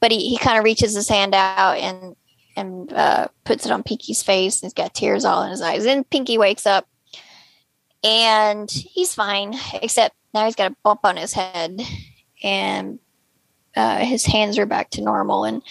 But 0.00 0.12
he, 0.12 0.30
he 0.30 0.38
kind 0.38 0.56
of 0.58 0.64
reaches 0.64 0.94
his 0.94 1.08
hand 1.08 1.34
out 1.34 1.76
and 1.78 2.14
and 2.58 2.92
uh, 2.92 3.28
puts 3.44 3.64
it 3.64 3.72
on 3.72 3.82
Pinky's 3.82 4.22
face. 4.22 4.60
And 4.60 4.66
he's 4.66 4.74
got 4.74 4.94
tears 4.94 5.24
all 5.24 5.42
in 5.42 5.50
his 5.50 5.62
eyes. 5.62 5.86
And 5.86 6.08
Pinky 6.08 6.38
wakes 6.38 6.66
up 6.66 6.86
and 8.04 8.70
he's 8.70 9.14
fine, 9.14 9.54
except 9.74 10.14
now 10.34 10.44
he's 10.44 10.54
got 10.54 10.72
a 10.72 10.76
bump 10.82 11.00
on 11.04 11.16
his 11.16 11.32
head 11.32 11.80
and 12.42 12.98
uh, 13.74 13.98
his 13.98 14.24
hands 14.24 14.58
are 14.58 14.66
back 14.66 14.90
to 14.90 15.02
normal. 15.02 15.44
And 15.44 15.62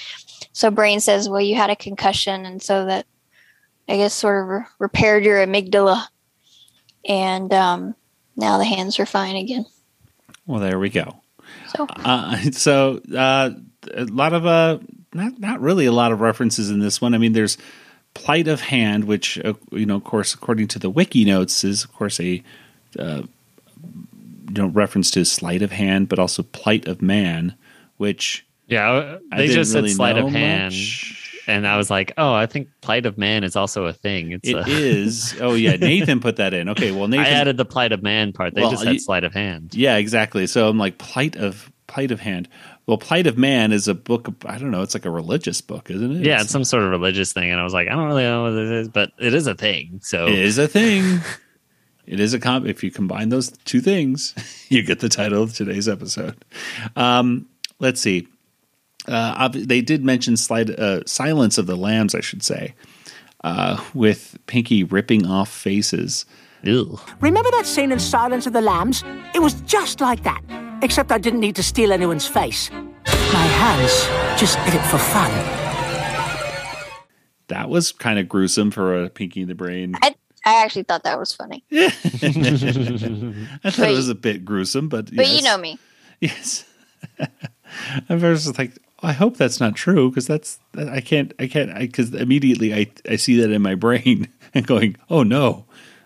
so 0.54 0.72
Brain 0.72 1.00
says, 1.00 1.30
Well, 1.30 1.42
you 1.42 1.56
had 1.56 1.70
a 1.70 1.76
concussion. 1.76 2.46
And 2.46 2.62
so 2.62 2.86
that, 2.86 3.06
I 3.88 3.98
guess, 3.98 4.14
sort 4.14 4.44
of 4.44 4.50
re- 4.50 4.66
repaired 4.80 5.24
your 5.24 5.46
amygdala. 5.46 6.08
And 7.08 7.54
um, 7.54 7.96
now 8.36 8.58
the 8.58 8.66
hands 8.66 9.00
are 9.00 9.06
fine 9.06 9.36
again. 9.36 9.66
Well, 10.46 10.60
there 10.60 10.80
we 10.80 10.90
go. 10.90 11.22
So, 11.76 11.88
uh, 11.90 12.38
so 12.52 13.02
uh, 13.16 13.52
a 13.94 14.06
lot 14.06 14.34
of 14.34 14.46
uh, 14.46 14.80
not 15.14 15.40
not 15.40 15.60
really 15.62 15.86
a 15.86 15.92
lot 15.92 16.12
of 16.12 16.22
references 16.22 16.70
in 16.70 16.80
this 16.80 17.02
one. 17.02 17.14
I 17.14 17.18
mean, 17.18 17.34
there's 17.34 17.58
plight 18.14 18.48
of 18.48 18.62
hand, 18.62 19.06
which 19.06 19.40
uh, 19.44 19.54
you 19.72 19.86
know, 19.86 19.96
of 19.96 20.04
course, 20.04 20.34
according 20.34 20.68
to 20.70 20.80
the 20.80 20.90
wiki 20.90 21.26
notes, 21.26 21.64
is 21.64 21.84
of 21.84 21.94
course 21.94 22.20
a 22.20 22.44
uh, 23.00 23.24
you 24.50 24.54
know 24.54 24.68
reference 24.68 25.12
to 25.12 25.26
sleight 25.26 25.62
of 25.62 25.72
hand, 25.72 26.10
but 26.10 26.20
also 26.20 26.44
plight 26.44 26.88
of 26.88 27.02
man, 27.02 27.56
which 27.98 28.46
yeah, 28.68 29.18
I 29.32 29.38
they 29.38 29.48
just 29.48 29.72
said 29.72 29.80
really 29.84 29.90
sleight 29.94 30.18
of 30.18 30.30
hand, 30.30 30.74
much. 30.74 31.44
and 31.48 31.66
I 31.68 31.78
was 31.78 31.90
like, 31.90 32.14
oh, 32.18 32.34
I 32.34 32.46
think 32.48 32.70
plight 32.82 33.06
of 33.06 33.18
man 33.18 33.44
is 33.44 33.56
also 33.56 33.86
a 33.86 33.94
thing. 33.94 34.32
It's 34.32 34.50
It 34.50 34.56
a- 34.56 34.64
is. 34.68 35.36
Oh 35.42 35.54
yeah, 35.54 35.76
Nathan 35.78 36.20
put 36.20 36.38
that 36.38 36.54
in. 36.54 36.70
Okay, 36.70 36.92
well 36.92 37.08
Nathan 37.08 37.26
I 37.26 37.30
added 37.30 37.58
the 37.58 37.66
plight 37.66 37.92
of 37.92 38.02
man 38.04 38.34
part. 38.34 38.56
They 38.56 38.62
Well, 38.62 38.72
just 38.72 38.84
had 38.84 39.00
sleight 39.02 39.24
of 39.24 39.34
hand. 39.34 39.74
Yeah, 39.74 39.98
exactly. 39.98 40.48
So 40.48 40.68
I'm 40.68 40.78
like 40.78 40.98
plight 40.98 41.36
of 41.36 41.72
plight 41.88 42.12
of 42.12 42.20
hand. 42.20 42.50
Well, 42.88 42.98
plight 42.98 43.28
of 43.28 43.38
man 43.38 43.74
is 43.74 43.88
a 43.90 43.94
book. 43.94 44.28
I 44.46 44.58
don't 44.58 44.72
know. 44.72 44.82
It's 44.82 44.94
like 44.94 45.06
a 45.06 45.12
religious 45.12 45.60
book, 45.62 45.92
isn't 45.92 46.12
it? 46.18 46.26
Yeah, 46.26 46.42
it's 46.42 46.50
some 46.50 46.64
sort 46.64 46.84
of 46.84 46.90
religious 46.90 47.34
thing, 47.34 47.52
and 47.52 47.60
I 47.60 47.64
was 47.64 47.74
like, 47.74 47.88
I 47.90 47.92
don't 47.92 48.08
really 48.08 48.24
know 48.24 48.44
what 48.44 48.54
it 48.54 48.72
is, 48.72 48.88
but 48.90 49.12
it 49.20 49.34
is 49.34 49.46
a 49.46 49.54
thing. 49.56 50.00
So 50.04 50.26
It 50.28 50.40
is 50.40 50.58
a 50.58 50.68
thing. 50.68 51.20
It 52.08 52.22
is 52.22 52.34
a 52.34 52.40
comp. 52.40 52.66
If 52.66 52.86
you 52.86 52.90
combine 52.90 53.28
those 53.28 53.52
two 53.66 53.82
things, 53.82 54.34
you 54.70 54.82
get 54.82 55.02
the 55.02 55.10
title 55.10 55.44
of 55.44 55.54
today's 55.54 55.90
episode. 55.90 56.42
Um, 56.96 57.50
let's 57.80 58.00
see. 58.00 58.30
Uh, 59.10 59.36
ob- 59.38 59.54
they 59.56 59.82
did 59.82 60.06
mention 60.06 60.38
slide, 60.38 60.70
uh, 60.80 61.02
Silence 61.06 61.58
of 61.58 61.66
the 61.68 61.76
Lambs, 61.76 62.16
I 62.16 62.22
should 62.22 62.44
say, 62.44 62.76
uh, 63.44 63.84
with 63.94 64.38
Pinky 64.48 64.86
ripping 64.86 65.26
off 65.28 65.50
faces. 65.52 66.26
Ew. 66.64 66.98
Remember 67.20 67.52
that 67.52 67.66
scene 67.66 67.92
in 67.92 68.00
Silence 68.00 68.48
of 68.48 68.54
the 68.54 68.62
Lambs? 68.62 69.04
It 69.36 69.42
was 69.42 69.56
just 69.64 70.00
like 70.00 70.24
that, 70.24 70.42
except 70.82 71.12
I 71.12 71.18
didn't 71.18 71.40
need 71.40 71.56
to 71.56 71.64
steal 71.64 71.92
anyone's 71.92 72.28
face. 72.28 72.70
My 72.72 73.46
hands 73.62 74.40
just 74.40 74.58
did 74.66 74.76
it 74.76 74.84
for 74.84 74.98
fun. 74.98 75.32
That 77.48 77.70
was 77.70 77.92
kind 77.92 78.20
of 78.20 78.28
gruesome 78.28 78.72
for 78.72 79.04
a 79.04 79.10
Pinky 79.10 79.42
in 79.42 79.48
the 79.48 79.56
Brain. 79.56 79.96
I, 80.02 80.16
I 80.46 80.64
actually 80.64 80.84
thought 80.84 81.04
that 81.04 81.18
was 81.18 81.34
funny. 81.34 81.64
I 81.72 81.90
thought 83.70 83.90
it 83.90 83.96
was 83.96 84.10
a 84.10 84.16
bit 84.16 84.44
gruesome, 84.44 84.90
but 84.90 85.06
But 85.16 85.28
yes. 85.28 85.38
you 85.38 85.44
know 85.44 85.58
me. 85.58 85.80
Yes. 86.20 86.66
I 88.10 88.16
was 88.16 88.46
just 88.46 88.58
like, 88.58 88.78
I 89.02 89.14
hope 89.14 89.38
that's 89.38 89.60
not 89.60 89.76
true 89.76 90.10
because 90.10 90.26
that's 90.26 90.60
I 90.76 91.02
can't 91.02 91.34
I 91.40 91.48
can't 91.48 91.78
because 91.78 92.14
immediately 92.14 92.74
I 92.74 92.88
I 93.08 93.16
see 93.18 93.40
that 93.40 93.52
in 93.52 93.62
my 93.62 93.76
brain 93.76 94.28
and 94.54 94.66
going, 94.66 94.96
oh 95.10 95.24
no, 95.24 95.66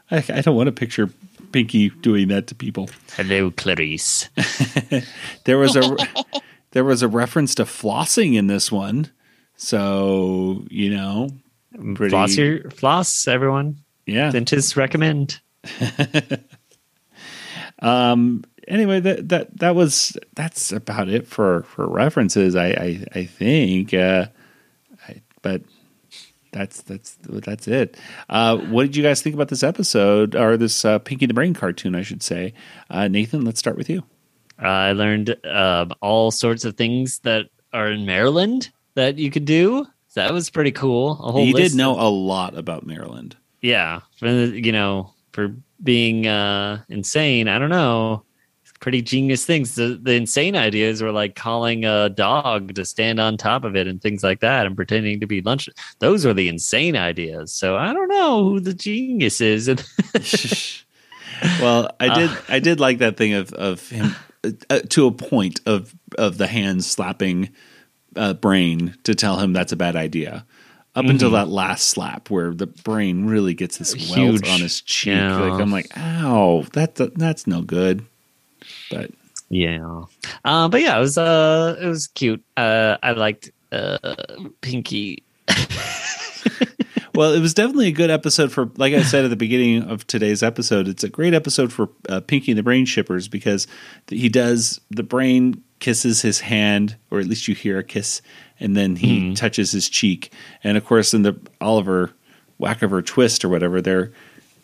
I, 0.09 0.17
I 0.30 0.41
don't 0.41 0.55
want 0.55 0.67
to 0.67 0.74
picture 0.74 1.09
Pinky 1.52 1.89
doing 1.89 2.28
that 2.30 2.47
to 2.47 2.56
people. 2.56 2.89
Hello, 3.16 3.52
Clarice. 3.52 4.30
There 5.45 5.58
was 5.58 5.76
a 5.76 5.97
there 6.72 6.84
was 6.84 7.02
a 7.02 7.08
reference 7.08 7.56
to 7.56 7.64
flossing 7.64 8.36
in 8.36 8.47
this 8.47 8.72
one, 8.72 9.10
so 9.56 10.64
you 10.70 10.89
know, 10.91 11.30
pretty, 11.95 12.12
Floss 12.12 12.38
your 12.38 12.70
floss, 12.72 13.28
everyone. 13.28 13.78
yeah. 14.06 14.32
Dentists 14.32 14.76
recommend. 14.78 15.39
Um. 17.80 18.43
Anyway, 18.68 18.99
that 18.99 19.30
that 19.30 19.58
that 19.58 19.76
was 19.76 20.16
that's 20.36 20.72
about 20.72 21.10
it 21.10 21.26
for 21.28 21.64
for 21.64 21.88
references. 21.88 22.56
I 22.56 22.68
I, 22.68 23.06
I 23.16 23.26
think. 23.26 23.93
Uh, 23.93 24.28
I, 25.08 25.22
but 25.41 25.64
that's 26.52 26.82
that's 26.82 27.18
that's 27.24 27.68
it. 27.68 27.97
Uh, 28.30 28.58
what 28.58 28.84
did 28.84 28.95
you 28.95 29.04
guys 29.04 29.22
think 29.22 29.36
about 29.36 29.47
this 29.49 29.64
episode 29.64 30.36
or 30.36 30.58
this 30.58 30.84
uh, 30.86 30.99
Pinky 30.99 31.26
the 31.26 31.34
Brain 31.34 31.54
cartoon? 31.54 31.95
I 31.95 32.02
should 32.02 32.22
say. 32.24 32.54
Uh, 32.89 33.08
Nathan, 33.08 33.45
let's 33.45 33.60
start 33.60 33.78
with 33.78 33.89
you. 33.89 34.04
Uh, 34.62 34.68
I 34.68 34.91
learned 34.91 35.36
um, 35.45 35.91
all 36.02 36.30
sorts 36.32 36.66
of 36.66 36.76
things 36.78 37.20
that 37.20 37.47
are 37.74 37.89
in 37.89 38.06
Maryland 38.06 38.70
that 38.95 39.18
you 39.18 39.32
could 39.32 39.45
do. 39.45 39.86
So 40.10 40.22
that 40.22 40.34
was 40.34 40.49
pretty 40.49 40.72
cool. 40.72 41.14
A 41.24 41.32
whole 41.32 41.45
you 41.45 41.54
did 41.54 41.74
know 41.74 41.93
of- 41.93 41.99
a 42.02 42.08
lot 42.10 42.58
about 42.58 42.86
Maryland. 42.86 43.36
yeah, 43.62 44.02
for 44.18 44.28
you 44.28 44.72
know, 44.74 45.14
for 45.32 45.56
being 45.82 46.28
uh, 46.28 46.84
insane. 46.89 47.47
I 47.47 47.58
don't 47.60 47.70
know. 47.70 48.24
Pretty 48.82 49.02
genius 49.02 49.46
things. 49.46 49.76
The, 49.76 49.98
the 50.02 50.14
insane 50.14 50.56
ideas 50.56 51.02
were 51.02 51.12
like 51.12 51.36
calling 51.36 51.86
a 51.86 52.10
dog 52.10 52.74
to 52.76 52.84
stand 52.84 53.20
on 53.20 53.38
top 53.38 53.64
of 53.64 53.76
it 53.76 53.88
and 53.88 54.02
things 54.02 54.24
like 54.24 54.40
that, 54.42 54.66
and 54.66 54.76
pretending 54.76 55.20
to 55.22 55.28
be 55.28 55.42
lunch. 55.42 55.70
Those 56.00 56.26
are 56.26 56.34
the 56.34 56.50
insane 56.50 56.96
ideas. 56.98 57.54
So 57.54 57.78
I 57.78 57.94
don't 57.94 58.08
know 58.10 58.44
who 58.44 58.60
the 58.60 58.74
genius 58.74 59.40
is. 59.40 59.70
Well, 61.60 61.90
I 62.00 62.14
did. 62.14 62.30
Uh. 62.30 62.36
I 62.50 62.60
did 62.60 62.80
like 62.80 63.00
that 63.00 63.18
thing 63.18 63.34
of 63.34 63.52
of 63.54 63.90
him 63.90 64.16
uh, 64.70 64.80
to 64.90 65.08
a 65.08 65.12
point 65.12 65.60
of 65.66 65.96
of 66.18 66.38
the 66.38 66.46
hands 66.46 66.86
slapping 66.86 67.50
uh, 68.16 68.34
brain 68.36 68.96
to 69.06 69.16
tell 69.16 69.40
him 69.40 69.52
that's 69.54 69.72
a 69.72 69.76
bad 69.76 69.96
idea. 69.96 70.46
Up 70.94 71.06
until 71.06 71.30
Mhm. 71.30 71.34
that 71.34 71.48
last 71.48 71.88
slap, 71.90 72.30
where 72.30 72.54
the 72.54 72.68
brain 72.68 73.26
really 73.26 73.54
gets 73.56 73.78
this 73.78 73.96
welt 74.16 74.46
on 74.48 74.60
his 74.60 74.82
cheek, 74.82 75.14
Yeah. 75.16 75.38
like 75.40 75.60
I'm 75.62 75.72
like, 75.72 75.88
ow, 75.98 76.66
that 76.74 76.96
that's 77.16 77.48
no 77.48 77.62
good. 77.62 78.06
But 78.92 79.12
Yeah. 79.50 80.04
Uh, 80.46 80.68
but 80.70 80.82
yeah, 80.82 80.98
it 80.98 81.00
was 81.02 81.18
uh 81.18 81.78
it 81.82 81.88
was 81.88 82.08
cute. 82.08 82.44
Uh 82.58 82.98
I 83.02 83.12
liked 83.14 83.52
uh 83.72 84.16
Pinky. 84.62 85.24
well, 87.16 87.34
it 87.34 87.39
was 87.39 87.54
definitely 87.54 87.88
a 87.88 87.92
good 87.92 88.10
episode 88.10 88.52
for, 88.52 88.70
like 88.78 88.94
I 88.94 89.02
said 89.04 89.26
at 89.26 89.30
the 89.30 89.36
beginning 89.36 89.84
of 89.84 90.08
today's 90.08 90.42
episode, 90.44 90.88
it's 90.88 91.04
a 91.04 91.10
great 91.10 91.34
episode 91.34 91.74
for 91.74 91.89
uh, 92.10 92.22
Pinky 92.22 92.52
and 92.52 92.58
the 92.58 92.64
Brain 92.64 92.86
Shippers 92.86 93.28
because 93.28 93.68
he 94.08 94.30
does 94.30 94.80
the 94.89 95.04
brain 95.04 95.62
kisses 95.80 96.22
his 96.22 96.39
hand, 96.42 96.96
or 97.10 97.20
at 97.20 97.26
least 97.28 97.48
you 97.48 97.56
hear 97.56 97.80
a 97.80 97.84
kiss, 97.84 98.22
and 98.60 98.78
then 98.78 98.96
he 98.96 99.30
Hmm. 99.30 99.34
touches 99.34 99.72
his 99.72 99.89
cheek. 99.89 100.32
And 100.64 100.78
of 100.78 100.86
course, 100.86 101.14
in 101.14 101.24
the 101.24 101.36
Oliver 101.60 102.12
Wakkiver 102.62 103.06
Twist 103.06 103.44
or 103.44 103.50
whatever, 103.50 103.82
they're 103.82 104.12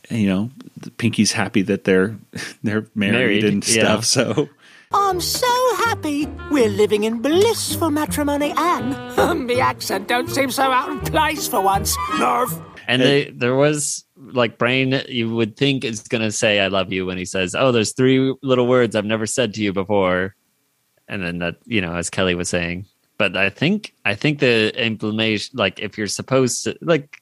you 0.10 0.28
know, 0.28 0.50
Pinky's 0.98 1.32
happy 1.32 1.62
that 1.64 1.84
they're 1.84 2.18
they're 2.64 2.88
married, 2.96 3.44
Married, 3.44 3.44
and 3.46 3.68
yeah. 3.68 3.84
stuff. 3.84 4.06
So 4.06 4.50
I'm 4.94 5.20
so 5.20 5.76
happy 5.78 6.28
we're 6.50 6.70
living 6.70 7.04
in 7.04 7.22
blissful 7.22 7.92
matrimony, 7.92 8.54
and 8.56 8.94
the 9.50 9.60
accent 9.60 10.08
don't 10.08 10.30
seem 10.30 10.50
so 10.50 10.64
out 10.64 10.90
of 10.90 11.12
place 11.12 11.48
for 11.48 11.62
once. 11.62 11.96
Nerve. 12.20 12.62
And 12.90 13.02
they, 13.02 13.32
there 13.32 13.56
was 13.56 14.06
like 14.16 14.58
Brain 14.58 15.02
you 15.10 15.36
would 15.36 15.58
think 15.58 15.84
is 15.84 16.02
gonna 16.02 16.32
say 16.32 16.62
I 16.62 16.68
love 16.68 16.94
you 16.94 17.06
when 17.06 17.18
he 17.18 17.26
says, 17.26 17.54
Oh, 17.54 17.74
there's 17.74 17.92
three 17.94 18.34
little 18.42 18.66
words 18.66 18.96
I've 18.96 19.06
never 19.06 19.26
said 19.26 19.54
to 19.56 19.62
you 19.62 19.74
before. 19.74 20.36
And 21.10 21.22
then 21.22 21.40
that, 21.40 21.58
you 21.66 21.82
know, 21.82 21.96
as 21.96 22.10
Kelly 22.10 22.36
was 22.36 22.50
saying. 22.50 22.86
But 23.18 23.36
I 23.36 23.50
think 23.50 23.94
I 24.06 24.16
think 24.16 24.40
the 24.40 24.72
implementation 24.82 25.58
like 25.58 25.80
if 25.80 25.98
you're 25.98 26.08
supposed 26.08 26.64
to 26.64 26.78
like 26.82 27.22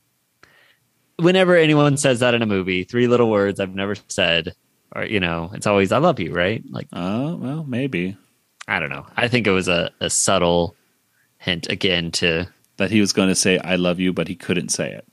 whenever 1.17 1.55
anyone 1.55 1.97
says 1.97 2.19
that 2.19 2.33
in 2.33 2.41
a 2.41 2.45
movie, 2.47 2.83
three 2.83 3.07
little 3.07 3.29
words 3.29 3.59
I've 3.59 3.75
never 3.75 3.95
said, 4.07 4.55
or 4.95 5.03
you 5.05 5.19
know, 5.19 5.51
it's 5.53 5.67
always 5.67 5.91
I 5.91 5.97
love 5.97 6.19
you, 6.19 6.33
right? 6.33 6.63
Like 6.69 6.87
oh 6.93 7.35
well, 7.35 7.63
maybe. 7.63 8.17
I 8.67 8.79
don't 8.79 8.89
know. 8.89 9.05
I 9.15 9.27
think 9.27 9.45
it 9.45 9.51
was 9.51 9.67
a, 9.67 9.91
a 9.99 10.09
subtle 10.09 10.75
hint 11.37 11.69
again 11.69 12.09
to 12.11 12.47
that 12.77 12.89
he 12.89 12.99
was 12.99 13.13
going 13.13 13.29
to 13.29 13.35
say 13.35 13.57
"I 13.59 13.75
love 13.75 13.99
you," 13.99 14.11
but 14.13 14.27
he 14.27 14.35
couldn't 14.35 14.69
say 14.69 14.91
it. 14.91 15.05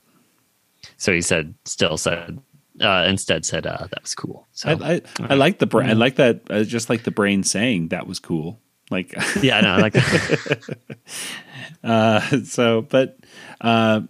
so 0.97 1.13
he 1.13 1.21
said 1.21 1.53
still 1.65 1.97
said 1.97 2.39
uh 2.81 3.05
instead 3.07 3.45
said 3.45 3.67
uh 3.67 3.85
that 3.91 4.01
was 4.01 4.15
cool. 4.15 4.47
So 4.53 4.69
I, 4.69 4.95
I, 4.95 5.01
I 5.19 5.33
like 5.35 5.59
the 5.59 5.67
brain. 5.67 5.89
I 5.89 5.93
like 5.93 6.15
that. 6.15 6.41
I 6.49 6.63
just 6.63 6.89
like 6.89 7.03
the 7.03 7.11
brain 7.11 7.43
saying 7.43 7.89
that 7.89 8.07
was 8.07 8.19
cool. 8.19 8.59
Like 8.89 9.13
yeah, 9.41 9.61
no, 9.61 9.69
I 9.73 9.77
like 9.77 9.95
uh, 11.83 12.43
so, 12.43 12.81
but 12.81 13.17
uh, 13.61 14.01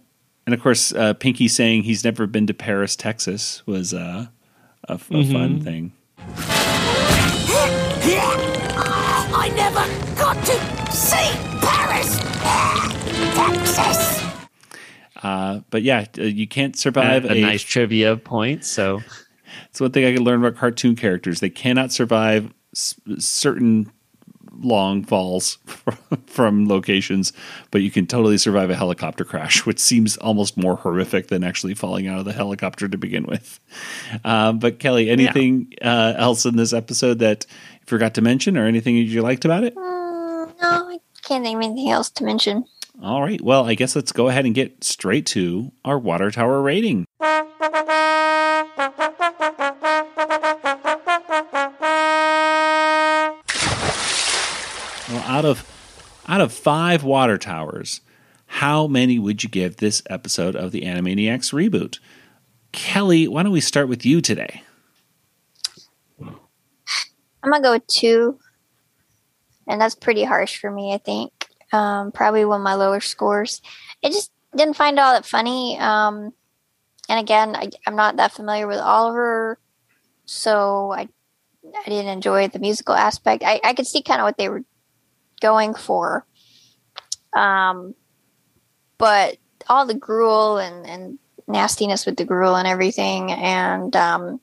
and 0.46 0.54
of 0.54 0.60
course, 0.62 0.92
uh, 0.92 1.14
Pinky 1.14 1.48
saying 1.48 1.82
he's 1.84 2.04
never 2.04 2.26
been 2.26 2.46
to 2.46 2.54
Paris, 2.54 2.96
Texas, 2.96 3.62
was 3.66 3.92
uh, 3.94 4.26
a, 4.88 4.94
a 4.94 4.98
Mm-hmm. 4.98 5.32
fun 5.32 5.60
thing. 5.60 5.92
I 9.36 9.48
never 9.56 9.84
got 10.18 10.36
to 10.46 10.92
see 10.92 11.30
Paris, 11.60 12.18
Texas. 13.34 14.22
Uh, 15.22 15.60
but 15.70 15.82
yeah, 15.82 16.04
uh, 16.18 16.22
you 16.22 16.46
can't 16.46 16.76
survive 16.76 17.24
a, 17.24 17.32
a 17.32 17.40
nice 17.40 17.62
trivia 17.62 18.16
point. 18.16 18.64
So 18.64 19.02
It's 19.70 19.80
one 19.80 19.90
thing 19.92 20.04
I 20.04 20.12
can 20.12 20.22
learn 20.24 20.40
about 20.44 20.56
cartoon 20.58 20.96
characters. 20.96 21.40
They 21.40 21.50
cannot 21.50 21.92
survive 21.92 22.52
s- 22.74 22.94
certain 23.18 23.90
long 24.60 25.04
falls 25.04 25.58
from 26.26 26.68
locations, 26.68 27.32
but 27.70 27.82
you 27.82 27.90
can 27.90 28.06
totally 28.06 28.38
survive 28.38 28.70
a 28.70 28.76
helicopter 28.76 29.24
crash, 29.24 29.66
which 29.66 29.78
seems 29.78 30.16
almost 30.18 30.56
more 30.56 30.76
horrific 30.76 31.28
than 31.28 31.44
actually 31.44 31.74
falling 31.74 32.06
out 32.06 32.18
of 32.18 32.24
the 32.24 32.32
helicopter 32.32 32.88
to 32.88 32.98
begin 32.98 33.24
with. 33.24 33.60
Um, 34.24 34.58
but 34.58 34.78
Kelly, 34.78 35.10
anything 35.10 35.72
uh, 35.82 36.14
else 36.16 36.46
in 36.46 36.56
this 36.56 36.72
episode 36.72 37.18
that 37.20 37.46
you 37.80 37.86
forgot 37.86 38.14
to 38.14 38.22
mention, 38.22 38.56
or 38.56 38.66
anything 38.66 38.96
you 38.96 39.22
liked 39.22 39.44
about 39.44 39.64
it? 39.64 39.74
Mm, 39.74 40.54
no, 40.60 40.88
I 40.90 40.98
can't 41.22 41.44
think 41.44 41.56
of 41.56 41.62
anything 41.62 41.90
else 41.90 42.10
to 42.10 42.24
mention. 42.24 42.64
All 43.02 43.22
right. 43.22 43.40
Well, 43.40 43.66
I 43.66 43.74
guess 43.74 43.96
let's 43.96 44.12
go 44.12 44.28
ahead 44.28 44.46
and 44.46 44.54
get 44.54 44.84
straight 44.84 45.26
to 45.26 45.72
our 45.84 45.98
water 45.98 46.30
tower 46.30 46.62
rating. 46.62 47.06
out 55.24 55.44
of 55.44 55.64
out 56.26 56.40
of 56.40 56.52
five 56.52 57.04
water 57.04 57.38
towers, 57.38 58.00
how 58.46 58.86
many 58.86 59.18
would 59.18 59.42
you 59.42 59.48
give 59.48 59.76
this 59.76 60.02
episode 60.08 60.56
of 60.56 60.72
the 60.72 60.82
Animaniacs 60.82 61.52
reboot? 61.52 61.98
Kelly, 62.72 63.28
why 63.28 63.42
don't 63.42 63.52
we 63.52 63.60
start 63.60 63.88
with 63.88 64.04
you 64.06 64.20
today? 64.20 64.62
I'm 66.20 67.50
gonna 67.50 67.62
go 67.62 67.72
with 67.72 67.86
two, 67.86 68.38
and 69.66 69.80
that's 69.80 69.94
pretty 69.94 70.24
harsh 70.24 70.58
for 70.58 70.70
me. 70.70 70.94
I 70.94 70.98
think 70.98 71.32
um, 71.72 72.10
probably 72.12 72.44
one 72.44 72.60
of 72.60 72.64
my 72.64 72.74
lower 72.74 73.00
scores. 73.00 73.60
I 74.02 74.08
just 74.08 74.32
didn't 74.56 74.76
find 74.76 74.98
all 74.98 75.12
that 75.12 75.26
funny. 75.26 75.78
Um, 75.78 76.32
and 77.08 77.20
again, 77.20 77.54
I, 77.54 77.70
I'm 77.86 77.96
not 77.96 78.16
that 78.16 78.32
familiar 78.32 78.66
with 78.66 78.78
Oliver, 78.78 79.58
so 80.24 80.92
I 80.92 81.08
I 81.64 81.88
didn't 81.88 82.12
enjoy 82.12 82.48
the 82.48 82.58
musical 82.58 82.94
aspect. 82.94 83.42
I, 83.44 83.60
I 83.62 83.74
could 83.74 83.86
see 83.86 84.02
kind 84.02 84.20
of 84.20 84.24
what 84.24 84.38
they 84.38 84.48
were 84.48 84.64
going 85.44 85.74
for, 85.74 86.26
um, 87.34 87.94
but 88.98 89.36
all 89.68 89.86
the 89.86 89.94
gruel 89.94 90.58
and 90.58 90.86
and 90.86 91.18
nastiness 91.46 92.06
with 92.06 92.16
the 92.16 92.24
gruel 92.24 92.56
and 92.56 92.66
everything, 92.66 93.30
and 93.32 93.94
um, 93.94 94.40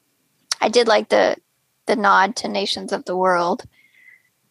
I 0.61 0.69
did 0.69 0.87
like 0.87 1.09
the 1.09 1.35
the 1.87 1.95
nod 1.95 2.35
to 2.37 2.47
nations 2.47 2.93
of 2.93 3.05
the 3.05 3.17
world. 3.17 3.63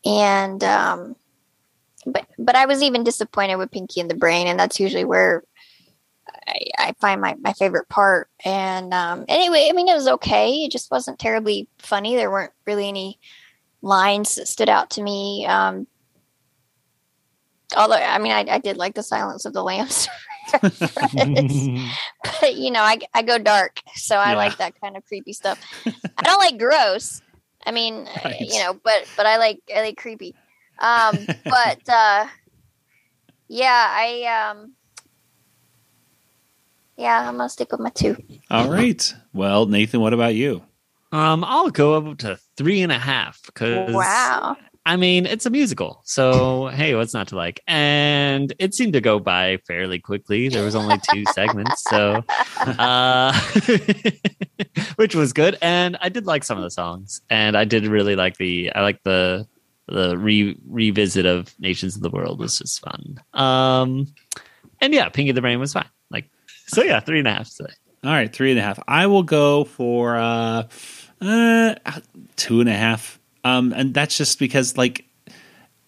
And 0.05 0.63
um 0.65 1.17
but 2.07 2.27
but 2.39 2.57
i 2.57 2.67
was 2.67 2.83
even 2.83 3.05
disappointed 3.05 3.57
with 3.57 3.71
pinky 3.71 4.01
and 4.01 4.11
the 4.11 4.15
brain. 4.15 4.47
And 4.47 4.59
that's 4.59 4.81
usually 4.81 5.05
where 5.05 5.43
i, 6.47 6.59
I 6.79 6.93
find 7.01 7.21
my, 7.21 7.37
my 7.41 7.53
favorite 7.53 7.89
part. 7.89 8.29
And 8.45 8.93
um 8.93 9.25
anyway 9.29 9.69
i 9.71 9.73
mean 9.75 9.89
it 9.89 9.95
was 9.95 10.09
okay. 10.09 10.65
It 10.65 10.73
just 10.73 10.91
wasn't 10.91 11.19
terribly 11.19 11.69
funny. 11.79 12.17
There 12.17 12.31
weren't 12.31 12.53
really 12.67 12.89
any 12.89 13.19
lines 13.83 14.35
that 14.35 14.49
stood 14.49 14.69
out 14.69 14.91
to 14.91 15.03
me. 15.03 15.47
Um 15.47 15.87
although 17.81 17.97
i 17.97 18.19
mean 18.19 18.33
i, 18.33 18.45
I 18.49 18.59
did 18.59 18.77
like 18.77 18.95
the 18.95 19.03
silence 19.03 19.45
of 19.45 19.53
the 19.53 19.63
lambs 19.63 20.09
but 22.41 22.55
you 22.57 22.71
know, 22.71 22.83
I, 22.83 22.99
I 23.15 23.23
go 23.23 23.39
dark, 23.39 23.81
so 23.95 24.17
I 24.17 24.31
Yeah. 24.31 24.37
like 24.37 24.59
that 24.59 24.75
kind 24.81 24.97
of 24.97 25.05
creepy 25.07 25.33
stuff. 25.33 25.59
I 26.19 26.23
don't 26.23 26.41
like 26.41 26.59
gross. 26.59 27.23
I 27.65 27.71
mean, 27.71 27.95
uh, 28.09 28.21
Right. 28.25 28.41
you 28.41 28.59
know, 28.59 28.75
but 28.75 29.07
but 29.17 29.27
I 29.27 29.37
like 29.37 29.61
I 29.75 29.83
like 29.83 29.97
creepy. 29.97 30.35
Um, 30.81 31.27
but 31.45 31.89
uh, 31.89 32.27
yeah, 33.49 33.87
I 33.91 34.51
um, 34.51 34.75
yeah, 36.97 37.29
I'm 37.29 37.37
gonna 37.37 37.49
stick 37.49 37.71
with 37.73 37.81
my 37.81 37.91
two. 37.91 38.17
All 38.51 38.69
right. 38.69 39.15
Well, 39.33 39.67
Nathan, 39.67 40.01
what 40.01 40.13
about 40.15 40.35
you? 40.35 40.63
Um, 41.13 41.45
I'll 41.45 41.71
go 41.71 41.95
up 41.95 42.19
to 42.19 42.39
three 42.57 42.83
and 42.83 42.93
a 42.93 42.99
half 42.99 43.41
because 43.47 43.95
Wow. 43.95 44.57
I 44.87 44.97
mean, 44.97 45.27
it's 45.27 45.45
a 45.45 45.51
musical, 45.51 46.01
so 46.05 46.69
hey, 46.69 46.95
what's 46.95 47.13
not 47.13 47.29
to 47.29 47.37
like? 47.37 47.61
And 47.67 48.53
it 48.59 48.75
seemed 48.75 48.95
to 48.95 49.01
go 49.01 49.19
by 49.19 49.59
fairly 49.67 49.99
quickly. 49.99 50.49
There 50.49 50.65
was 50.65 50.75
only 50.75 50.97
two 51.13 51.25
segments, 51.35 51.85
so 51.89 52.25
uh, 52.59 53.39
which 54.97 55.15
was 55.15 55.33
good. 55.33 55.59
And 55.61 55.99
I 56.01 56.09
did 56.09 56.27
like 56.27 56.45
some 56.45 56.57
of 56.57 56.65
the 56.65 56.71
songs, 56.71 57.21
and 57.29 57.57
I 57.57 57.65
did 57.65 57.87
really 57.87 58.17
like 58.17 58.39
the 58.39 58.73
I 58.73 58.81
like 58.81 59.03
the 59.03 59.47
the 59.87 60.17
re 60.17 60.57
revisit 60.67 61.27
of 61.27 61.55
Nations 61.59 61.97
of 61.97 62.03
the 62.03 62.11
World 62.11 62.39
was 62.39 62.59
just 62.59 62.81
fun. 62.81 63.21
Um, 63.35 64.07
and 64.81 64.95
yeah, 64.95 65.09
Pinky 65.11 65.33
the 65.33 65.43
Brain 65.43 65.61
was 65.61 65.75
fine. 65.75 65.89
Like, 66.11 66.31
so 66.67 66.83
yeah, 66.83 67.01
three 67.01 67.19
and 67.19 67.29
a 67.29 67.35
half 67.35 67.55
today. 67.55 67.75
All 68.03 68.13
right, 68.13 68.33
three 68.33 68.51
and 68.51 68.59
a 68.59 68.63
half. 68.63 68.79
I 68.89 69.07
will 69.09 69.25
go 69.25 69.65
for 69.65 70.17
uh, 70.17 70.63
uh, 71.21 71.75
two 72.37 72.61
and 72.61 72.69
a 72.69 72.75
half. 72.75 73.20
Um, 73.45 73.73
and 73.73 73.95
that's 73.95 74.17
just 74.17 74.39
because, 74.39 74.77
like, 74.77 75.05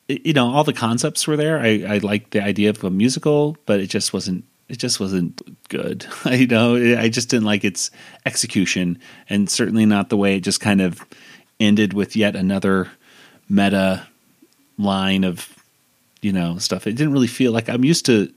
you 0.08 0.32
know, 0.32 0.50
all 0.50 0.64
the 0.64 0.72
concepts 0.72 1.26
were 1.26 1.36
there. 1.36 1.58
I, 1.58 1.84
I 1.86 1.98
liked 1.98 2.32
the 2.32 2.42
idea 2.42 2.70
of 2.70 2.82
a 2.84 2.90
musical, 2.90 3.56
but 3.66 3.80
it 3.80 3.88
just 3.88 4.12
wasn't. 4.12 4.44
It 4.68 4.78
just 4.78 5.00
wasn't 5.00 5.68
good. 5.68 6.06
you 6.30 6.46
know, 6.46 6.76
I 6.76 7.10
just 7.10 7.28
didn't 7.28 7.44
like 7.44 7.62
its 7.62 7.90
execution, 8.24 8.98
and 9.28 9.50
certainly 9.50 9.84
not 9.84 10.08
the 10.08 10.16
way 10.16 10.36
it 10.36 10.40
just 10.40 10.60
kind 10.60 10.80
of 10.80 11.04
ended 11.60 11.92
with 11.92 12.16
yet 12.16 12.34
another 12.34 12.90
meta 13.48 14.06
line 14.78 15.24
of 15.24 15.54
you 16.22 16.32
know 16.32 16.58
stuff. 16.58 16.86
It 16.86 16.94
didn't 16.94 17.12
really 17.12 17.26
feel 17.26 17.52
like 17.52 17.68
I'm 17.68 17.84
used 17.84 18.06
to 18.06 18.32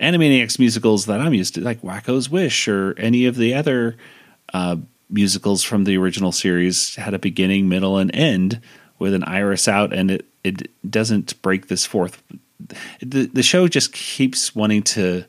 Animaniacs 0.00 0.58
musicals 0.58 1.06
that 1.06 1.20
I'm 1.20 1.34
used 1.34 1.54
to, 1.54 1.60
like 1.60 1.82
Wakko's 1.82 2.30
Wish 2.30 2.68
or 2.68 2.94
any 2.98 3.26
of 3.26 3.36
the 3.36 3.54
other 3.54 3.96
uh, 4.52 4.76
musicals 5.10 5.62
from 5.62 5.84
the 5.84 5.96
original 5.96 6.32
series, 6.32 6.96
had 6.96 7.14
a 7.14 7.18
beginning, 7.18 7.68
middle, 7.68 7.98
and 7.98 8.14
end 8.14 8.60
with 8.98 9.14
an 9.14 9.24
iris 9.24 9.68
out, 9.68 9.92
and 9.92 10.10
it 10.10 10.26
it 10.42 10.70
doesn't 10.90 11.40
break 11.42 11.68
this 11.68 11.86
fourth. 11.86 12.22
The 13.00 13.26
the 13.26 13.42
show 13.42 13.68
just 13.68 13.92
keeps 13.92 14.54
wanting 14.54 14.82
to, 14.82 15.24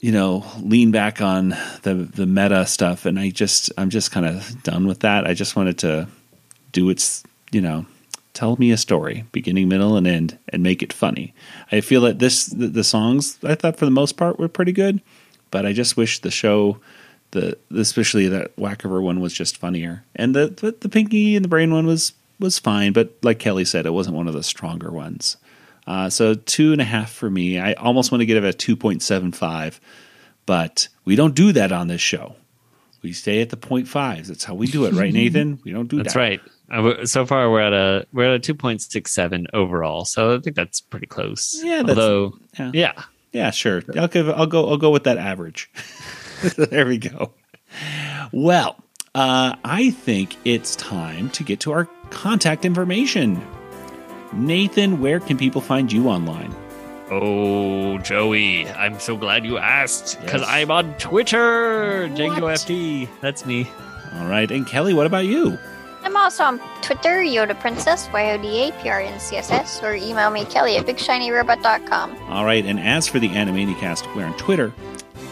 you 0.00 0.12
know, 0.12 0.44
lean 0.60 0.90
back 0.90 1.20
on 1.20 1.50
the 1.82 1.94
the 1.94 2.26
meta 2.26 2.66
stuff, 2.66 3.06
and 3.06 3.18
I 3.18 3.30
just 3.30 3.72
I'm 3.78 3.90
just 3.90 4.10
kind 4.10 4.26
of 4.26 4.62
done 4.62 4.86
with 4.86 5.00
that. 5.00 5.26
I 5.26 5.34
just 5.34 5.56
wanted 5.56 5.78
to 5.78 6.08
do 6.72 6.90
its 6.90 7.22
you 7.52 7.60
know 7.60 7.86
tell 8.34 8.56
me 8.56 8.72
a 8.72 8.76
story 8.76 9.24
beginning 9.32 9.68
middle 9.68 9.96
and 9.96 10.06
end 10.06 10.36
and 10.48 10.62
make 10.62 10.82
it 10.82 10.92
funny 10.92 11.32
i 11.72 11.80
feel 11.80 12.02
that 12.02 12.18
this 12.18 12.46
the, 12.46 12.66
the 12.66 12.84
songs 12.84 13.38
i 13.44 13.54
thought 13.54 13.76
for 13.76 13.84
the 13.86 13.90
most 13.90 14.16
part 14.16 14.38
were 14.38 14.48
pretty 14.48 14.72
good 14.72 15.00
but 15.50 15.64
i 15.64 15.72
just 15.72 15.96
wish 15.96 16.18
the 16.18 16.30
show 16.30 16.78
the 17.34 17.58
especially 17.76 18.28
that 18.28 18.56
Wakkiver 18.56 19.02
one 19.02 19.20
was 19.20 19.32
just 19.34 19.58
funnier 19.58 20.02
and 20.16 20.34
the, 20.34 20.46
the 20.48 20.74
the 20.80 20.88
pinky 20.88 21.36
and 21.36 21.44
the 21.44 21.48
brain 21.48 21.72
one 21.72 21.86
was 21.86 22.12
was 22.40 22.58
fine 22.58 22.92
but 22.92 23.12
like 23.22 23.38
kelly 23.38 23.64
said 23.64 23.84
it 23.86 23.92
wasn't 23.92 24.16
one 24.16 24.26
of 24.26 24.34
the 24.34 24.42
stronger 24.42 24.90
ones 24.90 25.36
uh, 25.86 26.08
so 26.08 26.32
two 26.34 26.72
and 26.72 26.80
a 26.80 26.84
half 26.84 27.12
for 27.12 27.28
me 27.28 27.58
i 27.58 27.74
almost 27.74 28.10
want 28.10 28.20
to 28.20 28.26
give 28.26 28.42
it 28.42 28.54
a 28.64 28.76
2.75 28.76 29.78
but 30.46 30.88
we 31.04 31.14
don't 31.16 31.34
do 31.34 31.52
that 31.52 31.72
on 31.72 31.88
this 31.88 32.00
show 32.00 32.34
we 33.02 33.12
stay 33.12 33.40
at 33.42 33.50
the 33.50 33.56
point 33.56 33.86
fives 33.86 34.28
that's 34.28 34.44
how 34.44 34.54
we 34.54 34.66
do 34.66 34.86
it 34.86 34.94
right 34.94 35.12
nathan 35.20 35.60
we 35.64 35.72
don't 35.72 35.88
do 35.88 35.98
That's 35.98 36.14
that 36.14 36.40
That's 36.40 36.42
right. 36.42 37.00
Uh, 37.00 37.04
So 37.04 37.26
far, 37.26 37.50
we're 37.50 37.60
at 37.60 37.74
a 37.74 38.06
we're 38.14 38.24
at 38.24 38.34
a 38.34 38.38
two 38.38 38.54
point 38.54 38.80
six 38.80 39.12
seven 39.12 39.46
overall. 39.52 40.06
So 40.06 40.34
I 40.34 40.40
think 40.40 40.56
that's 40.56 40.80
pretty 40.80 41.06
close. 41.06 41.60
Yeah, 41.62 41.82
that's- 41.82 41.90
Although, 41.90 42.38
yeah. 42.58 42.70
yeah, 42.72 43.02
Yeah, 43.32 43.50
sure. 43.50 43.82
I'll 43.98 44.08
give. 44.08 44.30
I'll 44.30 44.46
go. 44.46 44.70
I'll 44.70 44.78
go 44.78 44.90
with 44.90 45.04
that 45.04 45.18
average. 45.18 45.70
there 46.56 46.86
we 46.86 46.98
go. 46.98 47.32
Well, 48.32 48.76
uh, 49.14 49.56
I 49.64 49.90
think 49.90 50.36
it's 50.44 50.76
time 50.76 51.30
to 51.30 51.44
get 51.44 51.60
to 51.60 51.72
our 51.72 51.86
contact 52.10 52.64
information. 52.64 53.40
Nathan, 54.32 55.00
where 55.00 55.20
can 55.20 55.36
people 55.36 55.60
find 55.60 55.92
you 55.92 56.08
online? 56.08 56.54
Oh, 57.10 57.98
Joey, 57.98 58.66
I'm 58.70 58.98
so 58.98 59.16
glad 59.16 59.44
you 59.44 59.58
asked 59.58 60.20
because 60.20 60.40
Yes. 60.40 60.50
I'm 60.50 60.70
on 60.70 60.94
Twitter. 60.98 62.08
Django 62.08 62.50
FT. 62.50 63.08
That's 63.20 63.46
me. 63.46 63.68
All 64.16 64.26
right, 64.26 64.50
and 64.50 64.66
Kelly, 64.66 64.94
what 64.94 65.06
about 65.06 65.26
you? 65.26 65.58
I'm 66.02 66.16
also 66.16 66.44
on 66.44 66.60
Twitter, 66.82 67.16
Yoda 67.22 67.58
Princess, 67.58 68.08
Y-O-D-A-P-R-N-C-S-S, 68.12 69.82
or 69.82 69.94
email 69.94 70.30
me, 70.30 70.44
Kelly 70.46 70.76
at 70.76 70.86
BigShinyRobot.com. 70.86 72.16
All 72.30 72.44
right, 72.44 72.64
and 72.64 72.78
as 72.78 73.08
for 73.08 73.18
the 73.18 73.28
Animanicast, 73.28 74.14
we're 74.14 74.24
on 74.26 74.36
Twitter 74.36 74.72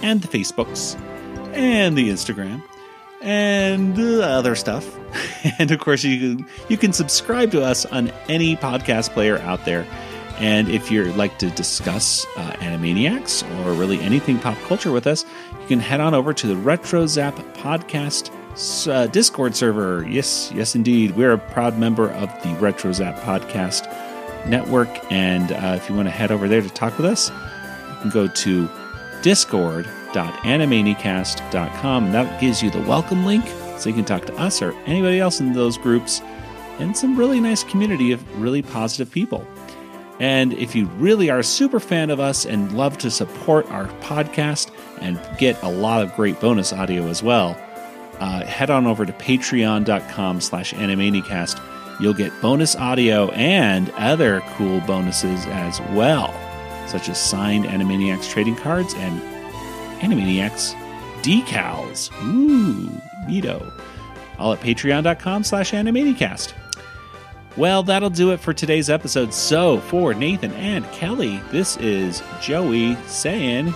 and 0.03 0.21
the 0.23 0.29
Facebooks 0.29 1.01
and 1.55 1.97
the 1.97 2.11
Instagram 2.11 2.63
and 3.23 3.99
uh, 3.99 4.21
other 4.23 4.55
stuff. 4.55 4.99
And 5.59 5.73
of 5.73 5.81
course, 5.81 6.05
you 6.05 6.37
can, 6.37 6.47
you 6.69 6.77
can 6.77 6.93
subscribe 6.93 7.51
to 7.51 7.65
us 7.65 7.85
on 7.87 8.13
any 8.29 8.57
podcast 8.57 9.11
player 9.11 9.39
out 9.39 9.65
there. 9.65 9.85
And 10.39 10.69
if 10.69 10.91
you'd 10.91 11.17
like 11.17 11.39
to 11.39 11.51
discuss 11.51 12.27
uh, 12.37 12.53
Animaniacs 12.61 13.43
or 13.65 13.73
really 13.73 13.99
anything 14.01 14.39
pop 14.39 14.57
culture 14.63 14.93
with 14.93 15.07
us, 15.07 15.25
you 15.61 15.67
can 15.67 15.81
head 15.81 16.01
on 16.01 16.15
over 16.15 16.33
to 16.33 16.47
the 16.47 16.57
Retro 16.57 17.07
Zap 17.07 17.35
Podcast 17.55 18.31
uh, 18.89 19.07
Discord 19.09 19.57
server. 19.57 20.07
Yes, 20.09 20.53
yes, 20.55 20.75
indeed. 20.75 21.17
We're 21.17 21.33
a 21.33 21.39
proud 21.39 21.77
member 21.79 22.11
of 22.11 22.29
the 22.43 22.55
Retro 22.61 22.93
Zap 22.93 23.17
Podcast 23.17 23.87
Network. 24.47 24.89
And 25.13 25.53
uh, 25.53 25.75
if 25.77 25.89
you 25.89 25.97
want 25.97 26.07
to 26.07 26.13
head 26.13 26.31
over 26.31 26.49
there 26.49 26.63
to 26.63 26.71
talk 26.71 26.97
with 26.97 27.07
us, 27.07 27.31
you 27.31 27.97
can 28.03 28.11
go 28.11 28.29
to 28.29 28.69
discord.animanicast.com. 29.23 32.13
That 32.13 32.41
gives 32.41 32.63
you 32.63 32.71
the 32.71 32.83
welcome 32.83 33.25
link 33.25 33.45
so 33.79 33.89
you 33.89 33.95
can 33.95 34.05
talk 34.05 34.27
to 34.27 34.37
us 34.37 34.61
or 34.63 34.73
anybody 34.85 35.21
else 35.21 35.41
in 35.41 35.53
those 35.53 35.79
groups 35.79 36.21
and 36.79 36.97
some 36.97 37.17
really 37.17 37.41
nice 37.41 37.65
community 37.65 38.13
of 38.13 38.41
really 38.41 38.63
positive 38.63 39.11
people. 39.11 39.47
And 40.21 40.53
if 40.53 40.75
you 40.75 40.87
really 40.99 41.31
are 41.31 41.41
a 41.41 41.45
super 41.45 41.81
fan 41.81 42.11
of 42.11 42.21
us 42.21 42.47
and 42.47 42.77
love 42.77 42.99
to 42.99 43.11
support 43.11 43.69
our 43.71 43.87
podcast 44.03 44.71
and 45.01 45.21
get 45.39 45.61
a 45.63 45.69
lot 45.69 46.03
of 46.03 46.15
great 46.15 46.41
bonus 46.41 46.73
audio 46.73 47.09
as 47.09 47.23
well, 47.23 47.57
uh, 48.21 48.45
head 48.45 48.71
on 48.71 48.87
over 48.87 49.05
to 49.05 49.13
patreon.com 49.15 50.41
slash 50.41 50.73
animanicast. 50.75 51.61
You'll 52.01 52.15
get 52.15 52.33
bonus 52.41 52.77
audio 52.77 53.31
and 53.31 53.91
other 53.91 54.41
cool 54.57 54.81
bonuses 54.83 55.45
as 55.47 55.81
well, 55.91 56.33
such 56.87 57.09
as 57.09 57.21
signed 57.21 57.65
Animaniacs 57.65 58.31
trading 58.31 58.57
cards 58.57 58.95
and 58.95 59.21
Animaniacs 60.01 60.75
decals. 61.23 62.11
Ooh, 62.25 62.89
neato. 63.29 63.73
All 64.39 64.53
at 64.53 64.61
patreon.com 64.61 65.45
slash 65.45 65.73
animanicast. 65.73 66.53
Well, 67.57 67.83
that'll 67.83 68.11
do 68.11 68.33
it 68.33 68.41
for 68.41 68.53
today's 68.53 68.89
episode. 68.89 69.35
So, 69.35 69.79
for 69.81 70.15
Nathan 70.15 70.53
and 70.53 70.91
Kelly, 70.93 71.41
this 71.51 71.77
is 71.77 72.23
Joey 72.41 72.97
saying 73.07 73.75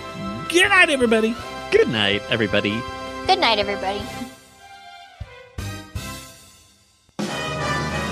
good 0.48 0.68
night, 0.68 0.88
everybody. 0.88 1.34
Good 1.70 1.88
night, 1.88 2.22
everybody. 2.30 2.80
Good 3.26 3.38
night, 3.38 3.58
everybody. 3.58 4.00